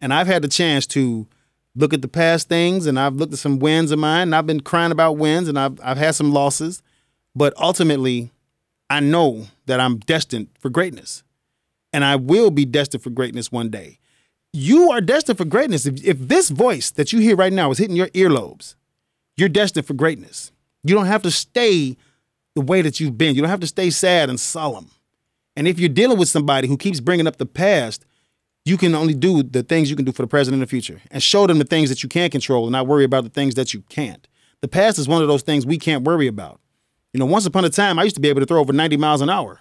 And 0.00 0.12
I've 0.12 0.26
had 0.26 0.42
the 0.42 0.48
chance 0.48 0.86
to 0.88 1.26
look 1.74 1.92
at 1.92 2.02
the 2.02 2.08
past 2.08 2.48
things 2.48 2.86
and 2.86 3.00
I've 3.00 3.14
looked 3.14 3.32
at 3.32 3.38
some 3.38 3.58
wins 3.58 3.90
of 3.90 3.98
mine 3.98 4.28
and 4.28 4.34
I've 4.36 4.46
been 4.46 4.60
crying 4.60 4.92
about 4.92 5.16
wins 5.16 5.48
and 5.48 5.58
I've 5.58 5.80
I've 5.82 5.96
had 5.96 6.14
some 6.14 6.32
losses. 6.32 6.82
But 7.34 7.52
ultimately, 7.56 8.30
I 8.88 9.00
know 9.00 9.46
that 9.66 9.80
I'm 9.80 9.98
destined 9.98 10.48
for 10.58 10.68
greatness. 10.68 11.22
And 11.92 12.04
I 12.04 12.16
will 12.16 12.50
be 12.50 12.64
destined 12.64 13.02
for 13.02 13.10
greatness 13.10 13.50
one 13.50 13.70
day. 13.70 13.98
You 14.52 14.90
are 14.90 15.00
destined 15.00 15.38
for 15.38 15.44
greatness. 15.44 15.86
If, 15.86 16.04
if 16.04 16.18
this 16.18 16.50
voice 16.50 16.90
that 16.92 17.12
you 17.12 17.18
hear 17.20 17.34
right 17.36 17.52
now 17.52 17.70
is 17.70 17.78
hitting 17.78 17.96
your 17.96 18.08
earlobes, 18.08 18.74
you're 19.36 19.48
destined 19.48 19.86
for 19.86 19.94
greatness. 19.94 20.52
You 20.84 20.94
don't 20.94 21.06
have 21.06 21.22
to 21.22 21.30
stay 21.30 21.96
the 22.54 22.60
way 22.60 22.82
that 22.82 23.00
you've 23.00 23.18
been. 23.18 23.34
You 23.34 23.40
don't 23.40 23.50
have 23.50 23.60
to 23.60 23.66
stay 23.66 23.90
sad 23.90 24.28
and 24.28 24.38
solemn. 24.38 24.90
And 25.56 25.66
if 25.66 25.78
you're 25.78 25.88
dealing 25.88 26.18
with 26.18 26.28
somebody 26.28 26.68
who 26.68 26.76
keeps 26.76 27.00
bringing 27.00 27.26
up 27.26 27.36
the 27.36 27.46
past, 27.46 28.04
you 28.64 28.76
can 28.76 28.94
only 28.94 29.14
do 29.14 29.42
the 29.42 29.62
things 29.62 29.90
you 29.90 29.96
can 29.96 30.04
do 30.04 30.12
for 30.12 30.22
the 30.22 30.28
present 30.28 30.54
and 30.54 30.62
the 30.62 30.66
future 30.66 31.00
and 31.10 31.22
show 31.22 31.46
them 31.46 31.58
the 31.58 31.64
things 31.64 31.90
that 31.90 32.02
you 32.02 32.08
can 32.08 32.30
control 32.30 32.64
and 32.64 32.72
not 32.72 32.86
worry 32.86 33.04
about 33.04 33.24
the 33.24 33.30
things 33.30 33.54
that 33.54 33.74
you 33.74 33.82
can't. 33.88 34.26
The 34.60 34.68
past 34.68 34.98
is 34.98 35.08
one 35.08 35.22
of 35.22 35.28
those 35.28 35.42
things 35.42 35.66
we 35.66 35.78
can't 35.78 36.04
worry 36.04 36.26
about. 36.26 36.60
You 37.12 37.20
know, 37.20 37.26
once 37.26 37.46
upon 37.46 37.64
a 37.64 37.70
time, 37.70 37.98
I 37.98 38.04
used 38.04 38.16
to 38.16 38.22
be 38.22 38.28
able 38.28 38.40
to 38.40 38.46
throw 38.46 38.60
over 38.60 38.72
90 38.72 38.96
miles 38.96 39.20
an 39.20 39.30
hour. 39.30 39.60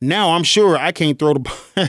Now 0.00 0.32
I'm 0.32 0.44
sure 0.44 0.76
I 0.76 0.92
can't 0.92 1.18
throw 1.18 1.34
the 1.34 1.40
ball. 1.40 1.56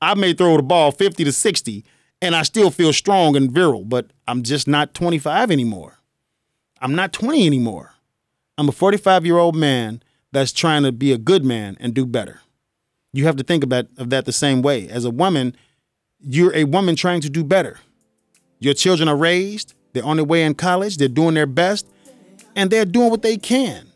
I 0.00 0.14
may 0.14 0.32
throw 0.32 0.56
the 0.56 0.62
ball 0.62 0.92
50 0.92 1.24
to 1.24 1.32
60 1.32 1.84
and 2.22 2.34
I 2.34 2.42
still 2.42 2.70
feel 2.70 2.92
strong 2.92 3.36
and 3.36 3.50
virile, 3.50 3.84
but 3.84 4.12
I'm 4.26 4.42
just 4.42 4.68
not 4.68 4.94
25 4.94 5.50
anymore. 5.50 5.98
I'm 6.80 6.94
not 6.94 7.12
20 7.12 7.46
anymore. 7.46 7.94
I'm 8.58 8.68
a 8.68 8.72
45 8.72 9.24
year 9.24 9.38
old 9.38 9.54
man 9.54 10.02
that's 10.32 10.50
trying 10.50 10.82
to 10.82 10.90
be 10.90 11.12
a 11.12 11.18
good 11.18 11.44
man 11.44 11.76
and 11.78 11.94
do 11.94 12.04
better. 12.04 12.40
You 13.12 13.24
have 13.24 13.36
to 13.36 13.44
think 13.44 13.62
about 13.62 13.86
of 13.96 14.10
that 14.10 14.24
the 14.24 14.32
same 14.32 14.62
way. 14.62 14.88
As 14.88 15.04
a 15.04 15.10
woman, 15.10 15.56
you're 16.20 16.54
a 16.54 16.64
woman 16.64 16.96
trying 16.96 17.20
to 17.20 17.30
do 17.30 17.44
better. 17.44 17.78
Your 18.58 18.74
children 18.74 19.08
are 19.08 19.16
raised, 19.16 19.74
they're 19.92 20.04
on 20.04 20.16
their 20.16 20.24
way 20.24 20.42
in 20.42 20.54
college, 20.54 20.96
they're 20.96 21.06
doing 21.06 21.34
their 21.34 21.46
best, 21.46 21.86
and 22.56 22.68
they're 22.68 22.84
doing 22.84 23.10
what 23.10 23.22
they 23.22 23.36
can. 23.36 23.86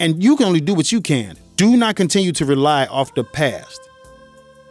And 0.00 0.24
you 0.24 0.36
can 0.36 0.46
only 0.46 0.62
do 0.62 0.72
what 0.72 0.90
you 0.90 1.02
can. 1.02 1.36
Do 1.56 1.76
not 1.76 1.96
continue 1.96 2.32
to 2.32 2.46
rely 2.46 2.86
off 2.86 3.14
the 3.14 3.24
past. 3.24 3.78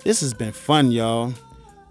This 0.03 0.21
has 0.21 0.33
been 0.33 0.53
fun, 0.53 0.91
y'all. 0.91 1.33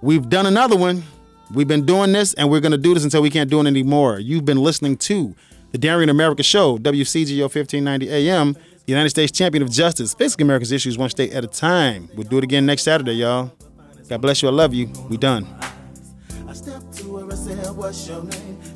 We've 0.01 0.29
done 0.29 0.47
another 0.47 0.77
one. 0.77 1.05
We've 1.53 1.69
been 1.69 1.87
doing 1.87 2.13
this, 2.13 2.35
and 2.35 2.51
we're 2.51 2.61
going 2.61 2.73
to 2.73 2.79
do 2.79 2.95
this 2.95 3.05
until 3.05 3.23
we 3.23 3.31
can't 3.31 3.49
do 3.49 3.61
it 3.61 3.67
anymore. 3.67 4.19
You've 4.19 4.45
been 4.45 4.59
listening 4.59 4.97
to 4.99 5.35
the 5.75 5.79
Darian 5.79 6.09
America 6.09 6.45
Show, 6.45 6.79
WCGO 6.79 7.53
1590 7.53 8.09
AM, 8.09 8.53
the 8.53 8.61
United 8.87 9.11
States 9.11 9.33
Champion 9.33 9.61
of 9.61 9.73
Justice, 9.73 10.15
fixing 10.15 10.43
America's 10.43 10.71
issues 10.71 10.97
one 10.97 11.11
state 11.11 11.33
at 11.33 11.43
a 11.43 11.49
time. 11.49 12.09
We'll 12.15 12.29
do 12.29 12.39
it 12.39 12.45
again 12.45 12.65
next 12.65 12.85
Saturday, 12.85 13.15
y'all. 13.15 13.51
God 14.09 14.21
bless 14.21 14.41
you. 14.41 14.49
I 14.49 14.53
love 14.53 14.73
you. 14.73 14.87
We 15.11 15.17
done. 15.17 15.49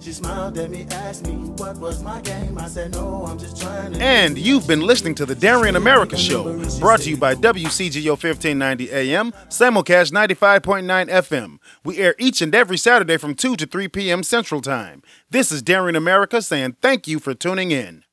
She 0.08 0.14
smiled 0.14 0.56
at 0.56 0.70
me, 0.70 0.86
asked 0.90 1.26
me, 1.26 1.34
What 1.34 1.76
was 1.76 2.02
my 2.02 2.22
game? 2.22 2.56
I 2.56 2.66
said, 2.66 2.92
No, 2.92 3.26
I'm 3.26 3.38
just 3.38 3.60
trying 3.60 3.92
to. 3.92 4.00
And 4.02 4.38
you've 4.38 4.66
been 4.66 4.80
listening 4.80 5.14
to 5.16 5.26
the 5.26 5.34
Darian 5.34 5.76
America 5.76 6.16
Show, 6.16 6.44
brought 6.78 7.00
to 7.00 7.10
you 7.10 7.18
by 7.18 7.34
WCGO 7.34 8.12
1590 8.12 8.90
AM, 8.90 9.32
simulcast 9.50 10.10
95.9 10.10 11.10
FM. 11.10 11.58
We 11.84 11.98
air 11.98 12.14
each 12.18 12.40
and 12.40 12.54
every 12.54 12.78
Saturday 12.78 13.18
from 13.18 13.34
2 13.34 13.54
to 13.56 13.66
3 13.66 13.88
p.m. 13.88 14.22
Central 14.22 14.62
Time. 14.62 15.02
This 15.28 15.52
is 15.52 15.60
Darian 15.60 15.94
America 15.94 16.40
saying 16.40 16.76
thank 16.80 17.06
you 17.06 17.18
for 17.18 17.34
tuning 17.34 17.70
in. 17.70 18.04